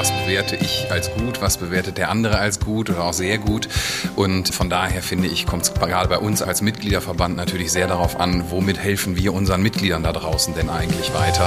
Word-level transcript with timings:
was 0.00 0.12
bewerte 0.12 0.56
ich 0.56 0.90
als 0.90 1.10
gut, 1.12 1.42
was 1.42 1.58
bewertet 1.58 1.98
der 1.98 2.08
andere 2.08 2.38
als 2.38 2.58
gut 2.58 2.88
oder 2.88 3.04
auch 3.04 3.12
sehr 3.12 3.36
gut. 3.36 3.68
Und 4.16 4.48
von 4.48 4.70
daher 4.70 5.02
finde 5.02 5.28
ich, 5.28 5.44
kommt 5.44 5.64
es 5.64 5.74
gerade 5.74 6.08
bei 6.08 6.16
uns 6.16 6.40
als 6.40 6.62
Mitgliederverband 6.62 7.36
natürlich 7.36 7.70
sehr 7.70 7.86
darauf 7.86 8.18
an, 8.18 8.50
womit 8.50 8.78
helfen 8.78 9.14
wir 9.18 9.34
unseren 9.34 9.60
Mitgliedern 9.60 10.02
da 10.02 10.12
draußen 10.12 10.54
denn 10.54 10.70
eigentlich 10.70 11.12
weiter. 11.12 11.46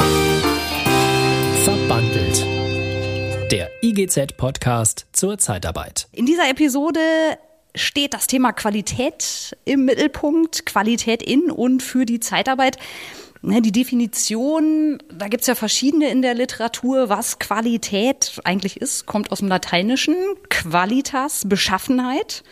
Verbandelt. 1.63 2.46
Der 3.52 3.71
IGZ-Podcast 3.81 5.08
zur 5.13 5.40
Zeitarbeit. 5.40 6.08
In 6.12 6.28
dieser 6.28 6.47
Episode 6.47 6.99
steht 7.74 8.13
das 8.13 8.28
Thema 8.28 8.51
Qualität 8.51 9.58
im 9.65 9.85
Mittelpunkt, 9.85 10.67
Qualität 10.67 11.24
in 11.24 11.49
und 11.49 11.81
für 11.81 12.06
die 12.06 12.20
Zeitarbeit. 12.20 12.78
Ne, 13.46 13.62
die 13.62 13.73
Definition, 13.73 14.99
da 15.13 15.28
gibt's 15.28 15.47
ja 15.47 15.55
verschiedene 15.55 16.09
in 16.09 16.21
der 16.21 16.34
Literatur, 16.34 17.09
was 17.09 17.39
Qualität 17.39 18.39
eigentlich 18.45 18.77
ist, 18.77 19.05
kommt 19.05 19.34
aus 19.34 19.39
dem 19.39 19.49
Lateinischen. 19.49 20.15
Qualitas, 20.49 21.43
Beschaffenheit. 21.45 22.45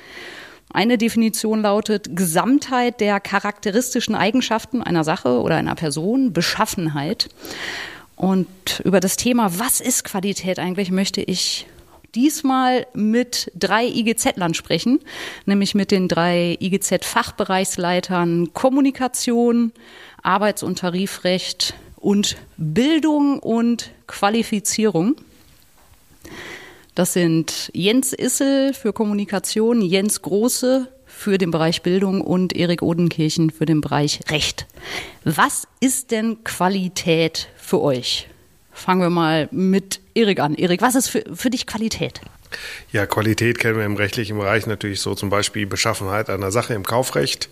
Eine 0.73 0.97
Definition 0.97 1.61
lautet 1.61 2.17
Gesamtheit 2.17 2.99
der 2.99 3.21
charakteristischen 3.21 4.15
Eigenschaften 4.15 4.83
einer 4.83 5.05
Sache 5.05 5.39
oder 5.39 5.55
einer 5.55 5.75
Person, 5.75 6.33
Beschaffenheit. 6.33 7.29
Und 8.17 8.81
über 8.83 8.99
das 8.99 9.15
Thema, 9.15 9.59
was 9.59 9.79
ist 9.79 10.03
Qualität 10.03 10.59
eigentlich, 10.59 10.91
möchte 10.91 11.21
ich 11.21 11.67
diesmal 12.15 12.85
mit 12.93 13.51
drei 13.55 13.85
IGZ-Lern 13.85 14.53
sprechen, 14.53 14.99
nämlich 15.45 15.75
mit 15.75 15.91
den 15.91 16.07
drei 16.07 16.57
IGZ-Fachbereichsleitern 16.59 18.53
Kommunikation, 18.53 19.71
Arbeits- 20.23 20.63
und 20.63 20.79
Tarifrecht 20.79 21.73
und 21.97 22.37
Bildung 22.57 23.39
und 23.39 23.91
Qualifizierung. 24.07 25.15
Das 26.95 27.13
sind 27.13 27.71
Jens 27.73 28.13
Issel 28.13 28.73
für 28.73 28.91
Kommunikation, 28.91 29.81
Jens 29.81 30.21
Große 30.21 30.87
für 31.05 31.37
den 31.37 31.51
Bereich 31.51 31.83
Bildung 31.83 32.21
und 32.21 32.55
Erik 32.55 32.81
Odenkirchen 32.81 33.51
für 33.51 33.65
den 33.65 33.79
Bereich 33.79 34.19
Recht. 34.29 34.65
Was 35.23 35.67
ist 35.79 36.11
denn 36.11 36.43
Qualität 36.43 37.47
für 37.55 37.81
euch? 37.81 38.27
Fangen 38.71 39.01
wir 39.01 39.09
mal 39.09 39.47
mit 39.51 39.99
Erik 40.15 40.39
an. 40.39 40.55
Erik, 40.55 40.81
was 40.81 40.95
ist 40.95 41.09
für, 41.09 41.23
für 41.33 41.49
dich 41.49 41.67
Qualität? 41.67 42.21
Ja, 42.91 43.05
Qualität 43.05 43.59
kennen 43.59 43.77
wir 43.77 43.85
im 43.85 43.95
rechtlichen 43.95 44.37
Bereich 44.37 44.67
natürlich 44.67 44.99
so 44.99 45.15
zum 45.15 45.29
Beispiel 45.29 45.65
Beschaffenheit 45.65 46.29
einer 46.29 46.51
Sache 46.51 46.73
im 46.73 46.83
Kaufrecht. 46.83 47.49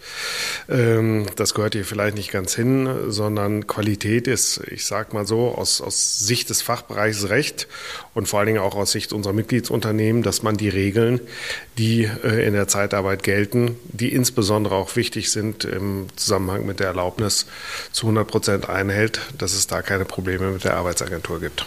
Ähm, 0.67 1.25
das 1.36 1.53
gehört 1.53 1.73
hier 1.73 1.86
vielleicht 1.86 2.16
nicht 2.16 2.31
ganz 2.31 2.55
hin, 2.55 2.89
sondern 3.08 3.67
Qualität 3.67 4.27
ist, 4.27 4.61
ich 4.67 4.86
sag 4.86 5.14
mal 5.14 5.25
so, 5.25 5.55
aus, 5.55 5.81
aus 5.81 6.20
Sicht 6.20 6.50
des 6.50 6.61
Fachbereichs 6.61 7.30
Recht 7.30 7.67
und 8.14 8.27
vor 8.27 8.39
allen 8.39 8.47
Dingen 8.47 8.59
auch 8.59 8.75
aus 8.75 8.92
Sicht 8.92 9.14
unserer 9.14 9.33
Mitgliedsunternehmen, 9.33 10.23
dass 10.23 10.44
man 10.44 10.58
die 10.58 10.70
Regeln, 10.70 11.22
die 11.77 12.03
äh, 12.03 12.45
in 12.45 12.53
der 12.53 12.67
Zeitarbeit 12.67 13.23
gelten, 13.23 13.77
die 13.86 14.14
insbesondere 14.14 14.75
auch 14.75 14.95
wichtig 14.95 15.31
sind 15.31 15.64
im 15.64 16.08
Zusammenhang 16.16 16.66
mit 16.66 16.80
der 16.80 16.88
Erlaubnis 16.88 17.45
zu 17.92 18.08
100 18.08 18.27
Prozent 18.27 18.70
einhält, 18.70 19.22
dass 19.38 19.53
es 19.53 19.67
da 19.67 19.81
keine 19.81 20.05
Probleme 20.05 20.52
mit 20.52 20.64
der 20.64 20.75
Arbeitsagentur 20.75 21.39
gibt. 21.39 21.66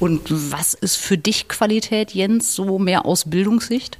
Und 0.00 0.22
was 0.28 0.74
ist 0.74 0.96
für 0.96 1.16
dich 1.16 1.48
Qualität, 1.48 2.12
Jens, 2.12 2.54
so 2.54 2.78
mehr 2.78 3.06
aus 3.06 3.28
Bildungssicht? 3.28 3.98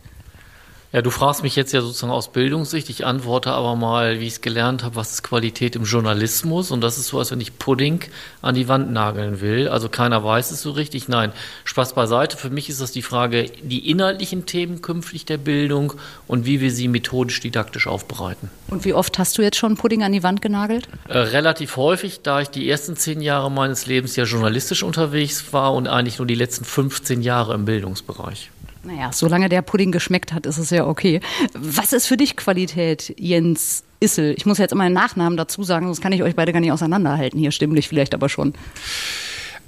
Ja, 0.92 1.00
du 1.00 1.08
fragst 1.08 1.42
mich 1.42 1.56
jetzt 1.56 1.72
ja 1.72 1.80
sozusagen 1.80 2.12
aus 2.12 2.32
Bildungssicht. 2.32 2.90
Ich 2.90 3.06
antworte 3.06 3.50
aber 3.52 3.76
mal, 3.76 4.20
wie 4.20 4.26
ich 4.26 4.34
es 4.34 4.40
gelernt 4.42 4.84
habe, 4.84 4.94
was 4.94 5.12
ist 5.12 5.22
Qualität 5.22 5.74
im 5.74 5.84
Journalismus? 5.84 6.70
Und 6.70 6.82
das 6.82 6.98
ist 6.98 7.06
so, 7.06 7.18
als 7.18 7.30
wenn 7.30 7.40
ich 7.40 7.58
Pudding 7.58 8.00
an 8.42 8.54
die 8.54 8.68
Wand 8.68 8.92
nageln 8.92 9.40
will. 9.40 9.68
Also 9.68 9.88
keiner 9.88 10.22
weiß 10.22 10.50
es 10.50 10.60
so 10.60 10.72
richtig. 10.72 11.08
Nein, 11.08 11.32
Spaß 11.64 11.94
beiseite. 11.94 12.36
Für 12.36 12.50
mich 12.50 12.68
ist 12.68 12.82
das 12.82 12.92
die 12.92 13.00
Frage, 13.00 13.50
die 13.62 13.90
inhaltlichen 13.90 14.44
Themen 14.44 14.82
künftig 14.82 15.24
der 15.24 15.38
Bildung 15.38 15.94
und 16.26 16.44
wie 16.44 16.60
wir 16.60 16.70
sie 16.70 16.88
methodisch 16.88 17.40
didaktisch 17.40 17.86
aufbereiten. 17.86 18.50
Und 18.68 18.84
wie 18.84 18.92
oft 18.92 19.18
hast 19.18 19.38
du 19.38 19.42
jetzt 19.42 19.56
schon 19.56 19.78
Pudding 19.78 20.02
an 20.02 20.12
die 20.12 20.22
Wand 20.22 20.42
genagelt? 20.42 20.90
Äh, 21.08 21.16
relativ 21.16 21.78
häufig, 21.78 22.20
da 22.22 22.42
ich 22.42 22.50
die 22.50 22.68
ersten 22.68 22.96
zehn 22.96 23.22
Jahre 23.22 23.50
meines 23.50 23.86
Lebens 23.86 24.14
ja 24.16 24.24
journalistisch 24.24 24.82
unterwegs 24.82 25.54
war 25.54 25.72
und 25.72 25.88
eigentlich 25.88 26.18
nur 26.18 26.26
die 26.26 26.34
letzten 26.34 26.66
15 26.66 27.22
Jahre 27.22 27.54
im 27.54 27.64
Bildungsbereich. 27.64 28.50
Naja, 28.84 29.10
solange 29.12 29.48
der 29.48 29.62
Pudding 29.62 29.92
geschmeckt 29.92 30.32
hat, 30.32 30.46
ist 30.46 30.58
es 30.58 30.70
ja 30.70 30.86
okay. 30.86 31.20
Was 31.54 31.92
ist 31.92 32.06
für 32.06 32.16
dich 32.16 32.36
Qualität, 32.36 33.14
Jens 33.16 33.84
Issel? 34.00 34.34
Ich 34.36 34.44
muss 34.44 34.58
jetzt 34.58 34.72
immer 34.72 34.84
einen 34.84 34.94
Nachnamen 34.94 35.36
dazu 35.36 35.62
sagen, 35.62 35.86
sonst 35.86 36.00
kann 36.00 36.12
ich 36.12 36.22
euch 36.22 36.34
beide 36.34 36.52
gar 36.52 36.60
nicht 36.60 36.72
auseinanderhalten. 36.72 37.38
Hier 37.38 37.52
stimmlich 37.52 37.88
vielleicht 37.88 38.14
aber 38.14 38.28
schon. 38.28 38.54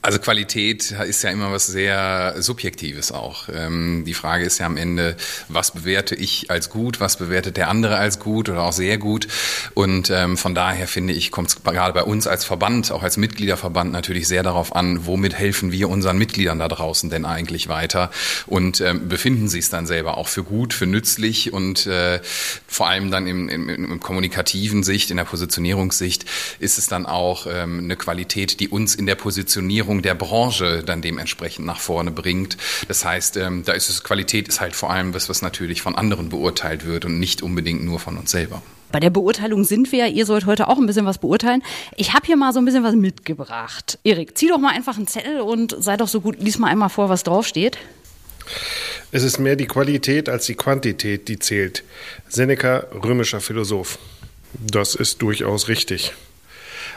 Also 0.04 0.19
Qualität 0.19 0.91
ist 0.91 1.22
ja 1.22 1.31
immer 1.31 1.50
was 1.50 1.66
sehr 1.66 2.34
Subjektives 2.37 3.10
auch. 3.10 3.48
Ähm, 3.48 4.04
die 4.06 4.12
Frage 4.12 4.44
ist 4.44 4.59
ja 4.59 4.66
am 4.66 4.76
Ende, 4.76 5.16
was 5.48 5.70
bewerte 5.70 6.15
ich 6.15 6.50
als 6.50 6.69
gut, 6.69 7.00
was 7.00 7.16
bewertet 7.16 7.56
der 7.56 7.70
andere 7.70 7.97
als 7.97 8.19
gut 8.19 8.50
oder 8.50 8.65
auch 8.65 8.75
sehr 8.75 8.98
gut. 8.98 9.28
Und 9.72 10.10
ähm, 10.10 10.37
von 10.37 10.54
daher 10.54 10.88
finde 10.88 11.15
ich, 11.15 11.31
kommt 11.31 11.48
es 11.48 11.62
gerade 11.62 11.94
bei 11.94 12.03
uns 12.03 12.26
als 12.26 12.44
Verband, 12.44 12.92
auch 12.92 13.03
als 13.03 13.16
Mitgliederverband 13.16 13.92
natürlich 13.92 14.28
sehr 14.28 14.42
darauf 14.42 14.76
an, 14.76 15.06
womit 15.06 15.32
helfen 15.32 15.72
wir 15.72 15.88
unseren 15.88 16.19
Mitgliedern 16.19 16.59
da 16.59 16.69
draußen 16.69 17.09
denn 17.09 17.25
eigentlich 17.25 17.69
weiter 17.69 18.10
und 18.47 18.82
ähm, 18.82 19.09
befinden 19.09 19.48
sie 19.48 19.60
es 19.60 19.71
dann 19.71 19.86
selber 19.86 20.19
auch 20.19 20.28
für 20.28 20.44
gut, 20.44 20.75
für 20.75 20.84
nützlich 20.86 21.50
und 21.50 21.86
äh, 21.86 22.21
vor 22.66 22.88
allem 22.88 23.10
dann 23.10 23.26
im, 23.26 23.48
im, 23.48 23.71
im 23.71 24.00
kommunikativen 24.00 24.82
Sicht, 24.82 25.10
in 25.10 25.16
der 25.16 25.25
Positionierungssicht 25.25 26.26
ist 26.59 26.76
es 26.76 26.88
dann 26.88 27.06
auch 27.06 27.47
ähm, 27.50 27.78
eine 27.78 27.97
Qualität, 27.97 28.60
die 28.60 28.69
uns 28.69 28.94
in 28.94 29.06
der 29.06 29.15
Positionierung 29.15 29.94
Veränderung 29.94 30.03
der 30.03 30.15
Branche 30.15 30.82
dann 30.84 31.03
dementsprechend 31.03 31.66
nach 31.66 31.78
vorne 31.78 32.10
bringt. 32.10 32.56
Das 32.88 33.05
heißt, 33.05 33.37
ähm, 33.37 33.62
da 33.65 33.72
ist 33.72 33.88
es 33.88 34.03
Qualität 34.03 34.49
ist 34.49 34.60
halt 34.60 34.75
vor 34.75 34.91
allem 34.91 35.15
was, 35.15 35.28
was 35.28 35.43
natürlich 35.43 35.82
von 35.82 35.94
anderen 35.94 36.28
beurteilt 36.28 36.87
wird 36.87 37.05
und 37.05 37.21
nicht 37.21 37.43
unbedingt 37.43 37.84
nur 37.84 38.00
von 38.00 38.16
uns 38.16 38.31
selber. 38.31 38.62
Bei 38.91 39.00
der 39.00 39.10
Beurteilung 39.10 39.65
sind 39.65 39.91
wir 39.93 40.00
ja, 40.00 40.06
ihr 40.06 40.25
sollt 40.25 40.47
heute 40.47 40.69
auch 40.69 40.78
ein 40.78 40.87
bisschen 40.87 41.06
was 41.06 41.19
beurteilen. 41.19 41.62
Ich 41.97 42.12
habe 42.12 42.27
hier 42.27 42.37
mal 42.37 42.53
so 42.53 42.60
ein 42.60 42.65
bisschen 42.65 42.84
was 42.84 42.94
mitgebracht. 42.94 43.99
Erik, 44.04 44.37
zieh 44.38 44.49
doch 44.49 44.59
mal 44.59 44.72
einfach 44.72 44.97
einen 44.97 45.09
Zettel 45.09 45.41
und 45.41 45.75
sei 45.78 45.97
doch 45.97 46.09
so 46.09 46.21
gut, 46.21 46.41
lies 46.41 46.59
mal 46.59 46.69
einmal 46.69 46.91
vor, 46.91 47.09
was 47.09 47.25
draufsteht. 47.25 47.78
Es 49.10 49.22
ist 49.22 49.38
mehr 49.38 49.56
die 49.56 49.66
Qualität 49.66 50.28
als 50.28 50.47
die 50.47 50.54
Quantität, 50.54 51.28
die 51.28 51.38
zählt. 51.38 51.83
Seneca, 52.28 52.87
römischer 52.93 53.41
Philosoph. 53.41 53.99
Das 54.60 54.94
ist 54.94 55.22
durchaus 55.22 55.69
richtig. 55.69 56.12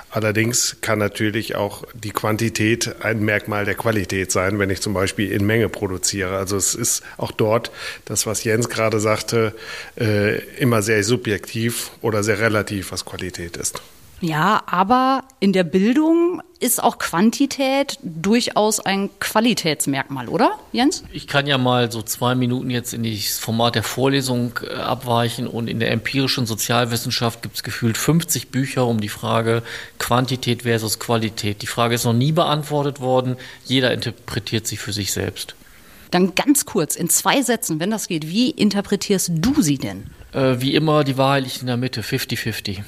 Allerdings 0.10 0.78
kann 0.82 1.00
natürlich 1.00 1.56
auch 1.56 1.84
die 1.94 2.12
Quantität 2.12 2.96
ein 3.02 3.24
Merkmal 3.24 3.66
der 3.66 3.76
Qualität 3.76 4.32
sein, 4.32 4.58
wenn 4.58 4.70
ich 4.70 4.82
zum 4.82 4.94
Beispiel 4.94 5.32
in 5.32 5.46
Menge 5.46 5.68
produziere. 5.68 6.38
Also 6.38 6.56
es 6.56 6.76
ist 6.76 7.04
auch 7.18 7.32
dort, 7.32 7.72
das, 8.06 8.26
was 8.26 8.44
Jens 8.44 8.70
gerade 8.70 9.00
sagte, 9.00 9.54
äh, 10.00 10.38
immer 10.56 10.82
sehr 10.82 11.04
subjektiv 11.04 11.92
oder 12.02 12.24
sehr 12.24 12.40
relativ, 12.40 12.92
was 12.92 13.04
Qualität 13.04 13.58
ist. 13.58 13.82
Ja, 14.20 14.64
aber 14.66 15.24
in 15.40 15.54
der 15.54 15.64
Bildung 15.64 16.42
ist 16.60 16.82
auch 16.82 16.98
Quantität 16.98 18.00
durchaus 18.02 18.80
ein 18.80 19.12
Qualitätsmerkmal, 19.20 20.28
oder, 20.28 20.58
Jens? 20.72 21.04
Ich 21.12 21.28
kann 21.28 21.46
ja 21.46 21.60
mal 21.60 21.92
so 21.92 22.02
zwei 22.02 22.34
Minuten 22.34 22.72
jetzt 22.72 22.94
in 22.94 23.04
das 23.04 23.38
Format 23.38 23.76
der 23.76 23.84
Vorlesung 23.84 24.60
äh, 24.64 24.74
abweichen 24.74 25.46
und 25.46 25.68
in 25.68 25.80
der 25.80 25.92
empirischen 25.92 26.48
Sozialwissenschaft 26.48 27.44
gibt 27.44 27.58
es 27.58 27.64
gefühlt 27.64 27.98
50 27.98 28.50
Bücher 28.50 28.88
um 28.88 29.00
die 29.00 29.10
Frage 29.10 29.62
Quantität 30.00 30.64
versus 30.64 30.98
Qualität. 30.98 31.62
Die 31.62 31.68
Frage 31.68 31.94
ist 31.94 32.06
noch 32.06 32.14
nie 32.14 32.32
beantwortet 32.32 33.00
worden. 33.00 33.36
Jeder 33.66 33.94
interpretiert 33.94 34.66
sie 34.66 34.78
für 34.78 34.94
sich 34.94 35.12
selbst. 35.12 35.56
Dann 36.10 36.34
ganz 36.34 36.66
kurz, 36.66 36.96
in 36.96 37.10
zwei 37.10 37.42
Sätzen, 37.42 37.80
wenn 37.80 37.92
das 37.92 38.08
geht, 38.08 38.28
wie 38.28 38.50
interpretierst 38.50 39.32
du 39.36 39.62
sie 39.62 39.78
denn? 39.78 40.10
Äh, 40.34 40.56
wie 40.60 40.76
immer, 40.76 41.04
die 41.04 41.18
Wahrheit 41.18 41.44
liegt 41.44 41.62
in 41.62 41.68
der 41.68 41.78
Mitte, 41.78 42.02
50-50. 42.02 42.80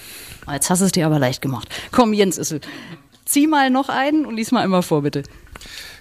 Jetzt 0.51 0.69
hast 0.69 0.79
du 0.79 0.85
es 0.85 0.91
dir 0.91 1.05
aber 1.05 1.19
leicht 1.19 1.41
gemacht. 1.41 1.69
Komm, 1.91 2.13
Jens 2.13 2.37
Issel, 2.37 2.61
zieh 3.25 3.47
mal 3.47 3.69
noch 3.69 3.89
einen 3.89 4.25
und 4.25 4.35
lies 4.35 4.51
mal 4.51 4.63
immer 4.63 4.83
vor, 4.83 5.03
bitte. 5.03 5.23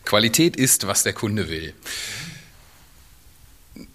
Qualität 0.04 0.56
ist, 0.56 0.86
was 0.86 1.02
der 1.02 1.12
Kunde 1.12 1.48
will. 1.48 1.74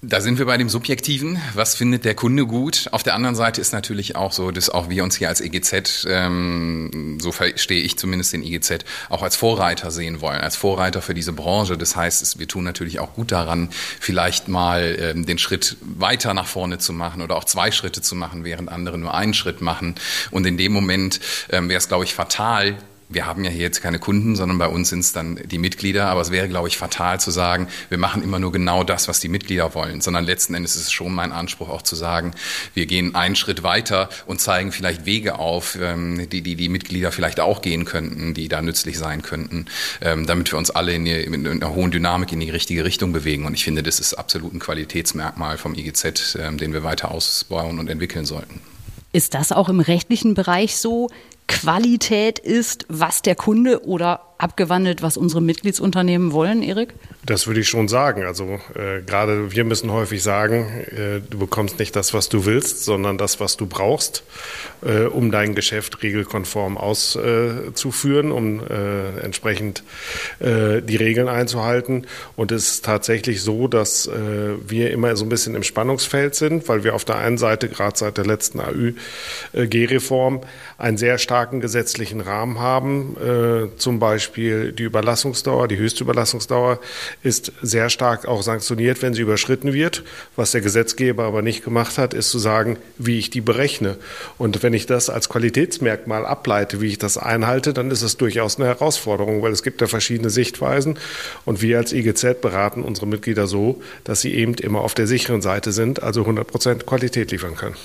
Da 0.06 0.20
sind 0.20 0.38
wir 0.38 0.46
bei 0.46 0.58
dem 0.58 0.68
Subjektiven. 0.68 1.42
Was 1.54 1.76
findet 1.76 2.04
der 2.04 2.14
Kunde 2.14 2.46
gut? 2.46 2.90
Auf 2.92 3.04
der 3.04 3.16
anderen 3.16 3.38
Seite 3.38 3.62
ist 3.62 3.72
natürlich 3.72 4.18
auch 4.18 4.34
so, 4.34 4.52
dass 4.52 4.70
auch 4.70 4.90
wir 4.90 5.02
uns 5.02 5.16
hier 5.16 5.30
als 5.30 5.40
EGZ, 5.40 6.06
ähm, 6.10 7.20
so 7.22 7.32
verstehe 7.32 7.82
ich 7.82 7.98
zumindest 7.98 8.34
den 8.34 8.44
EGZ, 8.44 8.84
auch 9.08 9.24
als 9.24 9.38
Vorreiter 9.38 9.92
sehen 9.92 10.20
wollen, 10.20 10.42
als 10.42 10.58
Vorreiter 10.58 11.02
für 11.02 11.14
diese 11.14 11.32
Branche. 11.32 11.78
Das 11.78 11.96
heißt, 11.96 12.38
wir 12.38 12.50
tun 12.50 12.66
natürlich 12.66 13.00
auch 13.00 13.14
gut 13.14 13.32
daran, 13.32 13.70
vielleicht 13.72 14.50
mal 14.50 14.98
ähm, 15.00 15.26
den 15.26 15.38
Schritt 15.38 15.78
weiter 15.80 16.34
nach 16.34 16.48
vorne 16.48 16.80
zu 16.80 16.92
machen 16.92 17.22
oder 17.22 17.38
auch 17.38 17.46
zwei 17.46 17.72
Schritte 17.72 18.02
zu 18.02 18.14
machen, 18.14 18.44
während 18.44 18.68
andere 18.68 18.98
nur 18.98 19.14
einen 19.14 19.34
Schritt 19.34 19.62
machen. 19.62 19.96
Und 20.32 20.46
in 20.46 20.58
dem 20.58 20.74
Moment 20.74 21.22
ähm, 21.50 21.70
wäre 21.70 21.78
es, 21.78 21.88
glaube 21.88 22.04
ich, 22.04 22.14
fatal, 22.14 22.76
wir 23.14 23.26
haben 23.26 23.44
ja 23.44 23.52
hier 23.52 23.62
jetzt 23.62 23.82
keine 23.82 24.00
Kunden, 24.00 24.36
sondern 24.36 24.58
bei 24.58 24.68
uns 24.68 24.90
sind 24.90 25.00
es 25.00 25.14
dann 25.14 25.40
die 25.46 25.58
Mitglieder. 25.58 26.08
Aber 26.08 26.22
es 26.22 26.32
wäre, 26.32 26.48
glaube 26.48 26.68
ich, 26.68 26.78
fatal 26.78 27.20
zu 27.20 27.32
sagen, 27.32 27.68
wir 27.90 27.98
machen 27.98 28.24
immer 28.24 28.40
nur 28.40 28.52
genau 28.52 28.84
das, 28.84 29.08
was 29.08 29.20
die 29.20 29.28
Mitglieder 29.28 29.74
wollen, 29.76 30.02
sondern 30.02 30.24
letzten 30.26 30.54
Endes 30.54 30.76
ist 30.76 30.84
es 30.84 30.92
schon 30.92 31.14
mein 31.14 31.32
Anspruch 31.32 31.70
auch 31.70 31.82
zu 31.82 31.96
sagen, 31.96 32.34
wir 32.74 32.86
gehen 32.86 33.16
einen 33.16 33.36
Schritt 33.36 33.64
weiter 33.64 34.10
und 34.26 34.42
zeigen 34.42 34.72
vielleicht 34.72 35.06
Wege 35.06 35.40
auf, 35.40 35.78
ähm, 35.82 36.30
die, 36.30 36.42
die 36.42 36.56
die 36.56 36.70
Mitglieder 36.70 37.12
vielleicht 37.12 37.40
auch 37.40 37.62
gehen 37.62 37.86
könnten, 37.86 38.34
die 38.34 38.48
da 38.48 38.62
nützlich 38.62 38.98
sein 38.98 39.22
könnten, 39.22 39.66
ähm, 40.02 40.26
damit 40.26 40.52
wir 40.52 40.58
uns 40.58 40.72
alle 40.72 40.94
in, 40.94 41.06
die, 41.06 41.12
in 41.12 41.48
einer 41.48 41.74
hohen 41.74 41.92
Dynamik 41.92 42.32
in 42.32 42.40
die 42.40 42.50
richtige 42.50 42.86
Richtung 42.86 43.14
bewegen. 43.14 43.46
Und 43.46 43.54
ich 43.54 43.64
finde, 43.64 43.84
das 43.84 44.00
ist 44.00 44.14
absolut 44.14 44.54
ein 44.54 44.60
Qualitätsmerkmal 44.60 45.58
vom 45.58 45.76
IGZ, 45.76 46.38
ähm, 46.40 46.58
den 46.58 46.74
wir 46.74 46.84
weiter 46.84 47.12
ausbauen 47.12 47.80
und 47.80 47.90
entwickeln 47.90 48.26
sollten. 48.26 48.62
Ist 49.12 49.36
das 49.36 49.52
auch 49.52 49.70
im 49.70 49.80
rechtlichen 49.80 50.34
Bereich 50.34 50.76
so? 50.76 51.10
Qualität 51.48 52.40
ist, 52.40 52.86
was 52.90 53.22
der 53.22 53.36
Kunde 53.36 53.86
oder 53.86 54.33
abgewandelt, 54.44 55.02
was 55.02 55.16
unsere 55.16 55.42
Mitgliedsunternehmen 55.42 56.34
wollen, 56.34 56.62
Erik? 56.62 56.94
Das 57.26 57.48
würde 57.48 57.62
ich 57.62 57.70
schon 57.70 57.88
sagen. 57.88 58.24
Also 58.24 58.60
äh, 58.76 59.02
gerade 59.06 59.54
wir 59.54 59.64
müssen 59.64 59.90
häufig 59.90 60.22
sagen, 60.22 60.68
äh, 60.92 61.22
du 61.28 61.40
bekommst 61.40 61.80
nicht 61.80 61.96
das, 61.96 62.14
was 62.14 62.28
du 62.28 62.46
willst, 62.46 62.84
sondern 62.84 63.18
das, 63.18 63.40
was 63.40 63.56
du 63.56 63.66
brauchst, 63.66 64.24
äh, 64.86 65.06
um 65.06 65.32
dein 65.32 65.56
Geschäft 65.56 66.04
regelkonform 66.04 66.78
auszuführen, 66.78 68.34
um 68.34 68.60
äh, 68.60 69.20
entsprechend 69.22 69.84
äh, 70.40 70.82
die 70.82 70.98
Regeln 70.98 71.30
einzuhalten. 71.30 72.06
Und 72.36 72.52
es 72.52 72.70
ist 72.70 72.86
tatsächlich 72.86 73.42
so, 73.42 73.70
dass 73.70 74.08
äh, 74.08 74.12
wir 74.68 74.92
immer 74.92 75.16
so 75.16 75.24
ein 75.24 75.30
bisschen 75.30 75.56
im 75.56 75.64
Spannungsfeld 75.64 76.36
sind, 76.36 76.68
weil 76.68 76.84
wir 76.84 76.94
auf 76.96 77.06
der 77.06 77.16
einen 77.16 77.38
Seite 77.38 77.70
gerade 77.70 77.98
seit 77.98 78.18
der 78.18 78.26
letzten 78.26 78.60
AÜG-Reform 78.60 80.42
einen 80.78 80.98
sehr 80.98 81.18
starken 81.18 81.62
gesetzlichen 81.62 82.20
Rahmen 82.20 82.60
haben, 82.60 83.16
zum 83.78 84.00
Beispiel 84.00 84.33
die 84.36 84.84
Überlassungsdauer, 84.84 85.68
die 85.68 85.78
höchste 85.78 86.04
Überlassungsdauer 86.04 86.80
ist 87.24 87.52
sehr 87.62 87.90
stark 87.90 88.28
auch 88.28 88.44
sanktioniert, 88.44 89.02
wenn 89.02 89.14
sie 89.14 89.22
überschritten 89.22 89.74
wird. 89.74 90.04
Was 90.36 90.52
der 90.52 90.62
Gesetzgeber 90.62 91.24
aber 91.24 91.42
nicht 91.42 91.64
gemacht 91.64 91.98
hat, 91.98 92.14
ist 92.14 92.30
zu 92.30 92.40
sagen, 92.40 92.78
wie 92.98 93.20
ich 93.20 93.30
die 93.30 93.42
berechne. 93.42 93.98
Und 94.38 94.64
wenn 94.64 94.74
ich 94.74 94.86
das 94.86 95.10
als 95.10 95.30
Qualitätsmerkmal 95.30 96.26
ableite, 96.26 96.82
wie 96.82 96.88
ich 96.88 96.98
das 96.98 97.18
einhalte, 97.18 97.74
dann 97.74 97.92
ist 97.92 98.02
es 98.02 98.18
durchaus 98.18 98.58
eine 98.58 98.68
Herausforderung, 98.68 99.42
weil 99.42 99.52
es 99.52 99.64
gibt 99.64 99.82
da 99.82 99.88
verschiedene 99.88 100.30
Sichtweisen. 100.30 101.00
Und 101.46 101.62
wir 101.62 101.78
als 101.78 101.94
IGZ 101.94 102.42
beraten 102.42 102.84
unsere 102.84 103.08
Mitglieder 103.08 103.48
so, 103.48 103.82
dass 104.04 104.22
sie 104.22 104.34
eben 104.34 104.54
immer 104.56 104.82
auf 104.82 104.94
der 104.94 105.08
sicheren 105.08 105.42
Seite 105.42 105.72
sind, 105.72 106.04
also 106.04 106.22
100 106.22 106.48
Prozent 106.48 106.86
Qualität 106.86 107.32
liefern 107.32 107.56
können. 107.56 107.76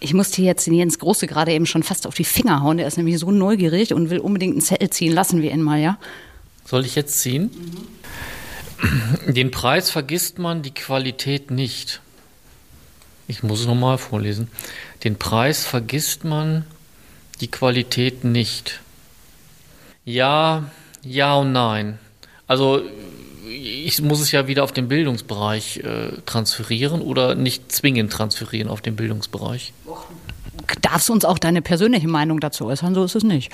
Ich 0.00 0.14
musste 0.14 0.42
jetzt 0.42 0.66
den 0.66 0.74
Jens 0.74 0.98
Große 0.98 1.26
gerade 1.26 1.52
eben 1.52 1.66
schon 1.66 1.82
fast 1.82 2.06
auf 2.06 2.14
die 2.14 2.24
Finger 2.24 2.62
hauen. 2.62 2.78
Der 2.78 2.86
ist 2.86 2.96
nämlich 2.96 3.18
so 3.18 3.30
neugierig 3.30 3.92
und 3.92 4.08
will 4.10 4.18
unbedingt 4.18 4.54
einen 4.54 4.62
Zettel 4.62 4.90
ziehen. 4.90 5.12
Lassen 5.12 5.42
wir 5.42 5.52
ihn 5.52 5.62
mal, 5.62 5.78
ja? 5.78 5.98
Soll 6.64 6.86
ich 6.86 6.94
jetzt 6.94 7.20
ziehen? 7.20 7.50
Mhm. 7.52 9.34
Den 9.34 9.50
Preis 9.50 9.90
vergisst 9.90 10.38
man, 10.38 10.62
die 10.62 10.72
Qualität 10.72 11.50
nicht. 11.50 12.00
Ich 13.28 13.42
muss 13.42 13.60
es 13.60 13.66
nochmal 13.66 13.98
vorlesen. 13.98 14.48
Den 15.04 15.16
Preis 15.16 15.64
vergisst 15.64 16.24
man, 16.24 16.64
die 17.40 17.50
Qualität 17.50 18.24
nicht. 18.24 18.80
Ja, 20.04 20.70
ja 21.02 21.34
und 21.34 21.52
nein. 21.52 21.98
Also 22.46 22.82
ich 23.50 24.00
muss 24.02 24.20
es 24.20 24.32
ja 24.32 24.46
wieder 24.46 24.64
auf 24.64 24.72
den 24.72 24.88
Bildungsbereich 24.88 25.78
äh, 25.78 26.12
transferieren 26.26 27.02
oder 27.02 27.34
nicht 27.34 27.72
zwingend 27.72 28.12
transferieren 28.12 28.68
auf 28.68 28.80
den 28.80 28.96
Bildungsbereich. 28.96 29.72
Darfst 30.82 31.08
du 31.08 31.12
uns 31.12 31.24
auch 31.24 31.38
deine 31.38 31.62
persönliche 31.62 32.08
Meinung 32.08 32.40
dazu 32.40 32.66
äußern? 32.66 32.94
So 32.94 33.04
ist 33.04 33.14
es 33.14 33.24
nicht. 33.24 33.52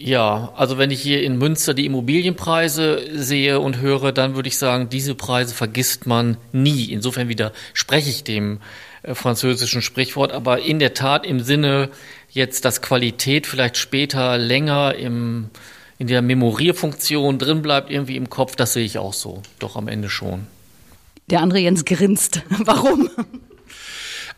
Ja, 0.00 0.52
also 0.56 0.78
wenn 0.78 0.92
ich 0.92 1.02
hier 1.02 1.22
in 1.22 1.38
Münster 1.38 1.74
die 1.74 1.84
Immobilienpreise 1.84 3.02
sehe 3.14 3.58
und 3.58 3.78
höre, 3.78 4.12
dann 4.12 4.36
würde 4.36 4.48
ich 4.48 4.56
sagen, 4.56 4.88
diese 4.88 5.16
Preise 5.16 5.54
vergisst 5.54 6.06
man 6.06 6.36
nie. 6.52 6.92
Insofern 6.92 7.28
widerspreche 7.28 8.08
ich 8.08 8.22
dem 8.22 8.60
äh, 9.02 9.14
französischen 9.14 9.82
Sprichwort, 9.82 10.32
aber 10.32 10.60
in 10.60 10.78
der 10.78 10.94
Tat 10.94 11.26
im 11.26 11.40
Sinne 11.40 11.90
jetzt, 12.30 12.64
dass 12.64 12.80
Qualität 12.80 13.46
vielleicht 13.48 13.76
später 13.76 14.38
länger 14.38 14.94
im, 14.94 15.50
in 15.98 16.06
der 16.06 16.22
Memorierfunktion 16.22 17.38
drin 17.38 17.62
bleibt, 17.62 17.90
irgendwie 17.90 18.16
im 18.16 18.30
Kopf, 18.30 18.56
das 18.56 18.72
sehe 18.72 18.84
ich 18.84 18.98
auch 18.98 19.12
so. 19.12 19.42
Doch 19.58 19.76
am 19.76 19.88
Ende 19.88 20.08
schon. 20.08 20.46
Der 21.28 21.42
andere 21.42 21.58
Jens 21.58 21.84
grinst. 21.84 22.42
Warum? 22.64 23.10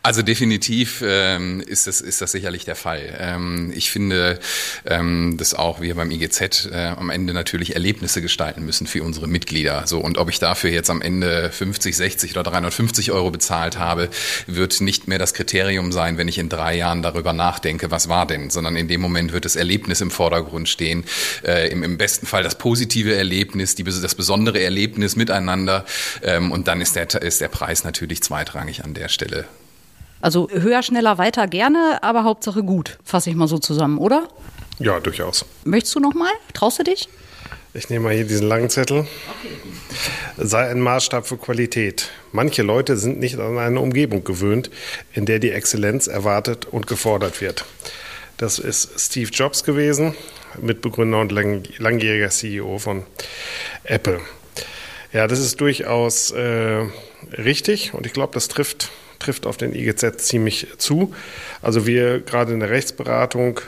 Also 0.03 0.23
definitiv 0.23 1.03
ähm, 1.05 1.61
ist, 1.61 1.85
das, 1.85 2.01
ist 2.01 2.21
das 2.21 2.31
sicherlich 2.31 2.65
der 2.65 2.75
Fall. 2.75 3.15
Ähm, 3.19 3.71
ich 3.75 3.91
finde, 3.91 4.39
ähm, 4.85 5.37
dass 5.37 5.53
auch 5.53 5.79
wir 5.79 5.93
beim 5.93 6.09
IGZ 6.09 6.69
äh, 6.71 6.93
am 6.97 7.11
Ende 7.11 7.35
natürlich 7.35 7.75
Erlebnisse 7.75 8.19
gestalten 8.23 8.65
müssen 8.65 8.87
für 8.87 9.03
unsere 9.03 9.27
Mitglieder. 9.27 9.83
So 9.85 9.99
und 9.99 10.17
ob 10.17 10.29
ich 10.29 10.39
dafür 10.39 10.71
jetzt 10.71 10.89
am 10.89 11.03
Ende 11.03 11.51
50, 11.51 11.95
60 11.95 12.31
oder 12.31 12.49
350 12.49 13.11
Euro 13.11 13.29
bezahlt 13.29 13.77
habe, 13.77 14.09
wird 14.47 14.81
nicht 14.81 15.07
mehr 15.07 15.19
das 15.19 15.35
Kriterium 15.35 15.91
sein, 15.91 16.17
wenn 16.17 16.27
ich 16.27 16.39
in 16.39 16.49
drei 16.49 16.75
Jahren 16.75 17.03
darüber 17.03 17.33
nachdenke, 17.33 17.91
was 17.91 18.09
war 18.09 18.25
denn, 18.25 18.49
sondern 18.49 18.75
in 18.75 18.87
dem 18.87 19.01
Moment 19.01 19.33
wird 19.33 19.45
das 19.45 19.55
Erlebnis 19.55 20.01
im 20.01 20.09
Vordergrund 20.09 20.67
stehen. 20.67 21.03
Äh, 21.43 21.69
im, 21.69 21.83
Im 21.83 21.99
besten 21.99 22.25
Fall 22.25 22.41
das 22.41 22.57
positive 22.57 23.13
Erlebnis, 23.13 23.75
die, 23.75 23.83
das 23.83 24.15
besondere 24.15 24.63
Erlebnis 24.63 25.15
miteinander. 25.15 25.85
Ähm, 26.23 26.51
und 26.51 26.67
dann 26.67 26.81
ist 26.81 26.95
der, 26.95 27.21
ist 27.21 27.39
der 27.39 27.49
Preis 27.49 27.83
natürlich 27.83 28.23
zweitrangig 28.23 28.83
an 28.83 28.95
der 28.95 29.07
Stelle. 29.07 29.45
Also 30.21 30.49
höher, 30.51 30.83
schneller, 30.83 31.17
weiter 31.17 31.47
gerne, 31.47 31.99
aber 32.01 32.23
Hauptsache 32.23 32.63
gut, 32.63 32.99
fasse 33.03 33.29
ich 33.29 33.35
mal 33.35 33.47
so 33.47 33.57
zusammen, 33.57 33.97
oder? 33.97 34.27
Ja, 34.79 34.99
durchaus. 34.99 35.45
Möchtest 35.63 35.95
du 35.95 35.99
noch 35.99 36.13
mal? 36.13 36.31
Traust 36.53 36.79
du 36.79 36.83
dich? 36.83 37.09
Ich 37.73 37.89
nehme 37.89 38.05
mal 38.05 38.13
hier 38.13 38.25
diesen 38.25 38.47
langen 38.47 38.69
Zettel. 38.69 39.07
Sei 40.37 40.69
ein 40.69 40.79
Maßstab 40.81 41.25
für 41.25 41.37
Qualität. 41.37 42.09
Manche 42.31 42.63
Leute 42.63 42.97
sind 42.97 43.19
nicht 43.19 43.39
an 43.39 43.57
eine 43.57 43.79
Umgebung 43.79 44.23
gewöhnt, 44.23 44.69
in 45.13 45.25
der 45.25 45.39
die 45.39 45.51
Exzellenz 45.51 46.07
erwartet 46.07 46.65
und 46.65 46.85
gefordert 46.87 47.39
wird. 47.39 47.65
Das 48.37 48.59
ist 48.59 48.99
Steve 48.99 49.29
Jobs 49.31 49.63
gewesen, 49.63 50.15
Mitbegründer 50.59 51.19
und 51.19 51.31
langjähriger 51.31 52.29
CEO 52.29 52.77
von 52.77 53.03
Apple. 53.83 54.19
Ja, 55.13 55.27
das 55.27 55.39
ist 55.39 55.61
durchaus 55.61 56.31
äh, 56.31 56.85
richtig 57.37 57.93
und 57.93 58.05
ich 58.05 58.13
glaube, 58.13 58.33
das 58.33 58.47
trifft 58.47 58.89
trifft 59.21 59.45
auf 59.45 59.57
den 59.57 59.73
IGZ 59.73 60.17
ziemlich 60.17 60.67
zu. 60.77 61.13
Also 61.61 61.85
wir 61.85 62.19
gerade 62.19 62.53
in 62.53 62.59
der 62.59 62.69
Rechtsberatung 62.69 63.59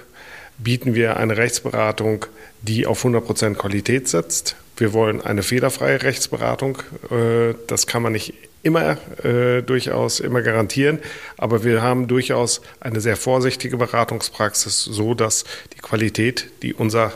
bieten 0.58 0.96
wir 0.96 1.18
eine 1.18 1.38
Rechtsberatung, 1.38 2.26
die 2.62 2.86
auf 2.86 3.04
100% 3.04 3.56
Qualität 3.56 4.08
setzt. 4.08 4.56
Wir 4.78 4.94
wollen 4.94 5.22
eine 5.22 5.44
fehlerfreie 5.44 6.02
Rechtsberatung. 6.02 6.80
Äh, 7.12 7.56
das 7.68 7.88
kann 7.88 8.02
man 8.02 8.14
nicht 8.14 8.34
immer 8.64 8.98
äh, 9.24 9.62
durchaus 9.62 10.22
immer 10.22 10.42
garantieren, 10.42 11.00
aber 11.38 11.64
wir 11.66 11.82
haben 11.82 12.08
durchaus 12.08 12.62
eine 12.80 13.02
sehr 13.02 13.18
vorsichtige 13.18 13.78
Beratungspraxis, 13.78 14.84
so 14.84 15.14
dass 15.14 15.44
die 15.76 15.80
Qualität, 15.80 16.50
die 16.62 16.74
unser 16.74 17.14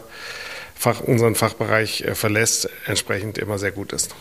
Fach, 0.76 1.02
unseren 1.02 1.36
Fachbereich 1.36 2.02
äh, 2.02 2.14
verlässt, 2.14 2.70
entsprechend 2.86 3.38
immer 3.38 3.58
sehr 3.58 3.72
gut 3.72 3.94
ist. 3.94 4.14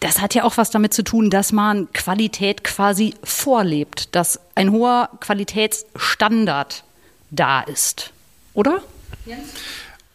Das 0.00 0.20
hat 0.20 0.34
ja 0.34 0.44
auch 0.44 0.56
was 0.56 0.70
damit 0.70 0.94
zu 0.94 1.02
tun, 1.02 1.30
dass 1.30 1.52
man 1.52 1.92
Qualität 1.92 2.64
quasi 2.64 3.14
vorlebt, 3.22 4.14
dass 4.14 4.40
ein 4.54 4.72
hoher 4.72 5.10
Qualitätsstandard 5.20 6.84
da 7.30 7.60
ist. 7.60 8.12
Oder? 8.54 8.82
Jens? 9.24 9.50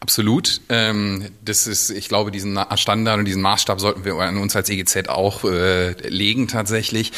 Absolut. 0.02 0.60
Ähm, 0.68 1.30
das 1.44 1.68
ist, 1.68 1.90
ich 1.90 2.08
glaube, 2.08 2.32
diesen 2.32 2.58
Standard 2.74 3.20
und 3.20 3.24
diesen 3.24 3.40
Maßstab 3.40 3.80
sollten 3.80 4.04
wir 4.04 4.16
an 4.16 4.36
uns 4.36 4.56
als 4.56 4.68
EGZ 4.68 5.08
auch 5.08 5.44
äh, 5.44 5.92
legen 6.08 6.48
tatsächlich. 6.48 7.12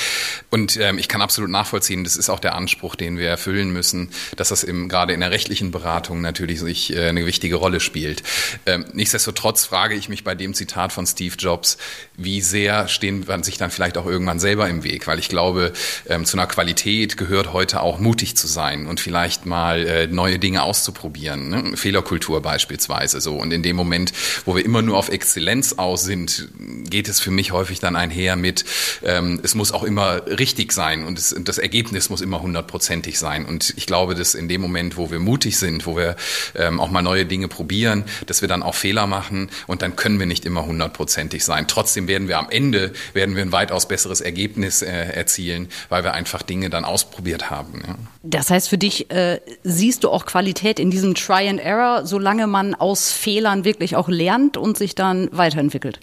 Und 0.50 0.76
ähm, 0.76 0.99
ich 0.99 1.09
kann 1.09 1.23
absolut 1.23 1.50
nachvollziehen, 1.50 2.05
das 2.05 2.17
ist 2.17 2.29
auch 2.29 2.41
der 2.41 2.55
Anspruch, 2.55 2.95
den 2.95 3.17
wir 3.17 3.26
erfüllen 3.26 3.73
müssen, 3.73 4.11
dass 4.37 4.50
das 4.50 4.64
im, 4.64 4.91
gerade 4.91 5.14
in 5.14 5.21
der 5.21 5.31
rechtlichen 5.31 5.71
Beratung 5.71 6.21
natürlich 6.21 6.61
sich 6.61 6.95
äh, 6.95 7.09
eine 7.09 7.25
wichtige 7.25 7.55
Rolle 7.55 7.81
spielt. 7.81 8.23
Ähm, 8.67 8.85
nichtsdestotrotz 8.93 9.64
frage 9.64 9.95
ich 9.95 10.11
mich 10.11 10.23
bei 10.23 10.35
dem 10.35 10.53
Zitat 10.53 10.93
von 10.93 11.07
Steve 11.07 11.37
Jobs, 11.38 11.79
wie 12.19 12.43
sehr 12.43 12.87
stehen 12.88 13.25
man 13.26 13.45
sich 13.45 13.57
dann 13.57 13.71
vielleicht 13.71 13.97
auch 13.97 14.05
irgendwann 14.05 14.41
selber 14.41 14.69
im 14.69 14.85
Weg? 14.85 15.07
Weil 15.07 15.19
ich 15.19 15.31
glaube, 15.31 15.73
ähm, 16.07 16.26
zu 16.26 16.37
einer 16.37 16.47
Qualität 16.47 17.17
gehört 17.17 17.55
heute 17.55 17.81
auch 17.81 17.99
mutig 17.99 18.37
zu 18.37 18.47
sein 18.47 18.87
und 18.87 19.00
vielleicht 19.00 19.47
mal 19.47 19.87
äh, 19.87 20.07
neue 20.07 20.38
Dinge 20.38 20.64
auszuprobieren. 20.64 21.49
Ne? 21.49 21.76
Fehlerkultur 21.79 22.43
beispielsweise 22.43 22.74
beispielsweise 22.75 23.21
so. 23.21 23.37
Und 23.37 23.52
in 23.52 23.62
dem 23.62 23.76
Moment, 23.76 24.12
wo 24.45 24.57
wir 24.57 24.64
immer 24.64 24.83
nur 24.83 24.97
auf 24.97 25.09
Exzellenz 25.09 25.75
aus 25.75 26.04
sind, 26.04 26.49
geht 26.90 27.09
es 27.09 27.21
für 27.21 27.31
mich 27.31 27.52
häufig 27.52 27.78
dann 27.81 27.97
einher 27.97 28.37
mit, 28.37 28.64
ähm, 29.02 29.40
es 29.43 29.54
muss 29.54 29.73
auch 29.73 29.85
immer 29.85 30.26
richtig 30.26 30.73
sein 30.73 31.04
und 31.04 31.19
es, 31.19 31.35
das 31.38 31.59
Ergebnis 31.59 32.11
muss 32.11 32.21
immer 32.21 32.43
hundertprozentig 32.43 33.19
sein. 33.19 33.45
Und 33.47 33.75
ich 33.76 33.87
glaube, 33.87 34.14
dass 34.14 34.35
in 34.35 34.49
dem 34.49 34.61
Moment, 34.61 34.97
wo 34.97 35.11
wir 35.11 35.21
mutig 35.21 35.57
sind, 35.57 35.87
wo 35.87 35.97
wir 35.97 36.16
ähm, 36.54 36.81
auch 36.81 36.90
mal 36.90 37.02
neue 37.02 37.26
Dinge 37.26 37.49
probieren, 37.49 38.04
dass 38.26 38.40
wir 38.40 38.49
dann 38.49 38.62
auch 38.62 38.75
Fehler 38.75 39.07
machen 39.07 39.50
und 39.66 39.83
dann 39.83 39.97
können 39.97 40.19
wir 40.19 40.26
nicht 40.26 40.45
immer 40.45 40.66
hundertprozentig 40.66 41.45
sein. 41.45 41.66
Trotzdem 41.69 42.09
werden 42.09 42.28
wir 42.28 42.38
am 42.38 42.50
Ende, 42.50 42.93
werden 43.12 43.37
wir 43.37 43.43
ein 43.43 43.52
weitaus 43.52 43.87
besseres 43.87 44.21
Ergebnis 44.21 44.83
äh, 44.83 44.90
erzielen, 44.90 45.69
weil 45.88 46.02
wir 46.02 46.12
einfach 46.12 46.43
Dinge 46.43 46.71
dann 46.71 46.85
ausprobiert 46.85 47.50
haben. 47.50 47.83
Ja. 47.87 47.97
Das 48.23 48.50
heißt, 48.50 48.69
für 48.69 48.78
dich 48.78 49.11
äh, 49.11 49.40
siehst 49.62 50.04
du 50.04 50.11
auch 50.11 50.26
Qualität 50.26 50.78
in 50.78 50.90
diesem 50.90 51.14
Try 51.14 51.49
and 51.49 51.61
Error, 51.61 52.07
solange 52.07 52.47
man 52.47 52.63
aus 52.73 53.12
Fehlern 53.12 53.64
wirklich 53.64 53.97
auch 53.97 54.09
lernt 54.09 54.56
und 54.56 54.78
sich 54.78 54.94
dann 54.94 55.28
weiterentwickelt. 55.33 55.99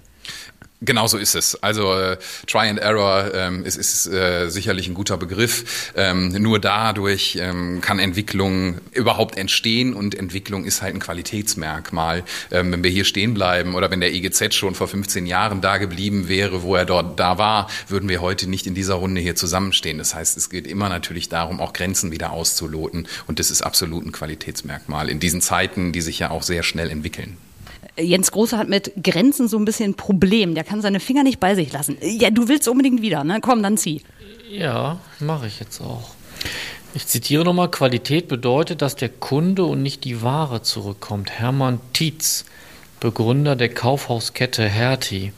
Genau 0.83 1.05
so 1.05 1.19
ist 1.19 1.35
es. 1.35 1.61
Also 1.61 1.93
äh, 1.93 2.17
Try 2.47 2.67
and 2.67 2.79
Error 2.79 3.31
ähm, 3.35 3.63
ist, 3.65 3.77
ist 3.77 4.07
äh, 4.07 4.49
sicherlich 4.49 4.87
ein 4.87 4.95
guter 4.95 5.15
Begriff. 5.15 5.91
Ähm, 5.95 6.29
nur 6.29 6.57
dadurch 6.57 7.37
ähm, 7.39 7.81
kann 7.81 7.99
Entwicklung 7.99 8.79
überhaupt 8.91 9.37
entstehen 9.37 9.93
und 9.93 10.15
Entwicklung 10.15 10.65
ist 10.65 10.81
halt 10.81 10.95
ein 10.95 10.99
Qualitätsmerkmal. 10.99 12.23
Ähm, 12.49 12.71
wenn 12.71 12.83
wir 12.83 12.89
hier 12.89 13.05
stehen 13.05 13.35
bleiben 13.35 13.75
oder 13.75 13.91
wenn 13.91 13.99
der 13.99 14.11
EGZ 14.11 14.55
schon 14.55 14.73
vor 14.73 14.87
15 14.87 15.27
Jahren 15.27 15.61
da 15.61 15.77
geblieben 15.77 16.27
wäre, 16.27 16.63
wo 16.63 16.75
er 16.75 16.85
dort 16.85 17.19
da 17.19 17.37
war, 17.37 17.69
würden 17.87 18.09
wir 18.09 18.21
heute 18.21 18.49
nicht 18.49 18.65
in 18.65 18.73
dieser 18.73 18.95
Runde 18.95 19.21
hier 19.21 19.35
zusammenstehen. 19.35 19.99
Das 19.99 20.15
heißt, 20.15 20.35
es 20.35 20.49
geht 20.49 20.65
immer 20.65 20.89
natürlich 20.89 21.29
darum, 21.29 21.61
auch 21.61 21.73
Grenzen 21.73 22.11
wieder 22.11 22.31
auszuloten 22.31 23.07
und 23.27 23.37
das 23.37 23.51
ist 23.51 23.61
absolut 23.61 24.03
ein 24.03 24.11
Qualitätsmerkmal 24.11 25.09
in 25.09 25.19
diesen 25.19 25.41
Zeiten, 25.41 25.91
die 25.91 26.01
sich 26.01 26.17
ja 26.17 26.31
auch 26.31 26.41
sehr 26.41 26.63
schnell 26.63 26.89
entwickeln. 26.89 27.37
Jens 27.97 28.31
Große 28.31 28.57
hat 28.57 28.69
mit 28.69 28.93
Grenzen 29.03 29.47
so 29.47 29.57
ein 29.57 29.65
bisschen 29.65 29.91
ein 29.91 29.95
Problem. 29.95 30.55
Der 30.55 30.63
kann 30.63 30.81
seine 30.81 30.99
Finger 30.99 31.23
nicht 31.23 31.39
bei 31.39 31.55
sich 31.55 31.71
lassen. 31.73 31.97
Ja, 32.01 32.29
du 32.29 32.47
willst 32.47 32.67
unbedingt 32.67 33.01
wieder, 33.01 33.23
ne? 33.23 33.39
Komm, 33.41 33.61
dann 33.63 33.77
zieh. 33.77 34.01
Ja, 34.49 34.99
mache 35.19 35.47
ich 35.47 35.59
jetzt 35.59 35.81
auch. 35.81 36.11
Ich 36.93 37.07
zitiere 37.07 37.45
nochmal, 37.45 37.71
Qualität 37.71 38.27
bedeutet, 38.27 38.81
dass 38.81 38.95
der 38.95 39.09
Kunde 39.09 39.63
und 39.63 39.81
nicht 39.81 40.03
die 40.03 40.21
Ware 40.21 40.61
zurückkommt. 40.61 41.31
Hermann 41.31 41.79
Tietz, 41.93 42.45
Begründer 42.99 43.55
der 43.55 43.69
Kaufhauskette 43.69 44.67
Hertie. 44.67 45.31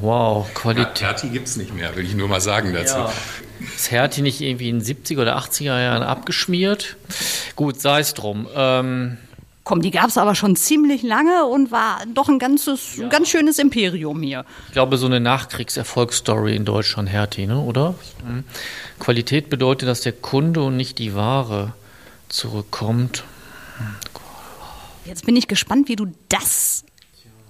Wow, 0.00 0.52
Qualität. 0.54 1.00
Ja, 1.00 1.06
Hertie 1.08 1.28
gibt 1.28 1.48
es 1.48 1.56
nicht 1.56 1.72
mehr, 1.72 1.94
will 1.96 2.04
ich 2.04 2.14
nur 2.14 2.28
mal 2.28 2.40
sagen 2.40 2.72
dazu. 2.72 2.96
Ja. 2.96 3.12
Ist 3.74 3.90
Hertie 3.90 4.22
nicht 4.22 4.40
irgendwie 4.40 4.68
in 4.68 4.80
den 4.80 4.86
70er 4.86 5.22
oder 5.22 5.38
80er 5.38 5.80
Jahren 5.80 6.02
abgeschmiert? 6.02 6.96
Gut, 7.56 7.80
sei 7.80 8.00
es 8.00 8.14
drum. 8.14 8.48
Ähm, 8.54 9.18
Komm, 9.68 9.82
die 9.82 9.90
gab 9.90 10.08
es 10.08 10.16
aber 10.16 10.34
schon 10.34 10.56
ziemlich 10.56 11.02
lange 11.02 11.44
und 11.44 11.70
war 11.70 12.02
doch 12.14 12.30
ein 12.30 12.38
ganzes, 12.38 12.96
ja. 12.96 13.08
ganz 13.08 13.28
schönes 13.28 13.58
Imperium 13.58 14.22
hier. 14.22 14.46
Ich 14.68 14.72
glaube, 14.72 14.96
so 14.96 15.04
eine 15.04 15.20
Nachkriegserfolgsstory 15.20 16.56
in 16.56 16.64
Deutschland, 16.64 17.10
Hertie, 17.10 17.46
ne? 17.46 17.60
oder? 17.60 17.94
Mhm. 18.26 18.44
Qualität 18.98 19.50
bedeutet, 19.50 19.86
dass 19.86 20.00
der 20.00 20.12
Kunde 20.12 20.62
und 20.62 20.78
nicht 20.78 20.98
die 20.98 21.14
Ware 21.14 21.74
zurückkommt. 22.30 23.24
Jetzt 25.04 25.26
bin 25.26 25.36
ich 25.36 25.48
gespannt, 25.48 25.90
wie 25.90 25.96
du 25.96 26.06
das 26.30 26.86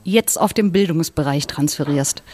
jetzt 0.02 0.40
auf 0.40 0.52
den 0.52 0.72
Bildungsbereich 0.72 1.46
transferierst. 1.46 2.24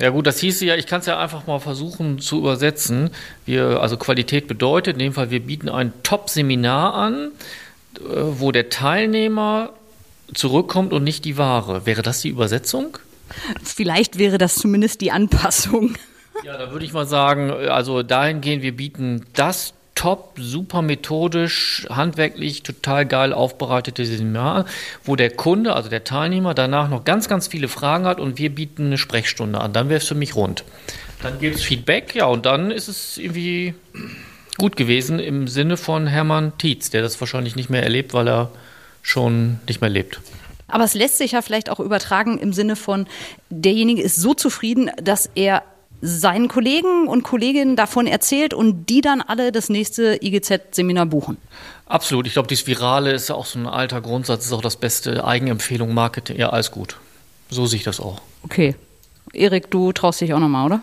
Ja 0.00 0.08
gut, 0.08 0.26
das 0.26 0.38
hieße 0.38 0.64
ja, 0.64 0.76
ich 0.76 0.86
kann 0.86 1.00
es 1.00 1.06
ja 1.06 1.18
einfach 1.18 1.46
mal 1.46 1.58
versuchen 1.58 2.20
zu 2.20 2.38
übersetzen. 2.38 3.10
Wir, 3.44 3.82
also 3.82 3.98
Qualität 3.98 4.48
bedeutet, 4.48 4.94
in 4.94 5.00
dem 5.00 5.12
Fall, 5.12 5.30
wir 5.30 5.40
bieten 5.40 5.68
ein 5.68 5.92
Top-Seminar 6.02 6.94
an, 6.94 7.32
wo 8.00 8.52
der 8.52 8.68
Teilnehmer 8.68 9.70
zurückkommt 10.34 10.92
und 10.92 11.04
nicht 11.04 11.24
die 11.24 11.38
Ware. 11.38 11.86
Wäre 11.86 12.02
das 12.02 12.20
die 12.20 12.28
Übersetzung? 12.28 12.98
Vielleicht 13.62 14.18
wäre 14.18 14.38
das 14.38 14.54
zumindest 14.54 15.00
die 15.00 15.10
Anpassung. 15.10 15.94
Ja, 16.44 16.56
da 16.56 16.70
würde 16.70 16.84
ich 16.84 16.92
mal 16.92 17.06
sagen, 17.06 17.50
also 17.50 18.02
dahingehend, 18.02 18.62
wir 18.62 18.76
bieten 18.76 19.26
das 19.34 19.74
top, 19.94 20.34
super 20.38 20.80
methodisch, 20.80 21.84
handwerklich, 21.90 22.62
total 22.62 23.04
geil 23.04 23.32
aufbereitete 23.32 24.04
Seminar, 24.04 24.64
wo 25.02 25.16
der 25.16 25.30
Kunde, 25.30 25.74
also 25.74 25.88
der 25.88 26.04
Teilnehmer, 26.04 26.54
danach 26.54 26.88
noch 26.88 27.04
ganz, 27.04 27.28
ganz 27.28 27.48
viele 27.48 27.66
Fragen 27.66 28.04
hat 28.06 28.20
und 28.20 28.38
wir 28.38 28.54
bieten 28.54 28.86
eine 28.86 28.98
Sprechstunde 28.98 29.60
an. 29.60 29.72
Dann 29.72 29.88
wäre 29.88 29.98
es 29.98 30.06
für 30.06 30.14
mich 30.14 30.36
rund. 30.36 30.62
Dann 31.20 31.40
gibt 31.40 31.56
es 31.56 31.64
Feedback, 31.64 32.14
ja, 32.14 32.26
und 32.26 32.46
dann 32.46 32.70
ist 32.70 32.86
es 32.86 33.18
irgendwie 33.18 33.74
gut 34.58 34.76
gewesen 34.76 35.18
im 35.18 35.48
Sinne 35.48 35.76
von 35.76 36.06
Hermann 36.06 36.52
Tietz, 36.58 36.90
der 36.90 37.02
das 37.02 37.18
wahrscheinlich 37.20 37.56
nicht 37.56 37.70
mehr 37.70 37.82
erlebt, 37.82 38.12
weil 38.12 38.28
er 38.28 38.50
schon 39.02 39.60
nicht 39.66 39.80
mehr 39.80 39.90
lebt. 39.90 40.20
Aber 40.66 40.84
es 40.84 40.94
lässt 40.94 41.18
sich 41.18 41.32
ja 41.32 41.42
vielleicht 41.42 41.70
auch 41.70 41.80
übertragen 41.80 42.38
im 42.38 42.52
Sinne 42.52 42.76
von, 42.76 43.06
derjenige 43.48 44.02
ist 44.02 44.16
so 44.16 44.34
zufrieden, 44.34 44.90
dass 45.02 45.30
er 45.34 45.62
seinen 46.00 46.48
Kollegen 46.48 47.08
und 47.08 47.22
Kolleginnen 47.22 47.74
davon 47.74 48.06
erzählt 48.06 48.54
und 48.54 48.86
die 48.86 49.00
dann 49.00 49.20
alle 49.20 49.50
das 49.50 49.68
nächste 49.68 50.18
IGZ-Seminar 50.22 51.06
buchen. 51.06 51.38
Absolut. 51.86 52.26
Ich 52.26 52.34
glaube, 52.34 52.48
dieses 52.48 52.66
Virale 52.66 53.12
ist 53.12 53.28
ja 53.28 53.34
auch 53.34 53.46
so 53.46 53.58
ein 53.58 53.66
alter 53.66 54.00
Grundsatz, 54.00 54.44
ist 54.44 54.52
auch 54.52 54.60
das 54.60 54.76
beste 54.76 55.24
Eigenempfehlung, 55.24 55.94
Marketing. 55.94 56.36
Ja, 56.36 56.50
alles 56.50 56.70
gut. 56.70 56.96
So 57.50 57.66
sehe 57.66 57.78
ich 57.78 57.84
das 57.84 57.98
auch. 57.98 58.20
Okay. 58.44 58.76
Erik, 59.32 59.70
du 59.70 59.92
traust 59.92 60.20
dich 60.20 60.32
auch 60.34 60.38
nochmal, 60.38 60.66
oder? 60.66 60.82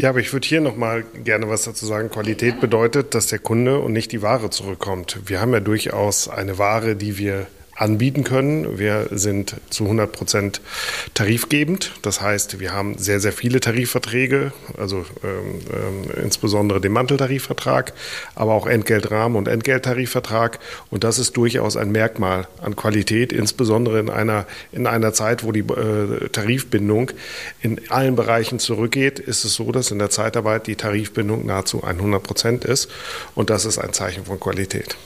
Ja, 0.00 0.08
aber 0.08 0.20
ich 0.20 0.32
würde 0.32 0.48
hier 0.48 0.62
nochmal 0.62 1.04
gerne 1.24 1.50
was 1.50 1.64
dazu 1.64 1.84
sagen. 1.84 2.08
Qualität 2.08 2.58
bedeutet, 2.58 3.14
dass 3.14 3.26
der 3.26 3.38
Kunde 3.38 3.80
und 3.80 3.92
nicht 3.92 4.12
die 4.12 4.22
Ware 4.22 4.48
zurückkommt. 4.48 5.20
Wir 5.26 5.42
haben 5.42 5.52
ja 5.52 5.60
durchaus 5.60 6.26
eine 6.26 6.56
Ware, 6.56 6.96
die 6.96 7.18
wir 7.18 7.46
anbieten 7.80 8.24
können. 8.24 8.78
Wir 8.78 9.08
sind 9.10 9.56
zu 9.70 9.84
100 9.84 10.12
Prozent 10.12 10.60
tarifgebend. 11.14 11.92
Das 12.02 12.20
heißt, 12.20 12.60
wir 12.60 12.72
haben 12.72 12.98
sehr, 12.98 13.20
sehr 13.20 13.32
viele 13.32 13.60
Tarifverträge, 13.60 14.52
also 14.76 15.06
ähm, 15.24 16.14
äh, 16.14 16.20
insbesondere 16.20 16.80
den 16.80 16.92
Manteltarifvertrag, 16.92 17.94
aber 18.34 18.52
auch 18.52 18.66
Entgeltrahmen 18.66 19.36
und 19.38 19.48
Entgelttarifvertrag. 19.48 20.58
Und 20.90 21.04
das 21.04 21.18
ist 21.18 21.38
durchaus 21.38 21.78
ein 21.78 21.90
Merkmal 21.90 22.48
an 22.60 22.76
Qualität, 22.76 23.32
insbesondere 23.32 23.98
in 23.98 24.10
einer, 24.10 24.46
in 24.72 24.86
einer 24.86 25.14
Zeit, 25.14 25.42
wo 25.42 25.50
die 25.50 25.60
äh, 25.60 26.28
Tarifbindung 26.28 27.12
in 27.62 27.80
allen 27.90 28.14
Bereichen 28.14 28.58
zurückgeht, 28.58 29.18
ist 29.18 29.46
es 29.46 29.54
so, 29.54 29.72
dass 29.72 29.90
in 29.90 29.98
der 29.98 30.10
Zeitarbeit 30.10 30.66
die 30.66 30.76
Tarifbindung 30.76 31.46
nahezu 31.46 31.82
100 31.82 32.22
Prozent 32.22 32.64
ist. 32.66 32.90
Und 33.34 33.48
das 33.48 33.64
ist 33.64 33.78
ein 33.78 33.94
Zeichen 33.94 34.26
von 34.26 34.38
Qualität. 34.38 34.96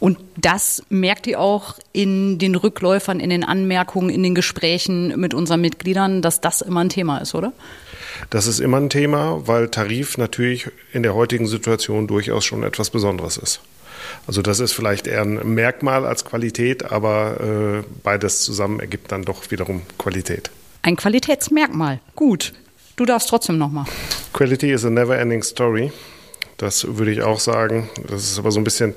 Und 0.00 0.18
das 0.36 0.82
merkt 0.90 1.26
ihr 1.26 1.40
auch 1.40 1.74
in 1.92 2.38
den 2.38 2.54
Rückläufern, 2.54 3.20
in 3.20 3.30
den 3.30 3.44
Anmerkungen, 3.44 4.10
in 4.10 4.22
den 4.22 4.34
Gesprächen 4.34 5.18
mit 5.18 5.34
unseren 5.34 5.60
Mitgliedern, 5.60 6.22
dass 6.22 6.40
das 6.40 6.60
immer 6.60 6.80
ein 6.80 6.88
Thema 6.88 7.18
ist, 7.18 7.34
oder? 7.34 7.52
Das 8.30 8.46
ist 8.46 8.60
immer 8.60 8.78
ein 8.78 8.90
Thema, 8.90 9.46
weil 9.46 9.68
Tarif 9.68 10.18
natürlich 10.18 10.68
in 10.92 11.02
der 11.02 11.14
heutigen 11.14 11.46
Situation 11.46 12.06
durchaus 12.06 12.44
schon 12.44 12.62
etwas 12.62 12.90
Besonderes 12.90 13.36
ist. 13.36 13.60
Also 14.26 14.42
das 14.42 14.60
ist 14.60 14.72
vielleicht 14.72 15.06
eher 15.06 15.22
ein 15.22 15.54
Merkmal 15.54 16.06
als 16.06 16.24
Qualität, 16.24 16.90
aber 16.90 17.82
äh, 17.82 17.84
beides 18.02 18.42
zusammen 18.42 18.80
ergibt 18.80 19.12
dann 19.12 19.24
doch 19.24 19.50
wiederum 19.50 19.82
Qualität. 19.98 20.50
Ein 20.82 20.96
Qualitätsmerkmal. 20.96 22.00
Gut. 22.14 22.52
Du 22.96 23.04
darfst 23.04 23.28
trotzdem 23.28 23.58
nochmal. 23.58 23.84
Quality 24.32 24.72
is 24.72 24.84
a 24.84 24.90
never 24.90 25.16
ending 25.18 25.42
story. 25.42 25.92
Das 26.58 26.98
würde 26.98 27.12
ich 27.12 27.22
auch 27.22 27.38
sagen. 27.38 27.88
Das 28.08 28.24
ist 28.24 28.38
aber 28.38 28.50
so 28.50 28.60
ein 28.60 28.64
bisschen, 28.64 28.94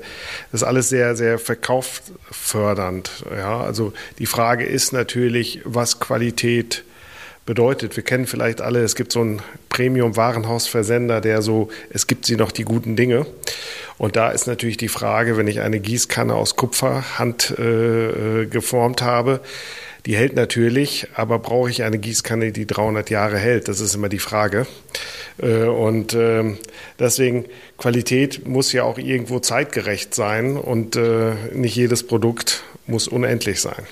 das 0.50 0.62
ist 0.62 0.66
alles 0.66 0.88
sehr, 0.88 1.16
sehr 1.16 1.38
verkauffördernd. 1.38 3.24
Ja, 3.34 3.60
also 3.60 3.92
die 4.18 4.26
Frage 4.26 4.64
ist 4.64 4.92
natürlich, 4.92 5.60
was 5.64 6.00
Qualität 6.00 6.84
bedeutet. 7.46 7.96
Wir 7.96 8.04
kennen 8.04 8.26
vielleicht 8.26 8.60
alle, 8.60 8.82
es 8.82 8.96
gibt 8.96 9.12
so 9.12 9.20
einen 9.20 9.42
Premium-Warenhausversender, 9.68 11.20
der 11.20 11.40
so, 11.40 11.68
es 11.90 12.08
gibt 12.08 12.26
sie 12.26 12.36
noch 12.36 12.50
die 12.52 12.64
guten 12.64 12.96
Dinge. 12.96 13.26
Und 13.96 14.16
da 14.16 14.30
ist 14.30 14.46
natürlich 14.48 14.76
die 14.76 14.88
Frage, 14.88 15.36
wenn 15.36 15.46
ich 15.46 15.60
eine 15.60 15.78
Gießkanne 15.78 16.34
aus 16.34 16.56
Kupfer 16.56 17.18
Hand 17.18 17.56
äh, 17.58 18.46
geformt 18.46 19.02
habe, 19.02 19.40
die 20.06 20.16
hält 20.16 20.34
natürlich, 20.34 21.06
aber 21.14 21.38
brauche 21.38 21.70
ich 21.70 21.82
eine 21.82 21.98
Gießkanne, 21.98 22.52
die 22.52 22.66
300 22.66 23.10
Jahre 23.10 23.38
hält? 23.38 23.68
Das 23.68 23.80
ist 23.80 23.94
immer 23.94 24.08
die 24.08 24.18
Frage. 24.18 24.66
Äh, 25.38 25.64
und 25.64 26.14
ähm, 26.14 26.58
deswegen, 26.98 27.46
Qualität 27.78 28.46
muss 28.46 28.72
ja 28.72 28.84
auch 28.84 28.98
irgendwo 28.98 29.38
zeitgerecht 29.38 30.14
sein 30.14 30.56
und 30.56 30.96
äh, 30.96 31.34
nicht 31.52 31.76
jedes 31.76 32.06
Produkt 32.06 32.62
muss 32.86 33.08
unendlich 33.08 33.60
sein. 33.60 33.86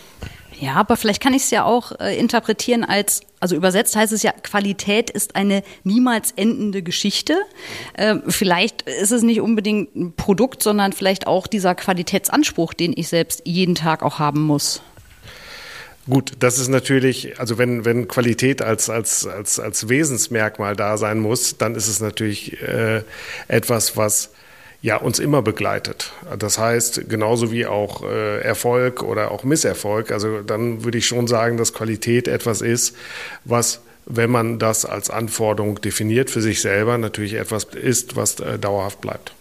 Ja, 0.58 0.74
aber 0.74 0.98
vielleicht 0.98 1.22
kann 1.22 1.32
ich 1.32 1.44
es 1.44 1.50
ja 1.50 1.64
auch 1.64 1.98
äh, 2.00 2.18
interpretieren 2.18 2.84
als, 2.84 3.22
also 3.40 3.56
übersetzt 3.56 3.96
heißt 3.96 4.12
es 4.12 4.22
ja, 4.22 4.32
Qualität 4.32 5.08
ist 5.08 5.34
eine 5.34 5.62
niemals 5.84 6.32
endende 6.32 6.82
Geschichte. 6.82 7.38
Äh, 7.94 8.16
vielleicht 8.28 8.82
ist 8.82 9.10
es 9.10 9.22
nicht 9.22 9.40
unbedingt 9.40 9.96
ein 9.96 10.12
Produkt, 10.12 10.62
sondern 10.62 10.92
vielleicht 10.92 11.26
auch 11.26 11.46
dieser 11.46 11.74
Qualitätsanspruch, 11.74 12.74
den 12.74 12.92
ich 12.94 13.08
selbst 13.08 13.40
jeden 13.46 13.74
Tag 13.74 14.02
auch 14.02 14.18
haben 14.18 14.42
muss. 14.42 14.82
Gut, 16.10 16.32
das 16.40 16.58
ist 16.58 16.66
natürlich, 16.66 17.38
also 17.38 17.56
wenn, 17.56 17.84
wenn 17.84 18.08
Qualität 18.08 18.62
als, 18.62 18.90
als, 18.90 19.28
als, 19.28 19.60
als 19.60 19.88
Wesensmerkmal 19.88 20.74
da 20.74 20.96
sein 20.98 21.20
muss, 21.20 21.56
dann 21.56 21.76
ist 21.76 21.86
es 21.86 22.00
natürlich 22.00 22.60
äh, 22.62 23.02
etwas, 23.46 23.96
was 23.96 24.30
ja 24.82 24.96
uns 24.96 25.20
immer 25.20 25.40
begleitet. 25.40 26.12
Das 26.36 26.58
heißt, 26.58 27.08
genauso 27.08 27.52
wie 27.52 27.64
auch 27.64 28.02
äh, 28.02 28.40
Erfolg 28.40 29.04
oder 29.04 29.30
auch 29.30 29.44
Misserfolg, 29.44 30.10
also 30.10 30.42
dann 30.42 30.82
würde 30.82 30.98
ich 30.98 31.06
schon 31.06 31.28
sagen, 31.28 31.56
dass 31.56 31.74
Qualität 31.74 32.26
etwas 32.26 32.60
ist, 32.60 32.96
was 33.44 33.80
wenn 34.06 34.30
man 34.30 34.58
das 34.58 34.84
als 34.84 35.10
Anforderung 35.10 35.80
definiert 35.80 36.30
für 36.30 36.42
sich 36.42 36.60
selber, 36.60 36.98
natürlich 36.98 37.34
etwas 37.34 37.64
ist, 37.64 38.16
was 38.16 38.40
äh, 38.40 38.58
dauerhaft 38.58 39.00
bleibt. 39.00 39.32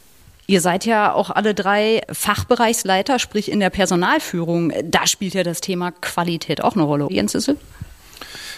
Ihr 0.49 0.61
seid 0.61 0.83
ja 0.87 1.13
auch 1.13 1.29
alle 1.29 1.53
drei 1.53 2.01
Fachbereichsleiter, 2.11 3.19
sprich 3.19 3.51
in 3.51 3.59
der 3.59 3.69
Personalführung. 3.69 4.73
Da 4.83 5.05
spielt 5.05 5.35
ja 5.35 5.43
das 5.43 5.61
Thema 5.61 5.91
Qualität 5.91 6.63
auch 6.63 6.73
eine 6.73 6.81
Rolle. 6.81 7.05
Jens 7.11 7.35
Issel? 7.35 7.55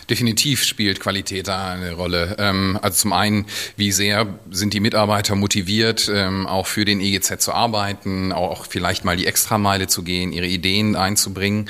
Definitiv 0.09 0.63
spielt 0.63 1.01
Qualität 1.01 1.49
da 1.49 1.71
eine 1.71 1.91
Rolle. 1.91 2.37
Ähm, 2.39 2.79
also 2.81 2.95
zum 2.95 3.11
einen, 3.11 3.45
wie 3.75 3.91
sehr 3.91 4.25
sind 4.49 4.73
die 4.73 4.79
Mitarbeiter 4.79 5.35
motiviert, 5.35 6.09
ähm, 6.13 6.47
auch 6.47 6.65
für 6.65 6.85
den 6.85 7.01
EGZ 7.01 7.41
zu 7.41 7.51
arbeiten, 7.51 8.31
auch 8.31 8.67
vielleicht 8.67 9.03
mal 9.03 9.17
die 9.17 9.27
Extrameile 9.27 9.87
zu 9.87 10.03
gehen, 10.03 10.31
ihre 10.31 10.47
Ideen 10.47 10.95
einzubringen. 10.95 11.69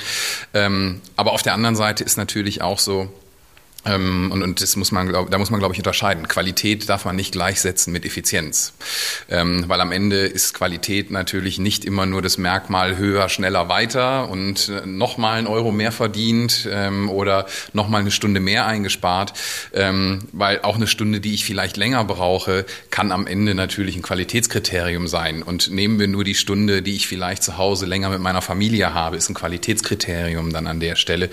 Ähm, 0.54 1.00
aber 1.16 1.32
auf 1.32 1.42
der 1.42 1.54
anderen 1.54 1.74
Seite 1.74 2.04
ist 2.04 2.16
natürlich 2.16 2.62
auch 2.62 2.78
so, 2.78 3.12
ähm, 3.84 4.30
und, 4.32 4.42
und 4.42 4.60
das 4.60 4.76
muss 4.76 4.92
man, 4.92 5.08
glaub, 5.08 5.30
da 5.30 5.38
muss 5.38 5.50
man, 5.50 5.58
glaube 5.58 5.74
ich, 5.74 5.80
unterscheiden. 5.80 6.28
Qualität 6.28 6.88
darf 6.88 7.04
man 7.04 7.16
nicht 7.16 7.32
gleichsetzen 7.32 7.92
mit 7.92 8.04
Effizienz. 8.04 8.74
Ähm, 9.28 9.64
weil 9.66 9.80
am 9.80 9.92
Ende 9.92 10.26
ist 10.26 10.54
Qualität 10.54 11.10
natürlich 11.10 11.58
nicht 11.58 11.84
immer 11.84 12.06
nur 12.06 12.22
das 12.22 12.38
Merkmal 12.38 12.96
höher, 12.96 13.28
schneller, 13.28 13.68
weiter 13.68 14.28
und 14.28 14.68
äh, 14.68 14.86
nochmal 14.86 15.38
einen 15.38 15.46
Euro 15.46 15.72
mehr 15.72 15.92
verdient 15.92 16.68
ähm, 16.70 17.10
oder 17.10 17.46
nochmal 17.72 18.02
eine 18.02 18.10
Stunde 18.10 18.40
mehr 18.40 18.66
eingespart. 18.66 19.32
Ähm, 19.72 20.28
weil 20.32 20.60
auch 20.62 20.76
eine 20.76 20.86
Stunde, 20.86 21.20
die 21.20 21.34
ich 21.34 21.44
vielleicht 21.44 21.76
länger 21.76 22.04
brauche, 22.04 22.64
kann 22.90 23.10
am 23.10 23.26
Ende 23.26 23.54
natürlich 23.54 23.96
ein 23.96 24.02
Qualitätskriterium 24.02 25.08
sein. 25.08 25.42
Und 25.42 25.70
nehmen 25.70 25.98
wir 25.98 26.08
nur 26.08 26.24
die 26.24 26.34
Stunde, 26.34 26.82
die 26.82 26.94
ich 26.94 27.08
vielleicht 27.08 27.42
zu 27.42 27.58
Hause 27.58 27.86
länger 27.86 28.10
mit 28.10 28.20
meiner 28.20 28.42
Familie 28.42 28.94
habe, 28.94 29.16
ist 29.16 29.28
ein 29.28 29.34
Qualitätskriterium 29.34 30.52
dann 30.52 30.66
an 30.66 30.78
der 30.78 30.96
Stelle 30.96 31.30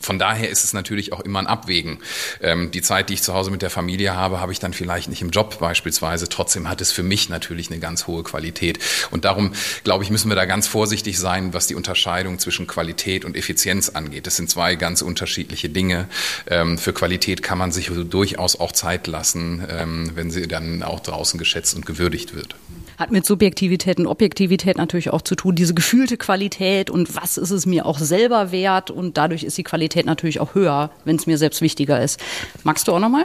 von 0.00 0.18
daher 0.18 0.48
ist 0.48 0.64
es 0.64 0.72
natürlich 0.72 1.12
auch 1.12 1.20
immer 1.20 1.40
ein 1.40 1.46
Abwägen. 1.46 1.98
Ähm, 2.40 2.70
die 2.70 2.80
Zeit, 2.80 3.10
die 3.10 3.14
ich 3.14 3.22
zu 3.22 3.34
Hause 3.34 3.50
mit 3.50 3.60
der 3.60 3.68
Familie 3.68 4.16
habe, 4.16 4.40
habe 4.40 4.50
ich 4.50 4.58
dann 4.58 4.72
vielleicht 4.72 5.08
nicht 5.08 5.20
im 5.20 5.30
Job 5.30 5.58
beispielsweise. 5.58 6.28
Trotzdem 6.28 6.68
hat 6.68 6.80
es 6.80 6.90
für 6.90 7.02
mich 7.02 7.28
natürlich 7.28 7.70
eine 7.70 7.80
ganz 7.80 8.06
hohe 8.06 8.22
Qualität. 8.22 8.78
Und 9.10 9.26
darum, 9.26 9.52
glaube 9.84 10.02
ich, 10.02 10.10
müssen 10.10 10.30
wir 10.30 10.36
da 10.36 10.46
ganz 10.46 10.68
vorsichtig 10.68 11.18
sein, 11.18 11.52
was 11.52 11.66
die 11.66 11.74
Unterscheidung 11.74 12.38
zwischen 12.38 12.66
Qualität 12.66 13.26
und 13.26 13.36
Effizienz 13.36 13.90
angeht. 13.90 14.26
Das 14.26 14.36
sind 14.36 14.48
zwei 14.48 14.74
ganz 14.74 15.02
unterschiedliche 15.02 15.68
Dinge. 15.68 16.08
Ähm, 16.48 16.78
für 16.78 16.94
Qualität 16.94 17.42
kann 17.42 17.58
man 17.58 17.70
sich 17.70 17.90
durchaus 17.90 18.58
auch 18.58 18.72
Zeit 18.72 19.06
lassen, 19.06 19.66
ähm, 19.68 20.12
wenn 20.14 20.30
sie 20.30 20.48
dann 20.48 20.82
auch 20.82 21.00
draußen 21.00 21.38
geschätzt 21.38 21.74
und 21.74 21.84
gewürdigt 21.84 22.34
wird. 22.34 22.54
Hat 23.00 23.10
mit 23.10 23.24
Subjektivität 23.24 23.98
und 23.98 24.06
Objektivität 24.06 24.76
natürlich 24.76 25.08
auch 25.08 25.22
zu 25.22 25.34
tun, 25.34 25.54
diese 25.54 25.72
gefühlte 25.72 26.18
Qualität 26.18 26.90
und 26.90 27.16
was 27.16 27.38
ist 27.38 27.50
es 27.50 27.64
mir 27.64 27.86
auch 27.86 27.98
selber 27.98 28.52
wert 28.52 28.90
und 28.90 29.16
dadurch 29.16 29.42
ist 29.42 29.56
die 29.56 29.62
Qualität 29.62 30.04
natürlich 30.04 30.38
auch 30.38 30.54
höher, 30.54 30.90
wenn 31.06 31.16
es 31.16 31.26
mir 31.26 31.38
selbst 31.38 31.62
wichtiger 31.62 32.02
ist. 32.02 32.20
Magst 32.62 32.86
du 32.88 32.92
auch 32.92 32.98
nochmal? 32.98 33.24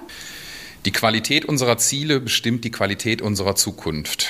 Die 0.86 0.92
Qualität 0.92 1.44
unserer 1.44 1.78
Ziele 1.78 2.22
bestimmt 2.22 2.64
die 2.64 2.72
Qualität 2.72 3.22
unserer 3.22 3.58
Zukunft. 3.58 4.30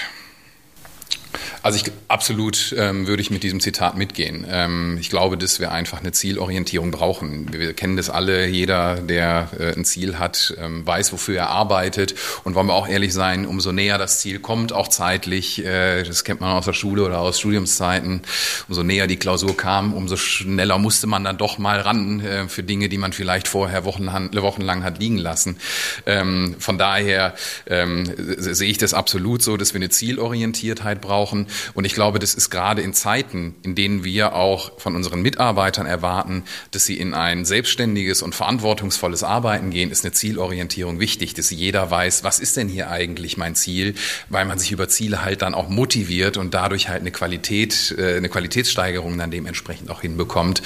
Also 1.61 1.77
ich 1.77 1.91
absolut 2.07 2.73
ähm, 2.77 3.07
würde 3.07 3.21
ich 3.21 3.31
mit 3.31 3.43
diesem 3.43 3.59
Zitat 3.59 3.97
mitgehen. 3.97 4.45
Ähm, 4.49 4.97
ich 4.99 5.09
glaube, 5.09 5.37
dass 5.37 5.59
wir 5.59 5.71
einfach 5.71 5.99
eine 5.99 6.11
Zielorientierung 6.11 6.91
brauchen. 6.91 7.51
Wir, 7.51 7.73
kennen 7.73 7.97
das 7.97 8.09
alle. 8.09 8.47
Jeder, 8.47 8.97
der 8.97 9.49
äh, 9.59 9.73
ein 9.73 9.85
Ziel 9.85 10.19
hat, 10.19 10.55
ähm, 10.59 10.85
weiß, 10.85 11.11
wofür 11.13 11.37
er 11.37 11.49
arbeitet. 11.49 12.15
Und 12.43 12.55
wollen 12.55 12.67
wir 12.67 12.73
auch 12.73 12.87
ehrlich 12.87 13.13
sein, 13.13 13.45
umso 13.45 13.71
näher 13.71 13.97
das 13.97 14.19
Ziel 14.19 14.39
kommt, 14.39 14.73
auch 14.73 14.87
zeitlich, 14.87 15.63
äh, 15.65 16.03
das 16.03 16.23
kennt 16.23 16.41
man 16.41 16.51
aus 16.51 16.65
der 16.65 16.73
Schule 16.73 17.03
oder 17.03 17.19
aus 17.19 17.39
Studiumszeiten, 17.39 18.21
umso 18.67 18.83
näher 18.83 19.07
die 19.07 19.17
Klausur 19.17 19.57
kam, 19.57 19.93
umso 19.93 20.17
schneller 20.17 20.77
musste 20.77 21.07
man 21.07 21.23
dann 21.23 21.37
doch 21.37 21.57
mal 21.57 21.79
ran 21.79 22.19
äh, 22.19 22.47
für 22.47 22.63
Dinge, 22.63 22.89
die 22.89 22.97
man 22.97 23.13
vielleicht 23.13 23.47
vorher 23.47 23.85
wochenlang, 23.85 24.33
wochenlang 24.33 24.83
hat 24.83 24.99
liegen 24.99 25.17
lassen. 25.17 25.57
Ähm, 26.05 26.55
von 26.59 26.77
daher 26.77 27.33
ähm, 27.67 28.11
sehe 28.37 28.69
ich 28.69 28.77
das 28.77 28.93
absolut 28.93 29.41
so, 29.41 29.57
dass 29.57 29.73
wir 29.73 29.79
eine 29.79 29.89
Zielorientiertheit 29.89 31.01
brauchen. 31.01 31.24
Und 31.31 31.85
ich 31.85 31.93
glaube, 31.93 32.19
das 32.19 32.33
ist 32.33 32.49
gerade 32.49 32.81
in 32.81 32.93
Zeiten, 32.93 33.55
in 33.63 33.75
denen 33.75 34.03
wir 34.03 34.33
auch 34.33 34.79
von 34.79 34.95
unseren 34.95 35.21
Mitarbeitern 35.21 35.85
erwarten, 35.85 36.43
dass 36.71 36.85
sie 36.85 36.97
in 36.97 37.13
ein 37.13 37.45
selbstständiges 37.45 38.21
und 38.21 38.35
verantwortungsvolles 38.35 39.23
Arbeiten 39.23 39.69
gehen, 39.69 39.91
ist 39.91 40.03
eine 40.05 40.13
Zielorientierung 40.13 40.99
wichtig, 40.99 41.33
dass 41.33 41.49
jeder 41.49 41.89
weiß, 41.89 42.23
was 42.23 42.39
ist 42.39 42.57
denn 42.57 42.67
hier 42.67 42.89
eigentlich 42.89 43.37
mein 43.37 43.55
Ziel, 43.55 43.95
weil 44.29 44.45
man 44.45 44.59
sich 44.59 44.71
über 44.71 44.87
Ziele 44.89 45.23
halt 45.23 45.41
dann 45.41 45.53
auch 45.53 45.69
motiviert 45.69 46.37
und 46.37 46.53
dadurch 46.53 46.89
halt 46.89 47.01
eine 47.01 47.11
Qualität, 47.11 47.95
äh, 47.97 48.17
eine 48.17 48.29
Qualitätssteigerung 48.29 49.17
dann 49.17 49.31
dementsprechend 49.31 49.89
auch 49.89 50.01
hinbekommt. 50.01 50.61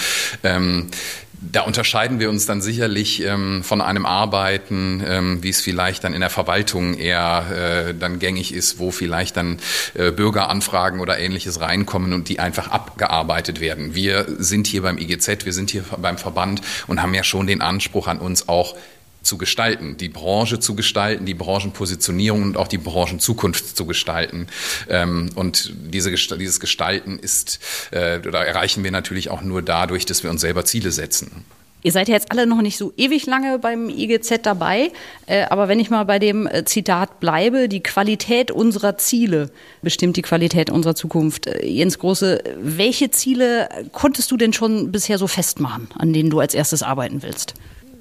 Da 1.41 1.61
unterscheiden 1.61 2.19
wir 2.19 2.29
uns 2.29 2.45
dann 2.45 2.61
sicherlich 2.61 3.23
ähm, 3.23 3.63
von 3.63 3.81
einem 3.81 4.05
Arbeiten, 4.05 5.01
ähm, 5.05 5.41
wie 5.41 5.49
es 5.49 5.61
vielleicht 5.61 6.03
dann 6.03 6.13
in 6.13 6.19
der 6.19 6.29
Verwaltung 6.29 6.95
eher 6.95 7.87
äh, 7.89 7.93
dann 7.93 8.19
gängig 8.19 8.53
ist, 8.53 8.77
wo 8.77 8.91
vielleicht 8.91 9.37
dann 9.37 9.57
äh, 9.93 10.11
Bürgeranfragen 10.11 10.99
oder 10.99 11.17
ähnliches 11.17 11.61
reinkommen 11.61 12.11
und 12.11 12.27
die 12.27 12.39
einfach 12.39 12.67
abgearbeitet 12.67 13.61
werden. 13.61 13.95
Wir 13.95 14.25
sind 14.37 14.67
hier 14.67 14.81
beim 14.81 14.97
IGZ, 14.97 15.45
wir 15.45 15.53
sind 15.53 15.69
hier 15.69 15.83
beim 15.97 16.17
Verband 16.17 16.61
und 16.87 17.01
haben 17.01 17.13
ja 17.13 17.23
schon 17.23 17.47
den 17.47 17.61
Anspruch 17.61 18.07
an 18.07 18.19
uns 18.19 18.49
auch 18.49 18.75
zu 19.21 19.37
gestalten, 19.37 19.97
die 19.97 20.09
Branche 20.09 20.59
zu 20.59 20.75
gestalten, 20.75 21.25
die 21.25 21.33
Branchenpositionierung 21.33 22.43
und 22.43 22.57
auch 22.57 22.67
die 22.67 22.77
Branchenzukunft 22.77 23.75
zu 23.75 23.85
gestalten. 23.85 24.47
Ähm, 24.89 25.29
und 25.35 25.73
diese, 25.75 26.11
dieses 26.11 26.59
Gestalten 26.59 27.19
ist, 27.19 27.59
äh, 27.91 28.19
oder 28.19 28.45
erreichen 28.45 28.83
wir 28.83 28.91
natürlich 28.91 29.29
auch 29.29 29.41
nur 29.41 29.61
dadurch, 29.61 30.05
dass 30.05 30.23
wir 30.23 30.29
uns 30.29 30.41
selber 30.41 30.65
Ziele 30.65 30.91
setzen. 30.91 31.45
Ihr 31.81 31.93
seid 31.93 32.09
ja 32.09 32.15
jetzt 32.15 32.31
alle 32.31 32.45
noch 32.45 32.61
nicht 32.61 32.77
so 32.77 32.91
ewig 32.97 33.25
lange 33.25 33.57
beim 33.57 33.89
IGZ 33.89 34.41
dabei, 34.43 34.91
äh, 35.27 35.43
aber 35.43 35.69
wenn 35.69 35.79
ich 35.79 35.89
mal 35.89 36.03
bei 36.03 36.19
dem 36.19 36.45
äh, 36.45 36.65
Zitat 36.65 37.21
bleibe, 37.21 37.69
die 37.69 37.81
Qualität 37.81 38.51
unserer 38.51 38.97
Ziele 38.97 39.49
bestimmt 39.81 40.17
die 40.17 40.21
Qualität 40.21 40.69
unserer 40.69 40.95
Zukunft. 40.95 41.49
Jens 41.63 41.97
Große, 41.99 42.43
welche 42.61 43.11
Ziele 43.11 43.69
konntest 43.93 44.29
du 44.31 44.35
denn 44.35 44.51
schon 44.51 44.91
bisher 44.91 45.17
so 45.17 45.27
festmachen, 45.27 45.87
an 45.97 46.11
denen 46.11 46.29
du 46.29 46.41
als 46.41 46.53
erstes 46.53 46.83
arbeiten 46.83 47.23
willst? 47.23 47.53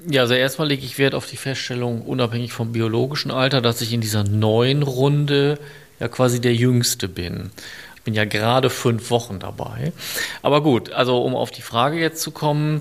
Ja, 0.07 0.23
also 0.23 0.35
erstmal 0.35 0.69
lege 0.69 0.85
ich 0.85 0.99
Wert 0.99 1.15
auf 1.15 1.27
die 1.27 1.37
Feststellung, 1.37 2.03
unabhängig 2.03 2.53
vom 2.53 2.73
biologischen 2.73 3.31
Alter, 3.31 3.61
dass 3.61 3.81
ich 3.81 3.93
in 3.93 4.01
dieser 4.01 4.23
neuen 4.23 4.83
Runde 4.83 5.59
ja 5.99 6.09
quasi 6.09 6.41
der 6.41 6.55
Jüngste 6.55 7.09
bin. 7.09 7.51
Ich 7.97 8.03
bin 8.03 8.15
ja 8.15 8.25
gerade 8.25 8.71
fünf 8.71 9.11
Wochen 9.11 9.41
dabei. 9.41 9.93
Aber 10.41 10.63
gut, 10.63 10.93
also 10.93 11.23
um 11.23 11.35
auf 11.35 11.51
die 11.51 11.63
Frage 11.63 11.99
jetzt 11.99 12.23
zu 12.23 12.31
kommen, 12.31 12.81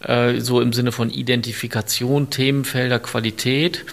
äh, 0.00 0.40
so 0.40 0.60
im 0.60 0.72
Sinne 0.72 0.92
von 0.92 1.08
Identifikation, 1.10 2.30
Themenfelder, 2.30 2.98
Qualität. 2.98 3.84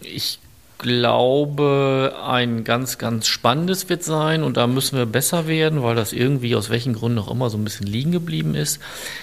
Ich 0.00 0.38
glaube, 0.84 2.14
ein 2.26 2.62
ganz, 2.62 2.98
ganz 2.98 3.26
spannendes 3.26 3.88
wird 3.88 4.04
sein 4.04 4.42
und 4.42 4.58
da 4.58 4.66
müssen 4.66 4.98
wir 4.98 5.06
besser 5.06 5.46
werden, 5.46 5.82
weil 5.82 5.96
das 5.96 6.12
irgendwie 6.12 6.54
aus 6.54 6.68
welchen 6.68 6.92
Gründen 6.92 7.20
auch 7.20 7.30
immer 7.30 7.48
so 7.48 7.56
ein 7.56 7.64
bisschen 7.64 7.86
liegen 7.86 8.12
geblieben 8.12 8.54
ist, 8.54 8.80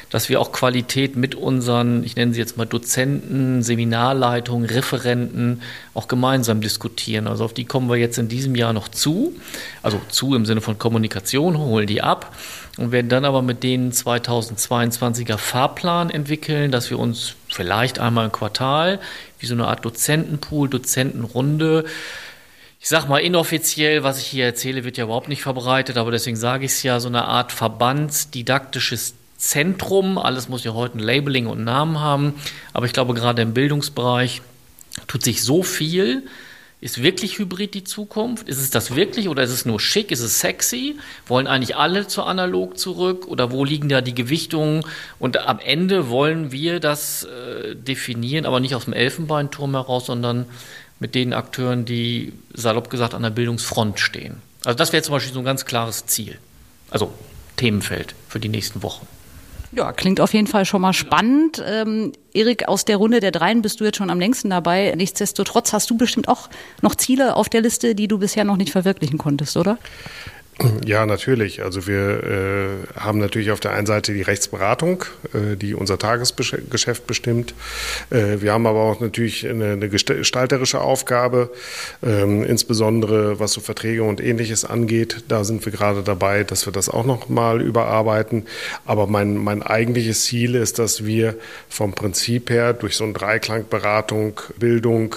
dass 0.10 0.28
wir 0.28 0.41
auch 0.41 0.52
Qualität 0.52 1.15
mit 1.15 1.36
unseren, 1.36 2.04
ich 2.04 2.15
nenne 2.15 2.34
sie 2.34 2.39
jetzt 2.39 2.58
mal 2.58 2.65
Dozenten, 2.65 3.62
Seminarleitungen, 3.62 4.67
Referenten 4.67 5.62
auch 5.93 6.08
gemeinsam 6.08 6.62
diskutieren. 6.62 7.28
Also 7.28 7.45
auf 7.45 7.54
die 7.54 7.65
kommen 7.65 7.89
wir 7.89 7.97
jetzt 7.97 8.17
in 8.17 8.28
diesem 8.28 8.56
Jahr 8.56 8.74
noch 8.74 8.88
zu, 8.88 9.36
also 9.84 10.02
zu 10.10 10.34
im 10.34 10.47
Sinne 10.47 10.62
von 10.62 10.80
Kommunikation, 10.80 11.60
holen 11.60 11.86
die 11.86 12.02
ab 12.02 12.36
und 12.82 12.91
werden 12.91 13.10
dann 13.10 13.26
aber 13.26 13.44
mit 13.44 13.62
denen 13.62 13.91
2022er 13.91 15.38
Fahrplan 15.38 16.10
entwickeln, 16.10 16.72
dass 16.72 16.89
wir 16.89 16.98
uns 16.98 17.36
vielleicht 17.48 18.00
einmal 18.00 18.26
im 18.26 18.32
Quartal 18.32 19.00
wie 19.39 19.46
so 19.46 19.54
eine 19.54 19.67
Art 19.67 19.86
Dozentenpool, 19.86 20.67
Dozentenrunde. 20.67 21.86
Ich 22.80 22.89
sag 22.89 23.08
mal 23.08 23.20
inoffiziell, 23.20 24.04
was 24.04 24.20
ich 24.20 24.26
hier 24.26 24.46
erzähle, 24.46 24.84
wird 24.84 24.98
ja 24.98 25.04
überhaupt 25.04 25.30
nicht 25.30 25.44
verbreitet, 25.44 25.98
aber 25.98 26.10
deswegen 26.10 26.38
sage 26.38 26.65
ich 26.65 26.72
es 26.72 26.82
ja, 26.82 27.00
so 27.00 27.08
eine 27.08 27.26
Art 27.26 27.52
verbandsdidaktisches 27.52 29.13
Zentrum. 29.38 30.17
Alles 30.17 30.50
muss 30.50 30.63
ja 30.63 30.74
heute 30.74 30.98
ein 30.98 31.02
Labeling 31.02 31.46
und 31.46 31.63
Namen 31.63 32.00
haben, 32.00 32.34
aber 32.74 32.88
ich 32.88 32.94
glaube, 32.94 33.13
gerade 33.13 33.44
im 33.44 33.54
Bildungsbereich 33.54 34.41
tut 35.06 35.24
sich 35.24 35.44
so 35.44 35.62
viel, 35.62 36.24
ist 36.82 37.04
wirklich 37.04 37.38
Hybrid 37.38 37.76
die 37.76 37.84
Zukunft? 37.84 38.50
Ist 38.50 38.58
es 38.58 38.72
das 38.72 38.96
wirklich 38.96 39.30
oder 39.30 39.44
ist 39.44 39.52
es 39.52 39.65
nur 39.65 39.80
schick? 39.80 40.12
Ist 40.12 40.22
es 40.22 40.39
sexy? 40.39 40.98
Wollen 41.28 41.46
eigentlich 41.46 41.76
alle 41.76 42.08
zu 42.08 42.24
analog 42.24 42.78
zurück 42.80 43.28
oder 43.28 43.52
wo 43.52 43.63
liegen 43.63 43.88
da 43.88 44.02
die 44.02 44.15
Gewichtungen? 44.15 44.84
Und 45.20 45.38
am 45.48 45.60
Ende 45.60 46.10
wollen 46.10 46.52
wir 46.52 46.80
das 46.80 47.24
äh, 47.24 47.76
definieren, 47.76 48.48
aber 48.48 48.60
nicht 48.60 48.74
aus 48.74 48.86
dem 48.86 48.94
Elfenbeinturm 48.94 49.76
heraus, 49.76 50.08
sondern 50.08 50.48
mit 51.00 51.13
den 51.13 51.34
Akteuren, 51.34 51.86
die 51.86 52.34
salopp 52.52 52.89
gesagt 52.89 53.13
an 53.13 53.22
der 53.22 53.30
Bildungsfront 53.30 54.00
stehen. 54.00 54.38
Also 54.65 54.76
das 54.76 54.91
wäre 54.91 55.04
zum 55.04 55.13
Beispiel 55.13 55.34
so 55.34 55.39
ein 55.39 55.46
ganz 55.46 55.65
klares 55.65 56.08
Ziel. 56.08 56.39
Also 56.89 57.13
Themenfeld 57.58 58.15
für 58.28 58.39
die 58.39 58.50
nächsten 58.50 58.82
Wochen. 58.82 59.06
Ja, 59.74 59.94
klingt 59.94 60.20
auf 60.20 60.34
jeden 60.34 60.48
Fall 60.48 60.66
schon 60.66 60.82
mal 60.82 60.92
spannend. 60.92 61.64
Ähm, 61.66 62.12
Erik, 62.34 62.68
aus 62.68 62.84
der 62.84 62.98
Runde 62.98 63.22
der 63.22 63.32
Dreien 63.32 63.62
bist 63.62 63.80
du 63.80 63.86
jetzt 63.86 63.98
schon 63.98 64.10
am 64.10 64.20
längsten 64.20 64.50
dabei. 64.50 64.94
Nichtsdestotrotz 64.98 65.72
hast 65.72 65.90
du 65.90 65.98
bestimmt 65.98 66.28
auch 66.28 66.50
noch 66.82 66.96
Ziele 66.96 67.36
auf 67.38 67.48
der 67.48 67.62
Liste, 67.62 67.96
die 67.96 68.10
du 68.10 68.18
bisher 68.18 68.44
noch 68.44 68.58
nicht 68.58 68.72
verwirklichen 68.72 69.18
konntest, 69.18 69.56
oder? 69.56 69.78
Ja, 70.86 71.06
natürlich. 71.06 71.64
Also 71.64 71.88
wir 71.88 72.24
äh, 72.24 73.00
haben 73.00 73.20
natürlich 73.20 73.52
auf 73.52 73.60
der 73.60 73.72
einen 73.72 73.88
Seite 73.88 74.14
die 74.14 74.22
Rechtsberatung, 74.22 75.06
äh, 75.34 75.56
die 75.56 75.74
unser 75.74 75.98
Tagesgeschäft 75.98 77.08
bestimmt. 77.08 77.54
Äh, 78.10 78.42
wir 78.42 78.54
haben 78.54 78.68
aber 78.68 78.82
auch 78.82 79.00
natürlich 79.00 79.48
eine, 79.48 79.72
eine 79.72 79.90
gestalterische 79.90 80.82
Aufgabe, 80.82 81.52
ähm, 82.04 82.44
insbesondere 82.44 83.40
was 83.40 83.54
so 83.54 83.62
Verträge 83.62 84.04
und 84.04 84.22
ähnliches 84.22 84.66
angeht. 84.66 85.24
Da 85.28 85.44
sind 85.44 85.66
wir 85.66 85.72
gerade 85.72 86.04
dabei, 86.04 86.44
dass 86.44 86.68
wir 86.68 86.74
das 86.74 86.90
auch 86.90 87.06
noch 87.06 87.28
mal 87.30 87.62
überarbeiten. 87.62 88.46
Aber 88.86 89.08
mein, 89.08 89.38
mein 89.38 89.64
eigentliches 89.64 90.26
Ziel 90.26 90.56
ist, 90.56 90.78
dass 90.78 91.06
wir 91.06 91.36
vom 91.70 91.94
Prinzip 91.94 92.50
her 92.50 92.74
durch 92.74 92.96
so 92.98 93.04
einen 93.04 93.14
Dreiklang 93.14 93.66
Beratung, 93.68 94.40
Bildung, 94.58 95.16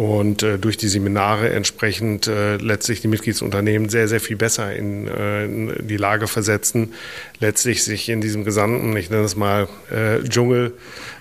und 0.00 0.42
äh, 0.42 0.58
durch 0.58 0.78
die 0.78 0.88
Seminare 0.88 1.50
entsprechend 1.50 2.26
äh, 2.26 2.56
letztlich 2.56 3.02
die 3.02 3.08
Mitgliedsunternehmen 3.08 3.90
sehr, 3.90 4.08
sehr 4.08 4.20
viel 4.20 4.36
besser 4.36 4.74
in, 4.74 5.06
äh, 5.06 5.44
in, 5.44 5.74
die 5.86 5.98
Lage 5.98 6.26
versetzen, 6.26 6.94
letztlich 7.38 7.84
sich 7.84 8.08
in 8.08 8.22
diesem 8.22 8.46
gesamten, 8.46 8.96
ich 8.96 9.10
nenne 9.10 9.24
es 9.24 9.36
mal, 9.36 9.68
äh, 9.90 10.26
Dschungel 10.26 10.72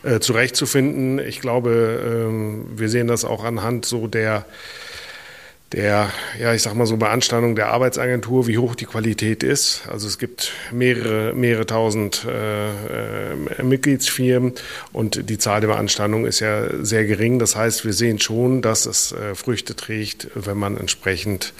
äh, 0.03 0.21
zurechtzufinden. 0.21 1.19
Ich 1.19 1.41
glaube, 1.41 2.29
ähm, 2.29 2.67
wir 2.73 2.87
sehen 2.87 3.07
das 3.07 3.25
auch 3.25 3.43
anhand 3.43 3.83
so 3.83 4.07
der 4.07 4.45
der, 5.71 6.11
ja, 6.39 6.53
ich 6.53 6.63
sag 6.63 6.73
mal 6.73 6.87
so 6.87 6.97
Beanstandung 6.97 7.55
der 7.55 7.67
Arbeitsagentur, 7.67 8.47
wie 8.47 8.57
hoch 8.57 8.75
die 8.75 8.85
Qualität 8.85 9.43
ist. 9.43 9.83
Also 9.87 10.07
es 10.07 10.17
gibt 10.17 10.51
mehrere, 10.71 11.33
mehrere 11.35 11.65
tausend 11.65 12.25
äh, 12.25 12.69
äh, 12.69 13.63
Mitgliedsfirmen 13.63 14.53
und 14.93 15.29
die 15.29 15.37
Zahl 15.37 15.61
der 15.61 15.67
Beanstandungen 15.67 16.25
ist 16.25 16.39
ja 16.39 16.83
sehr 16.83 17.05
gering. 17.05 17.37
Das 17.37 17.55
heißt, 17.55 17.85
wir 17.85 17.93
sehen 17.93 18.19
schon, 18.19 18.61
dass 18.61 18.87
es 18.87 19.11
äh, 19.11 19.35
Früchte 19.35 19.75
trägt, 19.75 20.27
wenn 20.33 20.57
man 20.57 20.75
entsprechend 20.75 21.53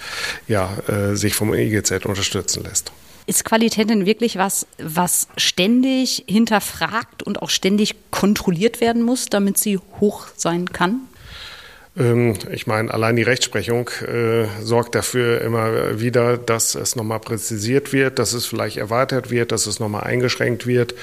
ja, 0.47 0.75
äh, 0.87 1.15
sich 1.15 1.35
vom 1.35 1.53
IGZ 1.53 2.05
unterstützen 2.05 2.63
lässt. 2.63 2.91
Ist 3.27 3.45
Qualität 3.45 3.91
denn 3.91 4.07
wirklich 4.07 4.37
was, 4.37 4.65
was 4.79 5.27
ständig 5.37 6.23
hinterfragt 6.27 7.21
und 7.21 7.43
auch 7.43 7.51
ständig 7.51 7.93
kontrolliert 8.09 8.81
werden 8.81 9.03
muss, 9.03 9.27
damit 9.27 9.59
sie 9.59 9.77
hoch 9.99 10.25
sein 10.35 10.71
kann? 10.71 11.01
Ähm, 11.99 12.35
ich 12.51 12.65
meine, 12.65 12.91
allein 12.91 13.15
die 13.15 13.23
Rechtsprechung 13.23 13.89
äh, 14.07 14.45
sorgt 14.63 14.95
dafür 14.95 15.41
immer 15.41 15.99
wieder, 15.99 16.38
dass 16.38 16.75
es 16.75 16.95
nochmal 16.95 17.19
präzisiert 17.19 17.93
wird, 17.93 18.17
dass 18.17 18.33
es 18.33 18.45
vielleicht 18.45 18.77
erweitert 18.77 19.29
wird, 19.29 19.51
dass 19.51 19.67
es 19.67 19.79
nochmal 19.79 20.03
eingeschränkt 20.03 20.65
wird. 20.65 20.95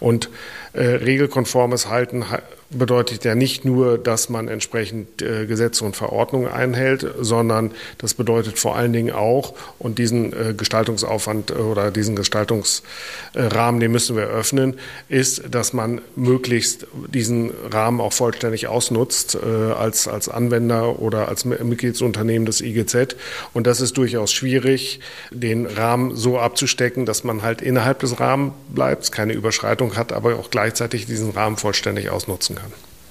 Und 0.00 0.28
äh, 0.72 0.82
regelkonformes 0.82 1.88
Halten 1.88 2.24
bedeutet 2.70 3.24
ja 3.24 3.34
nicht 3.34 3.64
nur, 3.64 3.98
dass 3.98 4.28
man 4.28 4.48
entsprechend 4.48 5.22
äh, 5.22 5.46
Gesetze 5.46 5.84
und 5.84 5.96
Verordnungen 5.96 6.50
einhält, 6.50 7.06
sondern 7.20 7.72
das 7.98 8.14
bedeutet 8.14 8.58
vor 8.58 8.76
allen 8.76 8.92
Dingen 8.92 9.12
auch, 9.12 9.54
und 9.78 9.98
diesen 9.98 10.32
äh, 10.32 10.54
Gestaltungsaufwand 10.54 11.50
äh, 11.50 11.54
oder 11.54 11.90
diesen 11.90 12.14
Gestaltungsrahmen, 12.14 13.80
den 13.80 13.90
müssen 13.90 14.16
wir 14.16 14.24
öffnen, 14.24 14.74
ist, 15.08 15.42
dass 15.50 15.72
man 15.72 16.00
möglichst 16.14 16.86
diesen 17.12 17.50
Rahmen 17.70 18.00
auch 18.00 18.12
vollständig 18.12 18.68
ausnutzt 18.68 19.36
äh, 19.36 19.72
als, 19.72 20.06
als 20.06 20.28
Anwender 20.28 21.00
oder 21.00 21.28
als 21.28 21.44
Mitgliedsunternehmen 21.44 22.46
des 22.46 22.60
IGZ. 22.60 23.16
Und 23.52 23.66
das 23.66 23.80
ist 23.80 23.96
durchaus 23.96 24.32
schwierig, 24.32 25.00
den 25.30 25.66
Rahmen 25.66 26.14
so 26.14 26.38
abzustecken, 26.38 27.04
dass 27.04 27.24
man 27.24 27.42
halt 27.42 27.62
innerhalb 27.62 27.98
des 28.00 28.20
Rahmens 28.20 28.52
bleibt, 28.68 29.10
keine 29.10 29.32
Überschreitung 29.32 29.96
hat, 29.96 30.12
aber 30.12 30.36
auch 30.36 30.50
gleichzeitig 30.50 31.06
diesen 31.06 31.30
Rahmen 31.30 31.56
vollständig 31.56 32.10
ausnutzen 32.10 32.56
kann. 32.56 32.59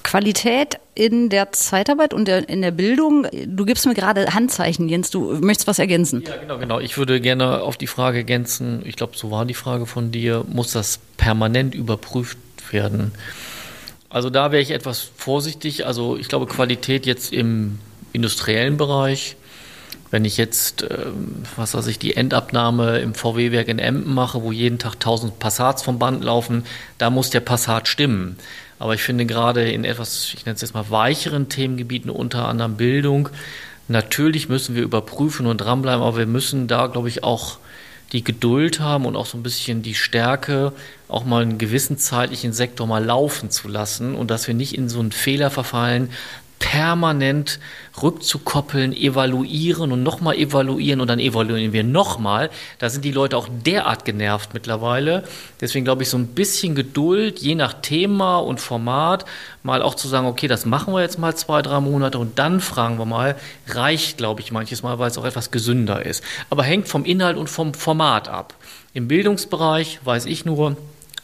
Qualität 0.03 0.79
in 0.95 1.29
der 1.29 1.51
Zeitarbeit 1.51 2.13
und 2.13 2.27
der, 2.27 2.49
in 2.49 2.61
der 2.61 2.71
Bildung. 2.71 3.27
Du 3.45 3.65
gibst 3.65 3.85
mir 3.85 3.93
gerade 3.93 4.33
Handzeichen, 4.33 4.89
Jens. 4.89 5.11
Du 5.11 5.33
möchtest 5.39 5.67
was 5.67 5.77
ergänzen? 5.77 6.23
Ja, 6.25 6.37
genau, 6.37 6.57
genau. 6.57 6.79
Ich 6.79 6.97
würde 6.97 7.21
gerne 7.21 7.61
auf 7.61 7.77
die 7.77 7.87
Frage 7.87 8.19
ergänzen. 8.19 8.81
Ich 8.85 8.95
glaube, 8.95 9.15
so 9.15 9.29
war 9.29 9.45
die 9.45 9.53
Frage 9.53 9.85
von 9.85 10.11
dir. 10.11 10.45
Muss 10.47 10.71
das 10.71 10.99
permanent 11.17 11.75
überprüft 11.75 12.37
werden? 12.71 13.11
Also 14.09 14.29
da 14.29 14.51
wäre 14.51 14.61
ich 14.61 14.71
etwas 14.71 15.11
vorsichtig. 15.15 15.85
Also 15.85 16.17
ich 16.17 16.27
glaube, 16.27 16.47
Qualität 16.47 17.05
jetzt 17.05 17.31
im 17.31 17.79
industriellen 18.11 18.77
Bereich 18.77 19.35
wenn 20.11 20.25
ich 20.25 20.37
jetzt, 20.37 20.83
ähm, 20.89 21.43
was 21.55 21.73
weiß 21.73 21.87
ich, 21.87 21.99
die 21.99 22.15
Endabnahme 22.15 22.99
im 22.99 23.13
VW-Werk 23.13 23.67
in 23.67 23.79
Emden 23.79 24.13
mache, 24.13 24.41
wo 24.41 24.51
jeden 24.51 24.79
Tag 24.79 24.95
1000 24.95 25.39
Passats 25.39 25.83
vom 25.83 25.99
Band 25.99 26.23
laufen, 26.23 26.65
da 26.97 27.09
muss 27.09 27.29
der 27.29 27.41
Passat 27.41 27.87
stimmen. 27.87 28.37
Aber 28.79 28.93
ich 28.93 29.01
finde 29.01 29.25
gerade 29.25 29.69
in 29.69 29.83
etwas, 29.83 30.33
ich 30.33 30.45
nenne 30.45 30.55
es 30.55 30.61
jetzt 30.61 30.73
mal 30.73 30.89
weicheren 30.89 31.49
Themengebieten, 31.49 32.09
unter 32.09 32.47
anderem 32.47 32.77
Bildung, 32.77 33.29
natürlich 33.89 34.49
müssen 34.49 34.75
wir 34.75 34.83
überprüfen 34.83 35.45
und 35.45 35.57
dranbleiben, 35.57 36.01
aber 36.01 36.17
wir 36.17 36.25
müssen 36.25 36.67
da, 36.67 36.87
glaube 36.87 37.09
ich, 37.09 37.23
auch 37.23 37.57
die 38.13 38.23
Geduld 38.23 38.79
haben 38.79 39.05
und 39.05 39.15
auch 39.15 39.25
so 39.25 39.37
ein 39.37 39.43
bisschen 39.43 39.81
die 39.81 39.93
Stärke, 39.93 40.71
auch 41.07 41.25
mal 41.25 41.43
einen 41.43 41.57
gewissen 41.57 41.97
zeitlichen 41.97 42.53
Sektor 42.53 42.87
mal 42.87 43.03
laufen 43.03 43.51
zu 43.51 43.67
lassen 43.67 44.15
und 44.15 44.31
dass 44.31 44.47
wir 44.47 44.55
nicht 44.55 44.75
in 44.75 44.89
so 44.89 44.99
einen 44.99 45.11
Fehler 45.11 45.51
verfallen, 45.51 46.09
permanent 46.59 47.59
rückzukoppeln, 48.01 48.93
evaluieren 48.93 49.91
und 49.91 50.03
nochmal 50.03 50.35
evaluieren 50.35 51.01
und 51.01 51.07
dann 51.07 51.19
evaluieren 51.19 51.73
wir 51.73 51.83
nochmal. 51.83 52.49
Da 52.77 52.89
sind 52.89 53.03
die 53.03 53.11
Leute 53.11 53.37
auch 53.37 53.47
derart 53.65 54.05
genervt 54.05 54.53
mittlerweile. 54.53 55.23
Deswegen 55.59 55.85
glaube 55.85 56.03
ich, 56.03 56.09
so 56.09 56.17
ein 56.17 56.27
bisschen 56.27 56.75
Geduld, 56.75 57.39
je 57.39 57.55
nach 57.55 57.73
Thema 57.81 58.37
und 58.37 58.59
Format, 58.59 59.25
mal 59.63 59.81
auch 59.81 59.95
zu 59.95 60.07
sagen, 60.07 60.27
okay, 60.27 60.47
das 60.47 60.65
machen 60.65 60.93
wir 60.93 61.01
jetzt 61.01 61.17
mal 61.17 61.35
zwei, 61.35 61.61
drei 61.61 61.79
Monate 61.79 62.19
und 62.19 62.37
dann 62.37 62.59
fragen 62.59 62.99
wir 62.99 63.05
mal, 63.05 63.35
reicht, 63.67 64.17
glaube 64.17 64.41
ich, 64.41 64.51
manches 64.51 64.83
Mal, 64.83 64.99
weil 64.99 65.09
es 65.09 65.17
auch 65.17 65.25
etwas 65.25 65.51
gesünder 65.51 66.05
ist. 66.05 66.23
Aber 66.49 66.63
hängt 66.63 66.87
vom 66.87 67.05
Inhalt 67.05 67.37
und 67.37 67.49
vom 67.49 67.73
Format 67.73 68.27
ab. 68.27 68.53
Im 68.93 69.07
Bildungsbereich 69.07 69.99
weiß 70.03 70.25
ich 70.25 70.45
nur, 70.45 70.75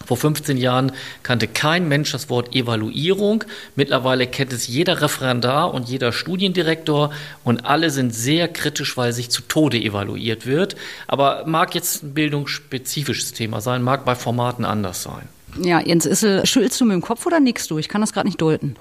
vor 0.06 0.18
15 0.18 0.58
Jahren 0.58 0.91
kannte 1.24 1.48
kein 1.48 1.88
Mensch 1.88 2.12
das 2.12 2.30
Wort 2.30 2.56
Evaluierung. 2.56 3.44
Mittlerweile 3.76 4.28
kennt 4.28 4.54
es 4.54 4.68
jeder 4.68 5.02
Referendar 5.02 5.74
und 5.74 5.89
jeder 5.89 6.12
Studiendirektor 6.12 7.12
und 7.44 7.65
alle 7.65 7.89
sind 7.89 8.13
sehr 8.13 8.48
kritisch, 8.48 8.98
weil 8.98 9.13
sich 9.13 9.30
zu 9.30 9.41
Tode 9.41 9.78
evaluiert 9.78 10.46
wird. 10.46 10.76
Aber 11.08 11.44
mag 11.46 11.76
jetzt 11.76 12.04
ein 12.04 12.13
bildungsspezifisches 12.13 13.34
Thema 13.34 13.62
sein, 13.62 13.82
mag 13.82 14.06
bei 14.06 14.15
Formaten 14.15 14.65
anders 14.65 15.04
sein. 15.04 15.28
Ja, 15.62 15.80
Jens 15.80 16.06
Issel, 16.06 16.46
schüttelst 16.46 16.82
du 16.82 16.86
mit 16.86 16.96
dem 16.96 17.02
Kopf 17.02 17.26
oder 17.26 17.39
nickst 17.39 17.72
du? 17.72 17.78
Ich 17.78 17.88
kann 17.88 18.02
das 18.02 18.12
gerade 18.12 18.28
nicht 18.28 18.41
deuten. 18.41 18.76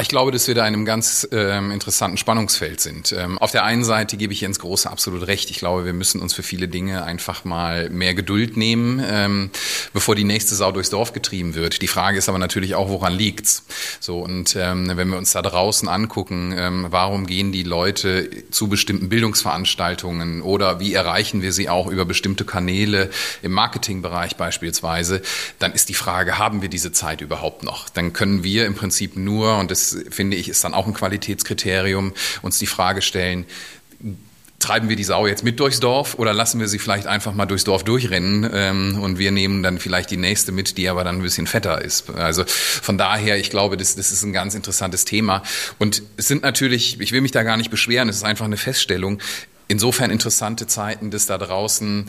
Ich 0.00 0.08
glaube, 0.08 0.30
dass 0.30 0.46
wir 0.46 0.54
da 0.54 0.60
in 0.60 0.74
einem 0.74 0.84
ganz 0.84 1.26
ähm, 1.32 1.72
interessanten 1.72 2.18
Spannungsfeld 2.18 2.80
sind. 2.80 3.12
Ähm, 3.12 3.36
auf 3.38 3.50
der 3.50 3.64
einen 3.64 3.82
Seite 3.82 4.16
gebe 4.16 4.32
ich 4.32 4.42
Jens 4.42 4.60
Große 4.60 4.88
absolut 4.88 5.26
recht. 5.26 5.50
Ich 5.50 5.58
glaube, 5.58 5.84
wir 5.84 5.92
müssen 5.92 6.20
uns 6.20 6.34
für 6.34 6.44
viele 6.44 6.68
Dinge 6.68 7.02
einfach 7.02 7.44
mal 7.44 7.90
mehr 7.90 8.14
Geduld 8.14 8.56
nehmen, 8.56 9.02
ähm, 9.04 9.50
bevor 9.92 10.14
die 10.14 10.22
nächste 10.22 10.54
Sau 10.54 10.70
durchs 10.70 10.90
Dorf 10.90 11.12
getrieben 11.12 11.56
wird. 11.56 11.82
Die 11.82 11.88
Frage 11.88 12.16
ist 12.16 12.28
aber 12.28 12.38
natürlich 12.38 12.76
auch, 12.76 12.90
woran 12.90 13.12
liegt's? 13.12 13.64
So 13.98 14.20
und 14.20 14.54
ähm, 14.56 14.88
wenn 14.94 15.08
wir 15.08 15.18
uns 15.18 15.32
da 15.32 15.42
draußen 15.42 15.88
angucken, 15.88 16.54
ähm, 16.56 16.86
warum 16.90 17.26
gehen 17.26 17.50
die 17.50 17.64
Leute 17.64 18.30
zu 18.52 18.68
bestimmten 18.68 19.08
Bildungsveranstaltungen 19.08 20.42
oder 20.42 20.78
wie 20.78 20.94
erreichen 20.94 21.42
wir 21.42 21.52
sie 21.52 21.68
auch 21.68 21.88
über 21.88 22.04
bestimmte 22.04 22.44
Kanäle 22.44 23.10
im 23.42 23.50
Marketingbereich 23.50 24.36
beispielsweise, 24.36 25.22
dann 25.58 25.72
ist 25.72 25.88
die 25.88 25.94
Frage, 25.94 26.38
haben 26.38 26.62
wir 26.62 26.68
diese 26.68 26.92
Zeit 26.92 27.20
überhaupt 27.20 27.64
noch? 27.64 27.88
Dann 27.88 28.12
können 28.12 28.44
wir 28.44 28.64
im 28.66 28.76
Prinzip 28.76 29.16
nur 29.16 29.56
und 29.58 29.72
das 29.72 29.87
finde 30.10 30.36
ich, 30.36 30.48
ist 30.48 30.64
dann 30.64 30.74
auch 30.74 30.86
ein 30.86 30.94
Qualitätskriterium, 30.94 32.12
uns 32.42 32.58
die 32.58 32.66
Frage 32.66 33.02
stellen, 33.02 33.46
treiben 34.58 34.88
wir 34.88 34.96
die 34.96 35.04
Sau 35.04 35.26
jetzt 35.26 35.44
mit 35.44 35.60
durchs 35.60 35.78
Dorf 35.78 36.16
oder 36.16 36.32
lassen 36.32 36.58
wir 36.58 36.66
sie 36.66 36.78
vielleicht 36.78 37.06
einfach 37.06 37.32
mal 37.32 37.46
durchs 37.46 37.64
Dorf 37.64 37.84
durchrennen 37.84 38.48
ähm, 38.52 38.98
und 39.00 39.18
wir 39.18 39.30
nehmen 39.30 39.62
dann 39.62 39.78
vielleicht 39.78 40.10
die 40.10 40.16
nächste 40.16 40.50
mit, 40.50 40.76
die 40.78 40.88
aber 40.88 41.04
dann 41.04 41.16
ein 41.16 41.22
bisschen 41.22 41.46
fetter 41.46 41.80
ist. 41.80 42.10
Also 42.10 42.44
von 42.46 42.98
daher, 42.98 43.38
ich 43.38 43.50
glaube, 43.50 43.76
das, 43.76 43.94
das 43.94 44.10
ist 44.10 44.24
ein 44.24 44.32
ganz 44.32 44.54
interessantes 44.54 45.04
Thema. 45.04 45.42
Und 45.78 46.02
es 46.16 46.26
sind 46.26 46.42
natürlich, 46.42 47.00
ich 47.00 47.12
will 47.12 47.20
mich 47.20 47.30
da 47.30 47.44
gar 47.44 47.56
nicht 47.56 47.70
beschweren, 47.70 48.08
es 48.08 48.16
ist 48.16 48.24
einfach 48.24 48.46
eine 48.46 48.56
Feststellung, 48.56 49.20
insofern 49.68 50.10
interessante 50.10 50.66
Zeiten, 50.66 51.10
dass 51.10 51.26
da 51.26 51.36
draußen, 51.36 52.06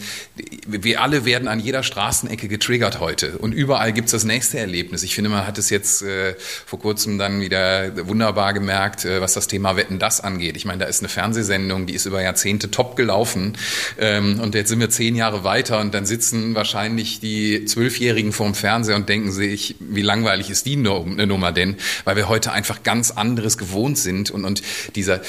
wir 0.65 1.01
alle 1.01 1.25
werden 1.25 1.49
an 1.49 1.59
jeder 1.59 1.83
Straßenecke 1.83 2.47
getriggert 2.47 3.01
heute. 3.01 3.37
Und 3.37 3.51
überall 3.51 3.91
gibt's 3.91 4.13
das 4.13 4.23
nächste 4.23 4.59
Erlebnis. 4.59 5.03
Ich 5.03 5.13
finde, 5.13 5.29
man 5.29 5.45
hat 5.45 5.57
es 5.57 5.69
jetzt 5.69 6.01
äh, 6.01 6.35
vor 6.65 6.79
kurzem 6.79 7.17
dann 7.17 7.41
wieder 7.41 8.07
wunderbar 8.07 8.53
gemerkt, 8.53 9.03
äh, 9.03 9.19
was 9.19 9.33
das 9.33 9.47
Thema 9.47 9.75
Wetten 9.75 9.99
das 9.99 10.21
angeht. 10.21 10.55
Ich 10.55 10.63
meine, 10.63 10.79
da 10.79 10.85
ist 10.85 11.01
eine 11.01 11.09
Fernsehsendung, 11.09 11.85
die 11.85 11.95
ist 11.95 12.05
über 12.05 12.21
Jahrzehnte 12.21 12.71
top 12.71 12.95
gelaufen. 12.95 13.57
Ähm, 13.99 14.39
und 14.39 14.55
jetzt 14.55 14.69
sind 14.69 14.79
wir 14.79 14.89
zehn 14.89 15.15
Jahre 15.15 15.43
weiter 15.43 15.81
und 15.81 15.93
dann 15.93 16.05
sitzen 16.05 16.55
wahrscheinlich 16.55 17.19
die 17.19 17.65
Zwölfjährigen 17.65 18.31
vorm 18.31 18.55
Fernseher 18.55 18.95
und 18.95 19.09
denken 19.09 19.33
sich, 19.33 19.75
wie 19.79 20.01
langweilig 20.01 20.49
ist 20.49 20.65
die 20.65 20.77
Nummer 20.77 21.51
denn, 21.51 21.75
weil 22.05 22.15
wir 22.15 22.29
heute 22.29 22.53
einfach 22.53 22.83
ganz 22.83 23.11
anderes 23.11 23.57
gewohnt 23.57 23.97
sind. 23.97 24.31
Und, 24.31 24.45
und 24.45 24.61
dieser, 24.95 25.19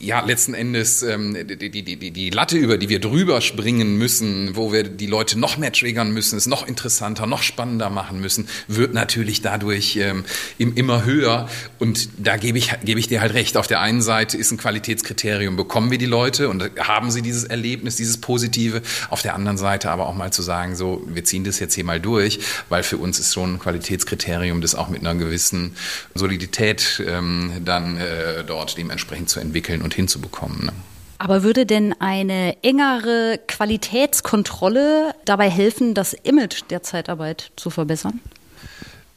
ja, 0.00 0.20
letzten 0.20 0.52
Endes, 0.52 1.02
ähm, 1.02 1.34
die, 1.46 1.77
die, 1.82 1.96
die, 1.96 2.10
die 2.10 2.30
Latte, 2.30 2.56
über 2.56 2.78
die 2.78 2.88
wir 2.88 3.00
drüber 3.00 3.40
springen 3.40 3.96
müssen, 3.96 4.56
wo 4.56 4.72
wir 4.72 4.82
die 4.84 5.06
Leute 5.06 5.38
noch 5.38 5.56
mehr 5.56 5.72
triggern 5.72 6.10
müssen, 6.12 6.36
es 6.36 6.46
noch 6.46 6.66
interessanter, 6.66 7.26
noch 7.26 7.42
spannender 7.42 7.90
machen 7.90 8.20
müssen, 8.20 8.48
wird 8.66 8.94
natürlich 8.94 9.42
dadurch 9.42 9.96
ähm, 9.96 10.24
immer 10.58 11.04
höher. 11.04 11.48
Und 11.78 12.08
da 12.18 12.36
gebe 12.36 12.58
ich, 12.58 12.72
gebe 12.84 13.00
ich 13.00 13.08
dir 13.08 13.20
halt 13.20 13.34
recht. 13.34 13.56
Auf 13.56 13.66
der 13.66 13.80
einen 13.80 14.02
Seite 14.02 14.36
ist 14.36 14.50
ein 14.50 14.58
Qualitätskriterium, 14.58 15.56
bekommen 15.56 15.90
wir 15.90 15.98
die 15.98 16.06
Leute 16.06 16.48
und 16.48 16.70
haben 16.78 17.10
sie 17.10 17.22
dieses 17.22 17.44
Erlebnis, 17.44 17.96
dieses 17.96 18.18
Positive. 18.18 18.82
Auf 19.10 19.22
der 19.22 19.34
anderen 19.34 19.58
Seite 19.58 19.90
aber 19.90 20.06
auch 20.06 20.14
mal 20.14 20.32
zu 20.32 20.42
sagen, 20.42 20.76
so, 20.76 21.02
wir 21.06 21.24
ziehen 21.24 21.44
das 21.44 21.58
jetzt 21.58 21.74
hier 21.74 21.84
mal 21.84 22.00
durch, 22.00 22.40
weil 22.68 22.82
für 22.82 22.96
uns 22.96 23.18
ist 23.18 23.34
schon 23.34 23.54
ein 23.54 23.58
Qualitätskriterium, 23.58 24.60
das 24.60 24.74
auch 24.74 24.88
mit 24.88 25.00
einer 25.00 25.14
gewissen 25.14 25.74
Solidität 26.14 27.02
ähm, 27.06 27.52
dann 27.64 27.96
äh, 27.96 28.44
dort 28.44 28.76
dementsprechend 28.76 29.28
zu 29.28 29.40
entwickeln 29.40 29.82
und 29.82 29.94
hinzubekommen. 29.94 30.66
Ne? 30.66 30.72
Aber 31.18 31.42
würde 31.42 31.66
denn 31.66 31.94
eine 32.00 32.56
engere 32.62 33.40
Qualitätskontrolle 33.48 35.14
dabei 35.24 35.50
helfen, 35.50 35.94
das 35.94 36.12
Image 36.12 36.62
der 36.70 36.82
Zeitarbeit 36.82 37.50
zu 37.56 37.70
verbessern? 37.70 38.20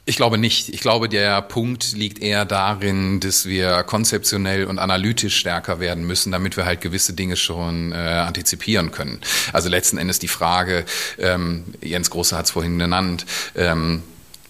Ich 0.06 0.16
glaube 0.16 0.40
nicht. 0.40 0.70
Ich 0.70 0.82
glaube, 0.82 1.08
der 1.08 1.44
Punkt 1.44 1.94
liegt 1.94 2.20
eher 2.20 2.44
darin, 2.44 3.20
dass 3.20 3.46
wir 3.46 3.84
konzeptionell 3.84 4.66
und 4.66 4.80
analytisch 4.80 5.38
stärker 5.38 5.80
werden 5.80 6.06
müssen, 6.06 6.32
damit 6.32 6.58
wir 6.58 6.66
halt 6.66 6.82
gewisse 6.82 7.14
Dinge 7.14 7.38
schon 7.38 7.92
äh, 7.92 7.96
antizipieren 7.96 8.92
können. 8.92 9.22
Also 9.54 9.70
letzten 9.70 10.00
Endes 10.00 10.18
die 10.18 10.28
Frage, 10.28 10.86
ähm, 11.20 11.66
Jens 11.82 12.10
Große 12.10 12.36
hat 12.36 12.46
es 12.46 12.52
vorhin 12.52 12.80
genannt, 12.80 13.28
ähm, 13.56 14.02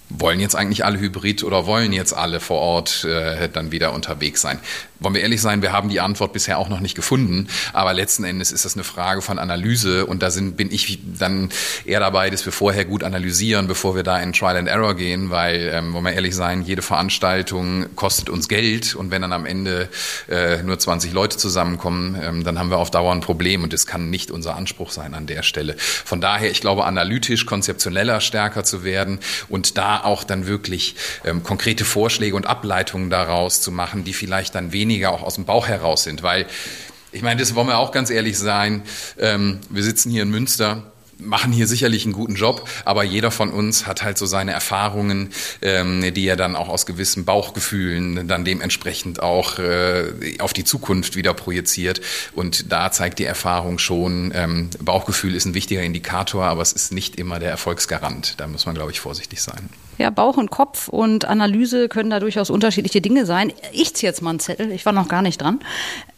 wollen 0.10 0.40
jetzt 0.40 0.56
eigentlich 0.56 0.86
alle 0.86 1.00
Hybrid 1.00 1.44
oder 1.44 1.66
wollen 1.66 1.92
jetzt 1.92 2.14
alle 2.14 2.40
vor 2.40 2.60
Ort 2.60 3.04
äh, 3.04 3.50
dann 3.50 3.72
wieder 3.72 3.94
unterwegs 3.94 4.42
sein? 4.42 4.60
Wollen 5.02 5.16
wir 5.16 5.22
ehrlich 5.22 5.42
sein, 5.42 5.62
wir 5.62 5.72
haben 5.72 5.90
die 5.90 6.00
Antwort 6.00 6.32
bisher 6.32 6.60
auch 6.60 6.70
noch 6.70 6.80
nicht 6.80 6.96
gefunden. 6.96 7.48
Aber 7.74 7.94
letzten 7.94 8.24
Endes 8.24 8.52
ist 8.52 8.66
das 8.66 8.76
eine 8.76 8.84
Frage 8.84 9.22
von 9.22 9.40
Analyse 9.40 10.06
und 10.06 10.22
da 10.22 10.30
sind, 10.30 10.56
bin 10.58 10.72
ich 10.72 11.00
dann 11.04 11.50
eher 11.86 12.00
dabei, 12.00 12.30
dass 12.30 12.46
wir 12.46 12.54
vorher 12.54 12.86
gut 12.86 13.04
analysieren, 13.04 13.68
bevor 13.68 13.96
wir 13.96 14.04
da 14.04 14.20
in 14.20 14.32
Trial 14.32 14.58
and 14.58 14.68
Error 14.68 14.96
gehen, 14.96 15.32
weil, 15.32 15.72
ähm, 15.74 15.94
wollen 15.94 16.06
wir 16.06 16.14
ehrlich 16.14 16.36
sein, 16.36 16.62
jede 16.62 16.84
Veranstaltung 16.84 17.88
kostet 17.96 18.30
uns 18.30 18.48
Geld 18.48 18.96
und 18.96 19.10
wenn 19.10 19.24
dann 19.24 19.34
am 19.34 19.48
Ende 19.48 19.90
äh, 20.30 20.62
nur 20.62 20.78
20 20.78 21.14
Leute 21.14 21.38
zusammenkommen, 21.38 22.20
ähm, 22.22 22.44
dann 22.44 22.60
haben 22.60 22.70
wir 22.70 22.78
auf 22.78 22.92
Dauer 22.92 23.12
ein 23.12 23.22
Problem 23.22 23.64
und 23.64 23.74
das 23.74 23.88
kann 23.88 24.12
nicht 24.12 24.30
unser 24.30 24.56
Anspruch 24.56 24.92
sein 24.92 25.16
an 25.16 25.26
der 25.26 25.42
Stelle. 25.42 25.76
Von 25.78 26.22
daher, 26.22 26.52
ich 26.52 26.62
glaube, 26.62 26.86
analytisch, 26.86 27.48
konzeptioneller 27.48 28.22
stärker 28.22 28.64
zu 28.64 28.84
werden 28.84 29.20
und 29.50 29.80
da 29.80 30.04
auch 30.04 30.24
dann 30.24 30.46
wirklich 30.46 30.96
ähm, 31.26 31.42
konkrete 31.42 31.86
Vorschläge 31.86 32.36
und 32.36 32.46
Ableitungen 32.46 33.10
daraus 33.10 33.62
zu 33.62 33.72
machen, 33.72 34.04
die 34.04 34.14
vielleicht 34.14 34.54
dann 34.54 34.72
weniger 34.72 34.91
weniger 34.92 35.12
auch 35.12 35.24
aus 35.24 35.36
dem 35.36 35.46
Bauch 35.46 35.68
heraus 35.68 36.04
sind, 36.04 36.22
weil 36.22 36.46
ich 37.14 37.22
meine, 37.22 37.40
das 37.40 37.56
wollen 37.56 37.68
wir 37.68 37.78
auch 37.78 37.92
ganz 37.92 38.10
ehrlich 38.10 38.38
sein. 38.38 38.84
Ähm, 39.20 39.60
wir 39.70 39.84
sitzen 39.84 40.12
hier 40.12 40.24
in 40.24 40.30
Münster 40.30 40.84
machen 41.24 41.52
hier 41.52 41.68
sicherlich 41.68 42.04
einen 42.04 42.14
guten 42.14 42.34
Job, 42.34 42.68
aber 42.84 43.04
jeder 43.04 43.30
von 43.30 43.52
uns 43.52 43.86
hat 43.86 44.02
halt 44.02 44.18
so 44.18 44.26
seine 44.26 44.54
Erfahrungen, 44.54 45.30
ähm, 45.62 46.14
die 46.16 46.26
er 46.26 46.36
dann 46.36 46.56
auch 46.56 46.68
aus 46.68 46.88
gewissen 46.88 47.26
Bauchgefühlen 47.26 48.28
dann 48.28 48.44
dementsprechend 48.44 49.22
auch 49.22 49.60
äh, 49.60 50.14
auf 50.40 50.52
die 50.54 50.64
Zukunft 50.64 51.16
wieder 51.16 51.36
projiziert. 51.36 52.02
Und 52.34 52.72
da 52.72 52.92
zeigt 52.92 53.20
die 53.20 53.26
Erfahrung 53.26 53.78
schon, 53.78 54.32
ähm, 54.34 54.72
Bauchgefühl 54.80 55.36
ist 55.36 55.46
ein 55.46 55.54
wichtiger 55.54 55.84
Indikator, 55.84 56.46
aber 56.46 56.64
es 56.64 56.74
ist 56.74 56.92
nicht 56.92 57.18
immer 57.18 57.38
der 57.38 57.52
Erfolgsgarant. 57.52 58.34
Da 58.38 58.48
muss 58.48 58.66
man, 58.66 58.74
glaube 58.74 58.92
ich, 58.92 59.00
vorsichtig 59.00 59.44
sein. 59.44 59.70
Ja, 60.02 60.10
Bauch 60.10 60.36
und 60.38 60.50
Kopf 60.50 60.88
und 60.88 61.26
Analyse 61.26 61.88
können 61.88 62.10
da 62.10 62.20
durchaus 62.20 62.50
unterschiedliche 62.50 63.02
Dinge 63.02 63.28
sein. 63.28 63.54
Ich 63.72 63.94
ziehe 63.94 64.10
jetzt 64.10 64.24
mal 64.24 64.32
einen 64.32 64.40
Zettel, 64.40 64.72
ich 64.72 64.84
war 64.84 64.94
noch 64.94 65.08
gar 65.08 65.22
nicht 65.22 65.40
dran. 65.40 65.60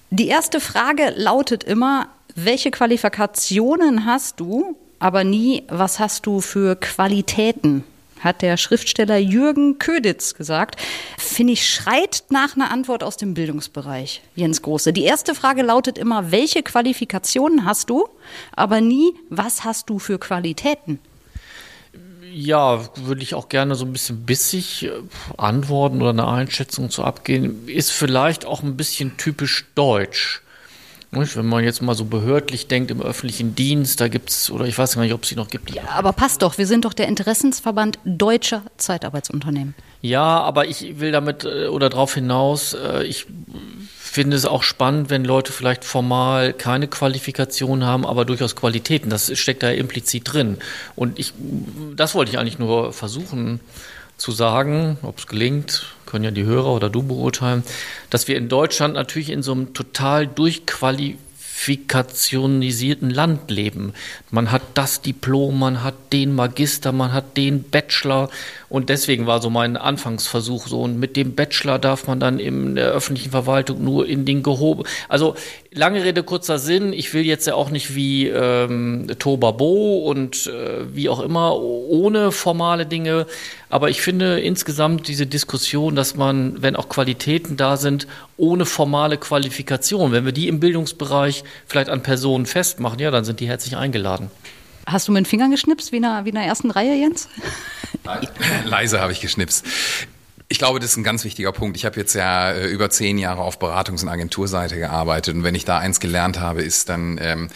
Die 0.10 0.30
erste 0.30 0.62
Frage 0.62 1.14
lautet 1.18 1.66
immer, 1.66 2.08
welche 2.34 2.72
Qualifikationen 2.72 4.06
hast 4.06 4.40
du, 4.40 4.78
aber 5.00 5.26
nie, 5.26 5.64
was 5.68 6.00
hast 6.00 6.26
du 6.26 6.40
für 6.40 6.78
Qualitäten? 6.78 7.84
Hat 8.22 8.42
der 8.42 8.56
Schriftsteller 8.56 9.18
Jürgen 9.18 9.80
Köditz 9.80 10.34
gesagt. 10.36 10.78
Finde 11.18 11.52
ich, 11.52 11.68
schreit 11.70 12.24
nach 12.30 12.56
einer 12.56 12.72
Antwort 12.72 13.04
aus 13.04 13.18
dem 13.18 13.34
Bildungsbereich, 13.34 14.22
Jens 14.34 14.62
Große. 14.62 14.94
Die 14.94 15.04
erste 15.04 15.36
Frage 15.36 15.62
lautet 15.62 15.98
immer, 15.98 16.32
welche 16.32 16.64
Qualifikationen 16.64 17.66
hast 17.66 17.90
du, 17.90 18.08
aber 18.56 18.80
nie, 18.80 19.14
was 19.30 19.66
hast 19.66 19.90
du 19.90 20.00
für 20.00 20.20
Qualitäten? 20.20 21.00
Ja, 22.36 22.82
würde 22.96 23.22
ich 23.22 23.36
auch 23.36 23.48
gerne 23.48 23.76
so 23.76 23.86
ein 23.86 23.94
bisschen 23.94 24.26
bissig 24.26 24.86
äh, 24.86 24.92
antworten 25.38 26.02
oder 26.02 26.10
eine 26.10 26.28
Einschätzung 26.28 26.90
zu 26.90 27.04
abgehen. 27.04 27.68
Ist 27.68 27.92
vielleicht 27.92 28.46
auch 28.46 28.64
ein 28.64 28.76
bisschen 28.76 29.18
typisch 29.18 29.66
deutsch. 29.76 30.42
Wenn 31.12 31.46
man 31.46 31.64
jetzt 31.64 31.84
mal 31.84 31.94
so 31.94 32.06
behördlich 32.06 32.68
denkt 32.68 32.90
im 32.90 33.00
öffentlichen 33.00 33.54
Dienst, 33.54 34.02
da 34.02 34.08
gibt 34.08 34.32
es, 34.32 34.50
oder 34.50 34.66
ich 34.66 34.76
weiß 34.76 34.96
gar 34.96 35.04
nicht, 35.04 35.14
ob 35.14 35.22
es 35.22 35.30
sie 35.30 35.36
noch 35.36 35.48
gibt. 35.48 35.70
Ja, 35.70 35.84
aber 35.90 36.12
passt 36.12 36.42
doch, 36.42 36.58
wir 36.58 36.66
sind 36.66 36.86
doch 36.86 36.94
der 36.94 37.08
Interessensverband 37.08 38.00
deutscher 38.04 38.64
Zeitarbeitsunternehmen. 38.78 39.76
Ja, 40.02 40.42
aber 40.42 40.66
ich 40.66 41.00
will 41.00 41.12
damit 41.12 41.46
äh, 41.46 41.68
oder 41.68 41.90
darauf 41.90 42.16
hinaus, 42.16 42.74
äh, 42.74 43.04
ich 43.04 43.28
finde 44.14 44.38
es 44.38 44.46
auch 44.46 44.62
spannend, 44.62 45.10
wenn 45.10 45.26
Leute 45.26 45.52
vielleicht 45.52 45.84
formal 45.84 46.54
keine 46.54 46.88
Qualifikation 46.88 47.84
haben, 47.84 48.06
aber 48.06 48.26
durchaus 48.26 48.56
Qualitäten. 48.56 49.10
Das 49.10 49.36
steckt 49.40 49.64
da 49.64 49.72
implizit 49.72 50.32
drin. 50.32 50.60
Und 50.96 51.18
ich, 51.18 51.34
das 51.96 52.14
wollte 52.14 52.32
ich 52.32 52.38
eigentlich 52.38 52.60
nur 52.60 52.94
versuchen 52.94 53.60
zu 54.18 54.32
sagen, 54.32 55.00
ob 55.02 55.18
es 55.18 55.26
gelingt, 55.26 55.88
können 56.06 56.26
ja 56.26 56.30
die 56.30 56.44
Hörer 56.44 56.76
oder 56.76 56.92
du 56.92 57.02
beurteilen, 57.02 57.64
dass 58.12 58.28
wir 58.28 58.38
in 58.38 58.50
Deutschland 58.50 58.94
natürlich 58.94 59.32
in 59.32 59.42
so 59.42 59.54
einem 59.54 59.74
total 59.74 60.28
durchqualifikationisierten 60.28 63.10
Land 63.10 63.50
leben. 63.50 63.94
Man 64.30 64.52
hat 64.52 64.62
das 64.76 65.02
Diplom, 65.02 65.58
man 65.58 65.82
hat 65.82 65.96
den 66.14 66.36
Magister, 66.36 66.92
man 66.92 67.14
hat 67.14 67.36
den 67.36 67.64
Bachelor 67.64 68.30
und 68.74 68.90
deswegen 68.90 69.28
war 69.28 69.40
so 69.40 69.52
mein 69.52 69.78
Anfangsversuch 69.78 70.66
so. 70.66 70.82
Und 70.82 70.98
mit 70.98 71.16
dem 71.16 71.36
Bachelor 71.36 71.78
darf 71.78 72.08
man 72.08 72.20
dann 72.20 72.40
in 72.40 72.74
der 72.74 72.88
öffentlichen 72.88 73.30
Verwaltung 73.30 73.84
nur 73.84 74.08
in 74.08 74.26
den 74.26 74.42
gehoben. 74.42 74.82
Also 75.10 75.36
lange 75.72 76.04
Rede, 76.04 76.24
kurzer 76.24 76.58
Sinn. 76.58 76.92
Ich 76.92 77.14
will 77.14 77.24
jetzt 77.24 77.46
ja 77.46 77.54
auch 77.54 77.70
nicht 77.70 77.94
wie 77.94 78.30
ähm, 78.30 79.12
Tobabo 79.20 80.00
und 80.10 80.48
äh, 80.48 80.92
wie 80.92 81.08
auch 81.08 81.20
immer 81.20 81.56
ohne 81.56 82.32
formale 82.32 82.88
Dinge. 82.88 83.28
Aber 83.70 83.92
ich 83.92 84.02
finde 84.02 84.40
insgesamt 84.40 85.08
diese 85.08 85.28
Diskussion, 85.28 85.96
dass 85.96 86.16
man, 86.16 86.60
wenn 86.64 86.76
auch 86.76 86.90
Qualitäten 86.90 87.58
da 87.58 87.78
sind, 87.78 88.08
ohne 88.38 88.66
formale 88.66 89.18
Qualifikation, 89.18 90.12
wenn 90.14 90.26
wir 90.26 90.32
die 90.32 90.48
im 90.48 90.60
Bildungsbereich 90.60 91.44
vielleicht 91.68 91.90
an 91.90 92.02
Personen 92.02 92.48
festmachen, 92.48 92.98
ja, 92.98 93.12
dann 93.12 93.24
sind 93.24 93.40
die 93.40 93.48
herzlich 93.48 93.78
eingeladen. 93.78 94.32
Hast 94.86 95.08
du 95.08 95.12
mit 95.12 95.22
den 95.22 95.26
Fingern 95.26 95.52
geschnipst, 95.52 95.92
wie 95.92 95.98
in 95.98 96.04
der, 96.04 96.26
wie 96.26 96.30
in 96.30 96.36
der 96.36 96.44
ersten 96.44 96.72
Reihe, 96.72 96.96
Jens? 96.96 97.30
Leise 98.66 99.00
habe 99.00 99.12
ich 99.12 99.22
geschnipst. 99.22 99.66
Ich 100.50 100.58
glaube, 100.60 100.80
das 100.80 100.92
ist 100.92 100.98
ein 100.98 101.04
ganz 101.04 101.24
wichtiger 101.24 101.52
Punkt. 101.52 101.78
Ich 101.78 101.86
habe 101.86 102.00
jetzt 102.00 102.14
ja 102.14 102.52
äh, 102.52 102.68
über 102.68 102.90
zehn 102.90 103.18
Jahre 103.18 103.42
auf 103.42 103.60
Beratungs- 103.60 104.04
und 104.04 104.10
Agenturseite 104.10 104.78
gearbeitet 104.78 105.36
und 105.36 105.44
wenn 105.44 105.56
ich 105.56 105.66
da 105.66 105.80
eins 105.80 106.00
gelernt 106.00 106.40
habe, 106.40 106.62
ist 106.62 106.90
dann 106.90 107.18
ähm, 107.22 107.50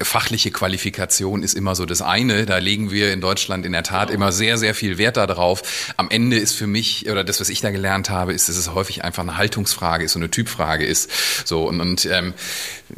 fachliche 0.00 0.50
Qualifikation 0.50 1.42
ist 1.42 1.54
immer 1.54 1.74
so 1.74 1.86
das 1.86 2.02
eine. 2.02 2.44
Da 2.44 2.58
legen 2.58 2.90
wir 2.90 3.12
in 3.12 3.20
Deutschland 3.20 3.64
in 3.64 3.72
der 3.72 3.82
Tat 3.82 4.10
immer 4.10 4.30
sehr, 4.30 4.58
sehr 4.58 4.74
viel 4.74 4.98
Wert 4.98 5.16
darauf. 5.16 5.94
Am 5.96 6.10
Ende 6.10 6.36
ist 6.38 6.52
für 6.52 6.66
mich 6.66 7.10
oder 7.10 7.24
das, 7.24 7.40
was 7.40 7.48
ich 7.48 7.60
da 7.60 7.70
gelernt 7.70 8.10
habe, 8.10 8.32
ist, 8.32 8.48
dass 8.48 8.56
es 8.56 8.74
häufig 8.74 9.04
einfach 9.04 9.22
eine 9.22 9.36
Haltungsfrage 9.36 10.04
ist, 10.04 10.12
so 10.12 10.18
eine 10.18 10.30
Typfrage 10.30 10.84
ist. 10.84 11.10
So 11.46 11.66
und, 11.66 11.80
und 11.80 12.04
ähm, 12.04 12.34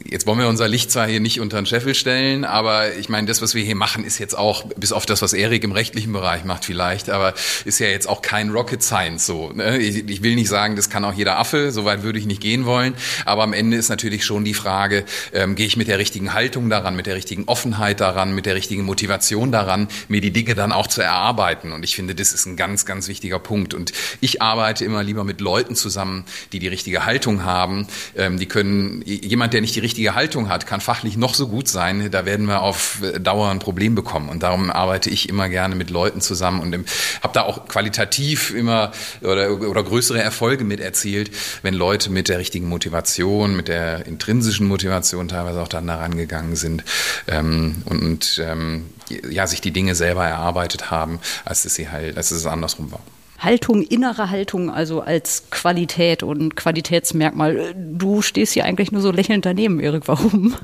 jetzt 0.05 0.27
wollen 0.27 0.39
wir 0.39 0.49
unser 0.49 0.67
Licht 0.67 0.91
zwar 0.91 1.07
hier 1.07 1.21
nicht 1.21 1.41
unter 1.41 1.57
den 1.57 1.67
Scheffel 1.67 1.95
stellen, 1.95 2.45
aber 2.45 2.95
ich 2.95 3.09
meine, 3.09 3.29
das, 3.29 3.41
was 3.41 3.55
wir 3.55 3.63
hier 3.63 3.77
machen, 3.77 4.05
ist 4.05 4.19
jetzt 4.19 4.37
auch 4.37 4.65
bis 4.77 4.93
auf 4.93 5.07
das, 5.07 5.23
was 5.23 5.33
Erik 5.33 5.63
im 5.63 5.73
rechtlichen 5.73 6.13
Bereich 6.13 6.45
macht 6.45 6.65
vielleicht, 6.65 7.11
aber 7.11 7.35
ist 7.65 7.79
ja 7.79 7.87
jetzt 7.87 8.09
auch 8.09 8.21
kein 8.21 8.51
Rocket 8.51 8.83
Science 8.83 9.04
eins. 9.05 9.27
So, 9.27 9.53
ne? 9.53 9.79
ich, 9.79 10.09
ich, 10.09 10.23
will 10.23 10.35
nicht 10.35 10.49
sagen, 10.49 10.77
das 10.77 10.91
kann 10.91 11.05
auch 11.05 11.15
jeder 11.15 11.39
Affe, 11.39 11.71
so 11.71 11.85
weit 11.85 12.03
würde 12.03 12.19
ich 12.19 12.27
nicht 12.27 12.41
gehen 12.41 12.65
wollen. 12.65 12.95
Aber 13.25 13.43
am 13.43 13.53
Ende 13.53 13.77
ist 13.77 13.89
natürlich 13.89 14.25
schon 14.25 14.45
die 14.45 14.55
Frage, 14.55 15.05
ähm, 15.33 15.55
gehe 15.55 15.67
ich 15.67 15.77
mit 15.77 15.89
der 15.89 15.99
richtigen 15.99 16.33
Haltung 16.33 16.71
daran, 16.71 16.97
mit 16.97 17.07
der 17.07 17.15
richtigen 17.15 17.45
Offenheit 17.45 18.01
daran, 18.01 18.35
mit 18.35 18.47
der 18.47 18.55
richtigen 18.55 18.85
Motivation 18.85 19.53
daran, 19.53 19.89
mir 20.09 20.21
die 20.21 20.31
Dinge 20.31 20.55
dann 20.55 20.73
auch 20.73 20.87
zu 20.87 21.03
erarbeiten. 21.03 21.73
Und 21.73 21.85
ich 21.85 21.95
finde, 21.95 22.15
das 22.15 22.33
ist 22.33 22.47
ein 22.47 22.57
ganz, 22.57 22.87
ganz 22.87 23.09
wichtiger 23.09 23.39
Punkt. 23.39 23.75
Und 23.75 23.93
ich 24.21 24.41
arbeite 24.43 24.85
immer 24.85 25.03
lieber 25.03 25.25
mit 25.25 25.41
Leuten 25.41 25.77
zusammen, 25.77 26.25
die 26.53 26.59
die 26.59 26.69
richtige 26.69 27.05
Haltung 27.05 27.45
haben. 27.45 27.87
Ähm, 28.17 28.39
die 28.39 28.47
können, 28.47 29.03
jemand, 29.05 29.53
der 29.53 29.61
nicht 29.61 29.75
die 29.75 29.81
richtige 29.81 30.15
Haltung 30.15 30.49
hat, 30.49 30.67
kann 30.67 30.81
fachlich 30.81 31.17
noch 31.17 31.35
so 31.35 31.49
gut 31.49 31.69
sein. 31.69 32.11
Da 32.11 32.25
werden 32.25 32.47
wir 32.47 32.63
auf 32.63 32.99
Dauer 33.21 33.51
ein 33.51 33.59
Problem 33.59 33.95
bekommen. 33.95 34.29
Und 34.29 34.43
darum 34.43 34.71
arbeite 34.71 35.11
ich 35.11 35.29
immer 35.29 35.49
gerne 35.49 35.75
mit 35.75 35.91
Leuten 35.91 36.21
zusammen 36.21 36.61
und 36.61 36.75
habe 37.23 37.35
da 37.35 37.43
auch 37.43 37.69
qualitativ 37.69 38.55
immer 38.55 38.93
oder, 39.23 39.61
oder 39.61 39.83
größere 39.83 40.21
Erfolge 40.21 40.65
mit 40.65 40.81
erzielt, 40.81 41.31
wenn 41.63 41.75
Leute 41.75 42.11
mit 42.11 42.29
der 42.29 42.39
richtigen 42.39 42.69
Motivation, 42.69 43.57
mit 43.57 43.69
der 43.69 44.07
intrinsischen 44.07 44.67
Motivation 44.67 45.29
teilweise 45.29 45.61
auch 45.63 45.69
dann 45.69 45.87
daran 45.87 46.17
gegangen 46.17 46.57
sind 46.57 46.85
ähm, 47.27 47.83
und 47.87 48.43
ähm, 48.45 48.87
ja, 49.31 49.47
sich 49.47 49.61
die 49.61 49.73
Dinge 49.73 49.95
selber 49.95 50.25
erarbeitet 50.25 50.91
haben, 50.91 51.21
als 51.45 51.65
es 51.65 51.75
sie 51.75 51.89
halt, 51.89 52.17
als 52.17 52.31
es 52.31 52.47
andersrum 52.47 52.93
war. 52.93 53.01
Haltung, 53.39 53.83
innere 53.83 54.31
Haltung, 54.31 54.71
also 54.71 55.01
als 55.01 55.45
Qualität 55.51 56.23
und 56.23 56.57
Qualitätsmerkmal. 56.57 57.75
Du 57.77 58.23
stehst 58.23 58.55
hier 58.55 58.65
eigentlich 58.65 58.93
nur 58.93 59.03
so 59.03 59.11
lächelnd 59.11 59.45
daneben, 59.45 59.81
Erik. 59.81 60.09
Warum? 60.09 60.55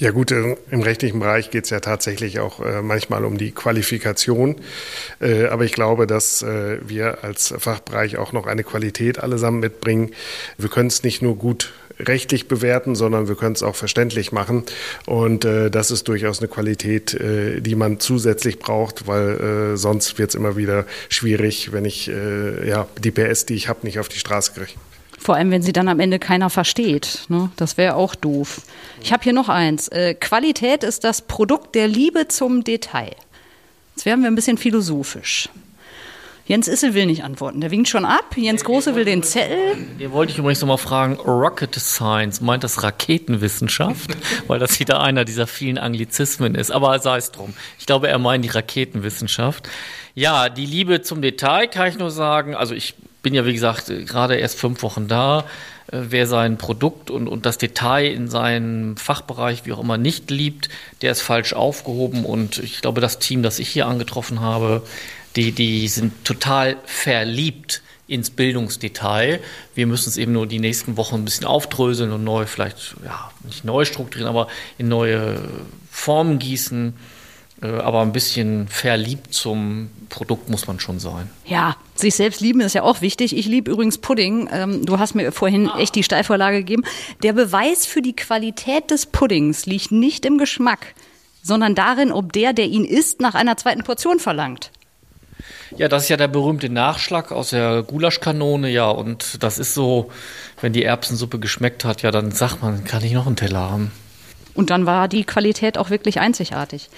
Ja 0.00 0.12
gut, 0.12 0.30
im 0.30 0.80
rechtlichen 0.80 1.18
Bereich 1.18 1.50
geht 1.50 1.64
es 1.64 1.70
ja 1.70 1.80
tatsächlich 1.80 2.38
auch 2.38 2.64
äh, 2.64 2.82
manchmal 2.82 3.24
um 3.24 3.36
die 3.36 3.50
Qualifikation. 3.50 4.54
Äh, 5.20 5.46
aber 5.46 5.64
ich 5.64 5.72
glaube, 5.72 6.06
dass 6.06 6.40
äh, 6.40 6.78
wir 6.86 7.24
als 7.24 7.52
Fachbereich 7.58 8.16
auch 8.16 8.32
noch 8.32 8.46
eine 8.46 8.62
Qualität 8.62 9.18
allesamt 9.18 9.58
mitbringen. 9.58 10.12
Wir 10.56 10.68
können 10.68 10.86
es 10.86 11.02
nicht 11.02 11.20
nur 11.20 11.36
gut 11.36 11.72
rechtlich 11.98 12.46
bewerten, 12.46 12.94
sondern 12.94 13.26
wir 13.26 13.34
können 13.34 13.56
es 13.56 13.64
auch 13.64 13.74
verständlich 13.74 14.30
machen. 14.30 14.62
Und 15.06 15.44
äh, 15.44 15.68
das 15.68 15.90
ist 15.90 16.06
durchaus 16.06 16.38
eine 16.38 16.46
Qualität, 16.46 17.14
äh, 17.14 17.60
die 17.60 17.74
man 17.74 17.98
zusätzlich 17.98 18.60
braucht, 18.60 19.08
weil 19.08 19.72
äh, 19.72 19.76
sonst 19.76 20.16
wird 20.16 20.28
es 20.28 20.36
immer 20.36 20.56
wieder 20.56 20.86
schwierig, 21.08 21.72
wenn 21.72 21.84
ich 21.84 22.06
ja, 22.08 22.86
die 23.02 23.10
PS, 23.10 23.46
die 23.46 23.54
ich 23.54 23.68
habe, 23.68 23.80
nicht 23.82 23.98
auf 23.98 24.08
die 24.08 24.18
Straße 24.18 24.52
kriege. 24.52 24.70
Vor 25.28 25.36
allem, 25.36 25.50
wenn 25.50 25.60
sie 25.60 25.74
dann 25.74 25.88
am 25.88 26.00
Ende 26.00 26.18
keiner 26.18 26.48
versteht. 26.48 27.26
Ne? 27.28 27.50
Das 27.56 27.76
wäre 27.76 27.96
auch 27.96 28.14
doof. 28.14 28.62
Ich 29.02 29.12
habe 29.12 29.24
hier 29.24 29.34
noch 29.34 29.50
eins. 29.50 29.88
Äh, 29.88 30.14
Qualität 30.14 30.82
ist 30.82 31.04
das 31.04 31.20
Produkt 31.20 31.74
der 31.74 31.86
Liebe 31.86 32.28
zum 32.28 32.64
Detail. 32.64 33.14
Jetzt 33.94 34.06
werden 34.06 34.22
wir 34.22 34.30
ein 34.30 34.34
bisschen 34.34 34.56
philosophisch. 34.56 35.50
Jens 36.46 36.66
Issel 36.66 36.94
will 36.94 37.04
nicht 37.04 37.24
antworten. 37.24 37.60
Der 37.60 37.70
winkt 37.70 37.90
schon 37.90 38.06
ab. 38.06 38.38
Jens 38.38 38.64
Große 38.64 38.94
will 38.94 39.04
den 39.04 39.22
Zettel. 39.22 39.76
Hier 39.98 40.12
wollte 40.12 40.32
ich 40.32 40.38
übrigens 40.38 40.62
nochmal 40.62 40.78
fragen, 40.78 41.16
Rocket 41.16 41.74
Science, 41.74 42.40
meint 42.40 42.64
das 42.64 42.82
Raketenwissenschaft? 42.82 44.16
Weil 44.46 44.58
das 44.58 44.80
wieder 44.80 45.02
einer 45.02 45.26
dieser 45.26 45.46
vielen 45.46 45.76
Anglizismen 45.76 46.54
ist. 46.54 46.70
Aber 46.70 46.98
sei 47.00 47.18
es 47.18 47.32
drum. 47.32 47.52
Ich 47.78 47.84
glaube, 47.84 48.08
er 48.08 48.18
meint 48.18 48.46
die 48.46 48.48
Raketenwissenschaft. 48.48 49.68
Ja, 50.14 50.48
die 50.48 50.64
Liebe 50.64 51.02
zum 51.02 51.20
Detail 51.20 51.66
kann 51.66 51.88
ich 51.88 51.98
nur 51.98 52.10
sagen. 52.10 52.54
Also 52.54 52.74
ich 52.74 52.94
bin 53.28 53.34
ja, 53.34 53.44
wie 53.44 53.52
gesagt, 53.52 53.92
gerade 54.06 54.36
erst 54.36 54.58
fünf 54.58 54.82
Wochen 54.82 55.06
da. 55.06 55.40
Äh, 55.92 55.98
wer 56.08 56.26
sein 56.26 56.56
Produkt 56.56 57.10
und, 57.10 57.28
und 57.28 57.44
das 57.44 57.58
Detail 57.58 58.10
in 58.10 58.28
seinem 58.28 58.96
Fachbereich, 58.96 59.66
wie 59.66 59.72
auch 59.74 59.80
immer, 59.80 59.98
nicht 59.98 60.30
liebt, 60.30 60.70
der 61.02 61.12
ist 61.12 61.20
falsch 61.20 61.52
aufgehoben. 61.52 62.24
Und 62.24 62.56
ich 62.56 62.80
glaube, 62.80 63.02
das 63.02 63.18
Team, 63.18 63.42
das 63.42 63.58
ich 63.58 63.68
hier 63.68 63.86
angetroffen 63.86 64.40
habe, 64.40 64.82
die, 65.36 65.52
die 65.52 65.88
sind 65.88 66.24
total 66.24 66.78
verliebt 66.86 67.82
ins 68.06 68.30
Bildungsdetail. 68.30 69.40
Wir 69.74 69.86
müssen 69.86 70.08
es 70.08 70.16
eben 70.16 70.32
nur 70.32 70.46
die 70.46 70.58
nächsten 70.58 70.96
Wochen 70.96 71.16
ein 71.16 71.26
bisschen 71.26 71.46
aufdröseln 71.46 72.12
und 72.12 72.24
neu, 72.24 72.46
vielleicht, 72.46 72.96
ja, 73.04 73.30
nicht 73.44 73.62
neu 73.62 73.84
strukturieren, 73.84 74.30
aber 74.30 74.48
in 74.78 74.88
neue 74.88 75.38
Formen 75.90 76.38
gießen. 76.38 76.94
Äh, 77.62 77.66
aber 77.66 78.02
ein 78.02 78.12
bisschen 78.12 78.68
verliebt 78.68 79.34
zum 79.34 79.90
Produkt 80.08 80.48
muss 80.48 80.66
man 80.66 80.78
schon 80.80 81.00
sein. 81.00 81.28
Ja, 81.44 81.76
sich 81.94 82.14
selbst 82.14 82.40
lieben 82.40 82.60
ist 82.60 82.74
ja 82.74 82.82
auch 82.82 83.00
wichtig. 83.00 83.36
Ich 83.36 83.46
liebe 83.46 83.70
übrigens 83.70 83.98
Pudding. 83.98 84.48
Ähm, 84.52 84.86
du 84.86 84.98
hast 84.98 85.14
mir 85.14 85.32
vorhin 85.32 85.68
echt 85.78 85.94
die 85.94 86.04
Steilvorlage 86.04 86.58
gegeben. 86.58 86.84
Der 87.22 87.32
Beweis 87.32 87.86
für 87.86 88.02
die 88.02 88.14
Qualität 88.14 88.90
des 88.90 89.06
Puddings 89.06 89.66
liegt 89.66 89.90
nicht 89.90 90.24
im 90.24 90.38
Geschmack, 90.38 90.94
sondern 91.42 91.74
darin, 91.74 92.12
ob 92.12 92.32
der, 92.32 92.52
der 92.52 92.66
ihn 92.66 92.84
isst, 92.84 93.20
nach 93.20 93.34
einer 93.34 93.56
zweiten 93.56 93.82
Portion 93.82 94.20
verlangt. 94.20 94.70
Ja, 95.76 95.88
das 95.88 96.04
ist 96.04 96.08
ja 96.08 96.16
der 96.16 96.28
berühmte 96.28 96.68
Nachschlag 96.68 97.30
aus 97.32 97.50
der 97.50 97.82
Gulaschkanone, 97.82 98.70
ja. 98.70 98.88
Und 98.88 99.42
das 99.42 99.58
ist 99.58 99.74
so, 99.74 100.10
wenn 100.60 100.72
die 100.72 100.84
Erbsensuppe 100.84 101.38
geschmeckt 101.38 101.84
hat, 101.84 102.02
ja, 102.02 102.10
dann 102.10 102.30
sagt 102.30 102.62
man, 102.62 102.84
kann 102.84 103.04
ich 103.04 103.12
noch 103.12 103.26
einen 103.26 103.36
Teller 103.36 103.70
haben. 103.70 103.90
Und 104.54 104.70
dann 104.70 104.86
war 104.86 105.08
die 105.08 105.24
Qualität 105.24 105.78
auch 105.78 105.90
wirklich 105.90 106.20
einzigartig. 106.20 106.88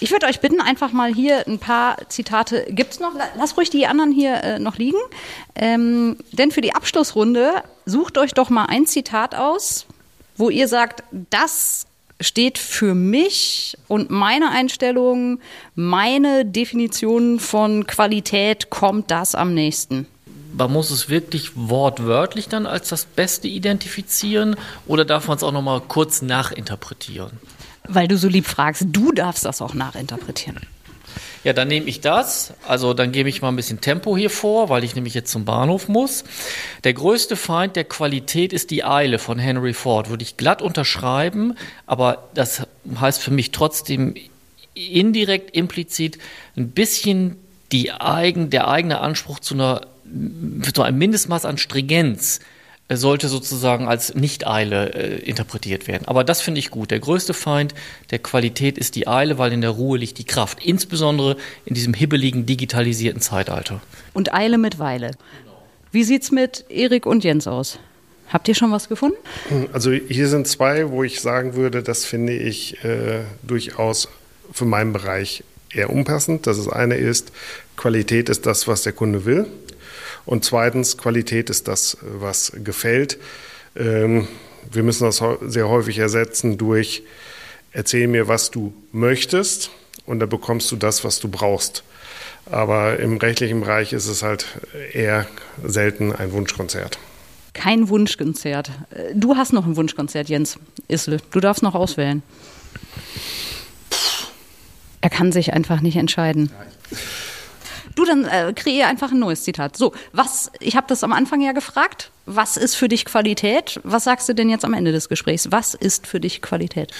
Ich 0.00 0.12
würde 0.12 0.26
euch 0.26 0.40
bitten, 0.40 0.60
einfach 0.60 0.92
mal 0.92 1.12
hier 1.12 1.46
ein 1.48 1.58
paar 1.58 1.96
Zitate. 2.08 2.66
Gibt 2.70 2.92
es 2.92 3.00
noch? 3.00 3.12
Lass 3.36 3.56
ruhig 3.56 3.70
die 3.70 3.86
anderen 3.86 4.12
hier 4.12 4.34
äh, 4.44 4.58
noch 4.60 4.76
liegen. 4.76 4.98
Ähm, 5.56 6.16
denn 6.32 6.52
für 6.52 6.60
die 6.60 6.74
Abschlussrunde 6.74 7.62
sucht 7.84 8.16
euch 8.16 8.32
doch 8.32 8.48
mal 8.48 8.66
ein 8.66 8.86
Zitat 8.86 9.34
aus, 9.34 9.86
wo 10.36 10.50
ihr 10.50 10.68
sagt, 10.68 11.02
das 11.30 11.86
steht 12.20 12.58
für 12.58 12.94
mich 12.94 13.76
und 13.88 14.10
meine 14.10 14.50
Einstellung, 14.50 15.40
meine 15.74 16.44
Definition 16.44 17.40
von 17.40 17.86
Qualität 17.86 18.70
kommt 18.70 19.10
das 19.10 19.34
am 19.34 19.54
nächsten. 19.54 20.06
Man 20.56 20.72
muss 20.72 20.90
es 20.90 21.08
wirklich 21.08 21.52
wortwörtlich 21.54 22.48
dann 22.48 22.66
als 22.66 22.88
das 22.88 23.04
Beste 23.04 23.48
identifizieren 23.48 24.56
oder 24.86 25.04
darf 25.04 25.28
man 25.28 25.36
es 25.36 25.42
auch 25.42 25.52
noch 25.52 25.62
mal 25.62 25.80
kurz 25.80 26.22
nachinterpretieren? 26.22 27.30
Weil 27.88 28.08
du 28.08 28.16
so 28.16 28.28
lieb 28.28 28.46
fragst, 28.46 28.86
du 28.88 29.12
darfst 29.12 29.44
das 29.44 29.62
auch 29.62 29.74
nachinterpretieren. 29.74 30.60
Ja, 31.44 31.52
dann 31.52 31.68
nehme 31.68 31.86
ich 31.86 32.00
das. 32.00 32.52
Also 32.66 32.94
dann 32.94 33.12
gebe 33.12 33.28
ich 33.28 33.42
mal 33.42 33.48
ein 33.48 33.56
bisschen 33.56 33.80
Tempo 33.80 34.16
hier 34.16 34.30
vor, 34.30 34.68
weil 34.68 34.84
ich 34.84 34.94
nämlich 34.94 35.14
jetzt 35.14 35.30
zum 35.30 35.44
Bahnhof 35.44 35.88
muss. 35.88 36.24
Der 36.84 36.92
größte 36.92 37.36
Feind 37.36 37.76
der 37.76 37.84
Qualität 37.84 38.52
ist 38.52 38.70
die 38.70 38.84
Eile 38.84 39.18
von 39.18 39.38
Henry 39.38 39.72
Ford. 39.72 40.10
Würde 40.10 40.24
ich 40.24 40.36
glatt 40.36 40.62
unterschreiben, 40.62 41.54
aber 41.86 42.28
das 42.34 42.66
heißt 43.00 43.22
für 43.22 43.30
mich 43.30 43.52
trotzdem 43.52 44.14
indirekt, 44.74 45.56
implizit 45.56 46.18
ein 46.56 46.70
bisschen 46.70 47.36
die 47.72 47.92
eigen, 47.92 48.50
der 48.50 48.68
eigene 48.68 49.00
Anspruch 49.00 49.40
zu 49.40 49.54
einer 49.54 49.82
zu 50.72 50.82
einem 50.82 50.98
Mindestmaß 50.98 51.44
an 51.44 51.58
Stringenz 51.58 52.40
sollte 52.96 53.28
sozusagen 53.28 53.86
als 53.86 54.14
Nicht-Eile 54.14 54.94
äh, 54.94 55.18
interpretiert 55.18 55.86
werden. 55.86 56.06
Aber 56.06 56.24
das 56.24 56.40
finde 56.40 56.58
ich 56.58 56.70
gut. 56.70 56.90
Der 56.90 57.00
größte 57.00 57.34
Feind 57.34 57.74
der 58.10 58.18
Qualität 58.18 58.78
ist 58.78 58.96
die 58.96 59.06
Eile, 59.06 59.36
weil 59.36 59.52
in 59.52 59.60
der 59.60 59.70
Ruhe 59.70 59.98
liegt 59.98 60.18
die 60.18 60.24
Kraft. 60.24 60.64
Insbesondere 60.64 61.36
in 61.66 61.74
diesem 61.74 61.92
hibbeligen, 61.92 62.46
digitalisierten 62.46 63.20
Zeitalter. 63.20 63.82
Und 64.14 64.32
Eile 64.32 64.56
mit 64.56 64.78
Weile. 64.78 65.10
Wie 65.92 66.04
sieht 66.04 66.22
es 66.22 66.30
mit 66.30 66.64
Erik 66.70 67.06
und 67.06 67.24
Jens 67.24 67.46
aus? 67.46 67.78
Habt 68.28 68.48
ihr 68.48 68.54
schon 68.54 68.70
was 68.72 68.88
gefunden? 68.88 69.16
Also 69.72 69.90
hier 69.90 70.28
sind 70.28 70.46
zwei, 70.46 70.90
wo 70.90 71.02
ich 71.02 71.20
sagen 71.20 71.54
würde, 71.54 71.82
das 71.82 72.04
finde 72.04 72.34
ich 72.34 72.82
äh, 72.84 73.20
durchaus 73.42 74.08
für 74.52 74.66
meinen 74.66 74.92
Bereich 74.92 75.44
eher 75.72 75.90
unpassend. 75.90 76.46
Das 76.46 76.68
eine 76.68 76.96
ist, 76.96 77.32
Qualität 77.76 78.28
ist 78.28 78.44
das, 78.46 78.68
was 78.68 78.82
der 78.82 78.92
Kunde 78.92 79.24
will. 79.24 79.46
Und 80.24 80.44
zweitens, 80.44 80.98
Qualität 80.98 81.50
ist 81.50 81.68
das, 81.68 81.96
was 82.02 82.52
gefällt. 82.56 83.18
Ähm, 83.76 84.28
wir 84.70 84.82
müssen 84.82 85.04
das 85.04 85.22
sehr 85.42 85.68
häufig 85.68 85.98
ersetzen 85.98 86.58
durch, 86.58 87.02
erzähl 87.72 88.08
mir, 88.08 88.28
was 88.28 88.50
du 88.50 88.72
möchtest 88.92 89.70
und 90.06 90.20
dann 90.20 90.28
bekommst 90.28 90.70
du 90.72 90.76
das, 90.76 91.04
was 91.04 91.20
du 91.20 91.28
brauchst. 91.28 91.84
Aber 92.46 92.98
im 92.98 93.18
rechtlichen 93.18 93.60
Bereich 93.60 93.92
ist 93.92 94.06
es 94.06 94.22
halt 94.22 94.46
eher 94.92 95.26
selten 95.62 96.12
ein 96.12 96.32
Wunschkonzert. 96.32 96.98
Kein 97.52 97.88
Wunschkonzert. 97.88 98.70
Du 99.14 99.36
hast 99.36 99.52
noch 99.52 99.66
ein 99.66 99.76
Wunschkonzert, 99.76 100.28
Jens 100.28 100.58
Issel. 100.86 101.20
Du 101.30 101.40
darfst 101.40 101.62
noch 101.62 101.74
auswählen. 101.74 102.22
Er 105.00 105.10
kann 105.10 105.32
sich 105.32 105.52
einfach 105.52 105.80
nicht 105.80 105.96
entscheiden. 105.96 106.50
Du, 107.98 108.04
dann 108.04 108.26
äh, 108.26 108.52
kreier 108.54 108.86
einfach 108.86 109.10
ein 109.10 109.18
neues 109.18 109.42
Zitat. 109.42 109.76
So, 109.76 109.92
was, 110.12 110.52
ich 110.60 110.76
habe 110.76 110.86
das 110.86 111.02
am 111.02 111.12
Anfang 111.12 111.40
ja 111.40 111.50
gefragt, 111.50 112.12
was 112.26 112.56
ist 112.56 112.76
für 112.76 112.86
dich 112.86 113.04
Qualität? 113.04 113.80
Was 113.82 114.04
sagst 114.04 114.28
du 114.28 114.34
denn 114.34 114.48
jetzt 114.48 114.64
am 114.64 114.72
Ende 114.72 114.92
des 114.92 115.08
Gesprächs? 115.08 115.50
Was 115.50 115.74
ist 115.74 116.06
für 116.06 116.20
dich 116.20 116.40
Qualität? 116.40 116.92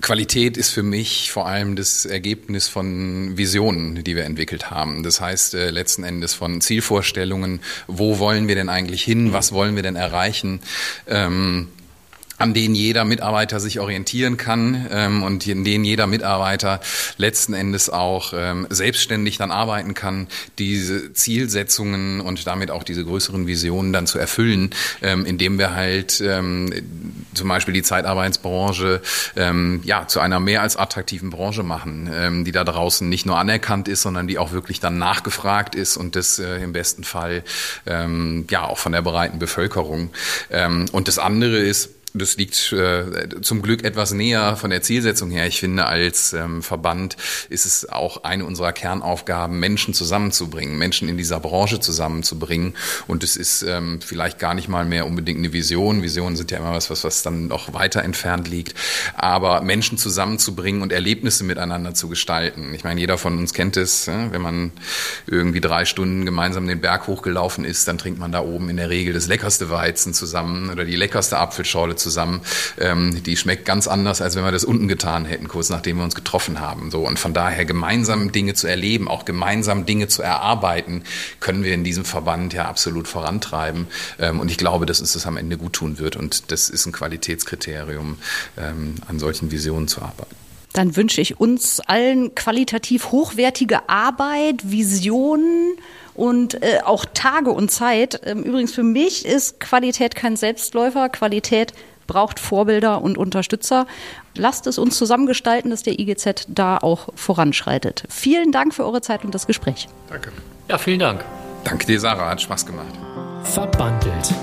Qualität 0.00 0.56
ist 0.56 0.70
für 0.70 0.84
mich 0.84 1.32
vor 1.32 1.48
allem 1.48 1.74
das 1.74 2.04
Ergebnis 2.04 2.68
von 2.68 3.36
Visionen, 3.38 4.04
die 4.04 4.14
wir 4.14 4.22
entwickelt 4.22 4.70
haben. 4.70 5.02
Das 5.02 5.20
heißt 5.20 5.54
äh, 5.54 5.70
letzten 5.70 6.04
Endes 6.04 6.34
von 6.34 6.60
Zielvorstellungen, 6.60 7.58
wo 7.88 8.20
wollen 8.20 8.46
wir 8.46 8.54
denn 8.54 8.68
eigentlich 8.68 9.02
hin, 9.02 9.32
was 9.32 9.50
wollen 9.50 9.74
wir 9.74 9.82
denn 9.82 9.96
erreichen. 9.96 10.60
Ähm, 11.08 11.66
an 12.40 12.54
denen 12.54 12.74
jeder 12.74 13.04
Mitarbeiter 13.04 13.60
sich 13.60 13.80
orientieren 13.80 14.38
kann 14.38 14.88
ähm, 14.90 15.22
und 15.22 15.46
in 15.46 15.62
denen 15.62 15.84
jeder 15.84 16.06
Mitarbeiter 16.06 16.80
letzten 17.18 17.52
Endes 17.52 17.90
auch 17.90 18.32
ähm, 18.34 18.66
selbstständig 18.70 19.36
dann 19.36 19.50
arbeiten 19.50 19.92
kann, 19.92 20.26
diese 20.58 21.12
Zielsetzungen 21.12 22.20
und 22.20 22.46
damit 22.46 22.70
auch 22.70 22.82
diese 22.82 23.04
größeren 23.04 23.46
Visionen 23.46 23.92
dann 23.92 24.06
zu 24.06 24.18
erfüllen, 24.18 24.70
ähm, 25.02 25.26
indem 25.26 25.58
wir 25.58 25.74
halt 25.74 26.22
ähm, 26.22 26.72
zum 27.34 27.46
Beispiel 27.48 27.74
die 27.74 27.82
Zeitarbeitsbranche 27.82 29.02
ähm, 29.36 29.82
ja 29.84 30.08
zu 30.08 30.20
einer 30.20 30.40
mehr 30.40 30.62
als 30.62 30.76
attraktiven 30.76 31.28
Branche 31.28 31.62
machen, 31.62 32.10
ähm, 32.10 32.44
die 32.46 32.52
da 32.52 32.64
draußen 32.64 33.06
nicht 33.06 33.26
nur 33.26 33.36
anerkannt 33.36 33.86
ist, 33.86 34.00
sondern 34.00 34.26
die 34.26 34.38
auch 34.38 34.52
wirklich 34.52 34.80
dann 34.80 34.96
nachgefragt 34.96 35.74
ist 35.74 35.98
und 35.98 36.16
das 36.16 36.38
äh, 36.38 36.56
im 36.62 36.72
besten 36.72 37.04
Fall 37.04 37.44
ähm, 37.84 38.46
ja 38.50 38.64
auch 38.64 38.78
von 38.78 38.92
der 38.92 39.02
breiten 39.02 39.38
Bevölkerung. 39.38 40.08
Ähm, 40.50 40.86
und 40.92 41.06
das 41.06 41.18
andere 41.18 41.58
ist 41.58 41.99
das 42.14 42.36
liegt 42.36 42.72
äh, 42.72 43.28
zum 43.40 43.62
Glück 43.62 43.84
etwas 43.84 44.12
näher 44.12 44.56
von 44.56 44.70
der 44.70 44.82
Zielsetzung 44.82 45.30
her. 45.30 45.46
Ich 45.46 45.60
finde, 45.60 45.86
als 45.86 46.32
ähm, 46.32 46.62
Verband 46.62 47.16
ist 47.48 47.66
es 47.66 47.88
auch 47.88 48.24
eine 48.24 48.44
unserer 48.44 48.72
Kernaufgaben, 48.72 49.60
Menschen 49.60 49.94
zusammenzubringen, 49.94 50.76
Menschen 50.76 51.08
in 51.08 51.16
dieser 51.16 51.38
Branche 51.40 51.80
zusammenzubringen. 51.80 52.74
Und 53.06 53.22
es 53.22 53.36
ist 53.36 53.62
ähm, 53.62 54.00
vielleicht 54.04 54.38
gar 54.38 54.54
nicht 54.54 54.68
mal 54.68 54.84
mehr 54.84 55.06
unbedingt 55.06 55.38
eine 55.38 55.52
Vision. 55.52 56.02
Visionen 56.02 56.36
sind 56.36 56.50
ja 56.50 56.58
immer 56.58 56.72
was, 56.72 56.90
was, 56.90 57.04
was 57.04 57.22
dann 57.22 57.48
noch 57.48 57.72
weiter 57.74 58.02
entfernt 58.02 58.48
liegt. 58.48 58.74
Aber 59.14 59.60
Menschen 59.60 59.98
zusammenzubringen 59.98 60.82
und 60.82 60.92
Erlebnisse 60.92 61.44
miteinander 61.44 61.94
zu 61.94 62.08
gestalten. 62.08 62.74
Ich 62.74 62.84
meine, 62.84 63.00
jeder 63.00 63.18
von 63.18 63.38
uns 63.38 63.54
kennt 63.54 63.76
es, 63.76 64.08
wenn 64.08 64.42
man 64.42 64.72
irgendwie 65.26 65.60
drei 65.60 65.84
Stunden 65.84 66.24
gemeinsam 66.24 66.66
den 66.66 66.80
Berg 66.80 67.06
hochgelaufen 67.06 67.64
ist, 67.64 67.86
dann 67.86 67.98
trinkt 67.98 68.18
man 68.18 68.32
da 68.32 68.40
oben 68.40 68.68
in 68.68 68.76
der 68.76 68.90
Regel 68.90 69.12
das 69.14 69.28
leckerste 69.28 69.70
Weizen 69.70 70.12
zusammen 70.12 70.70
oder 70.70 70.84
die 70.84 70.96
leckerste 70.96 71.38
Apfelschorle 71.38 71.96
zusammen. 72.00 72.42
Ähm, 72.78 73.22
die 73.22 73.36
schmeckt 73.36 73.64
ganz 73.64 73.88
anders, 73.88 74.20
als 74.20 74.36
wenn 74.36 74.44
wir 74.44 74.52
das 74.52 74.64
unten 74.64 74.88
getan 74.88 75.24
hätten, 75.24 75.48
kurz 75.48 75.68
nachdem 75.70 75.98
wir 75.98 76.04
uns 76.04 76.14
getroffen 76.14 76.60
haben. 76.60 76.90
So 76.90 77.06
und 77.06 77.18
von 77.18 77.34
daher 77.34 77.64
gemeinsam 77.64 78.32
Dinge 78.32 78.54
zu 78.54 78.66
erleben, 78.66 79.08
auch 79.08 79.24
gemeinsam 79.24 79.86
Dinge 79.86 80.08
zu 80.08 80.22
erarbeiten, 80.22 81.02
können 81.40 81.64
wir 81.64 81.74
in 81.74 81.84
diesem 81.84 82.04
Verband 82.04 82.52
ja 82.52 82.66
absolut 82.66 83.08
vorantreiben. 83.08 83.86
Ähm, 84.18 84.40
und 84.40 84.50
ich 84.50 84.56
glaube, 84.56 84.86
dass 84.86 85.00
uns 85.00 85.12
das 85.12 85.26
am 85.26 85.36
Ende 85.36 85.56
gut 85.56 85.74
tun 85.74 85.98
wird. 85.98 86.16
Und 86.16 86.50
das 86.50 86.68
ist 86.68 86.86
ein 86.86 86.92
Qualitätskriterium, 86.92 88.18
ähm, 88.58 88.94
an 89.06 89.18
solchen 89.18 89.50
Visionen 89.50 89.88
zu 89.88 90.02
arbeiten. 90.02 90.36
Dann 90.72 90.94
wünsche 90.94 91.20
ich 91.20 91.40
uns 91.40 91.80
allen 91.80 92.34
qualitativ 92.34 93.10
hochwertige 93.10 93.88
Arbeit, 93.88 94.70
Visionen 94.70 95.72
und 96.14 96.62
äh, 96.62 96.80
auch 96.84 97.04
Tage 97.12 97.50
und 97.50 97.70
Zeit. 97.70 98.20
Ähm, 98.24 98.44
übrigens 98.44 98.72
für 98.72 98.84
mich 98.84 99.24
ist 99.26 99.58
Qualität 99.58 100.14
kein 100.14 100.36
Selbstläufer. 100.36 101.08
Qualität 101.08 101.72
braucht 102.10 102.40
Vorbilder 102.40 103.02
und 103.02 103.16
Unterstützer. 103.16 103.86
Lasst 104.34 104.66
es 104.66 104.78
uns 104.78 104.98
zusammengestalten, 104.98 105.70
dass 105.70 105.84
der 105.84 105.98
IGZ 106.00 106.46
da 106.48 106.76
auch 106.76 107.08
voranschreitet. 107.14 108.02
Vielen 108.08 108.50
Dank 108.50 108.74
für 108.74 108.84
eure 108.84 109.00
Zeit 109.00 109.24
und 109.24 109.32
das 109.32 109.46
Gespräch. 109.46 109.88
Danke. 110.08 110.32
Ja, 110.68 110.76
vielen 110.76 110.98
Dank. 110.98 111.24
Danke 111.62 111.86
dir, 111.86 112.00
Sarah. 112.00 112.30
Hat 112.30 112.42
Spaß 112.42 112.66
gemacht. 112.66 112.92
Verbandelt. 113.44 114.34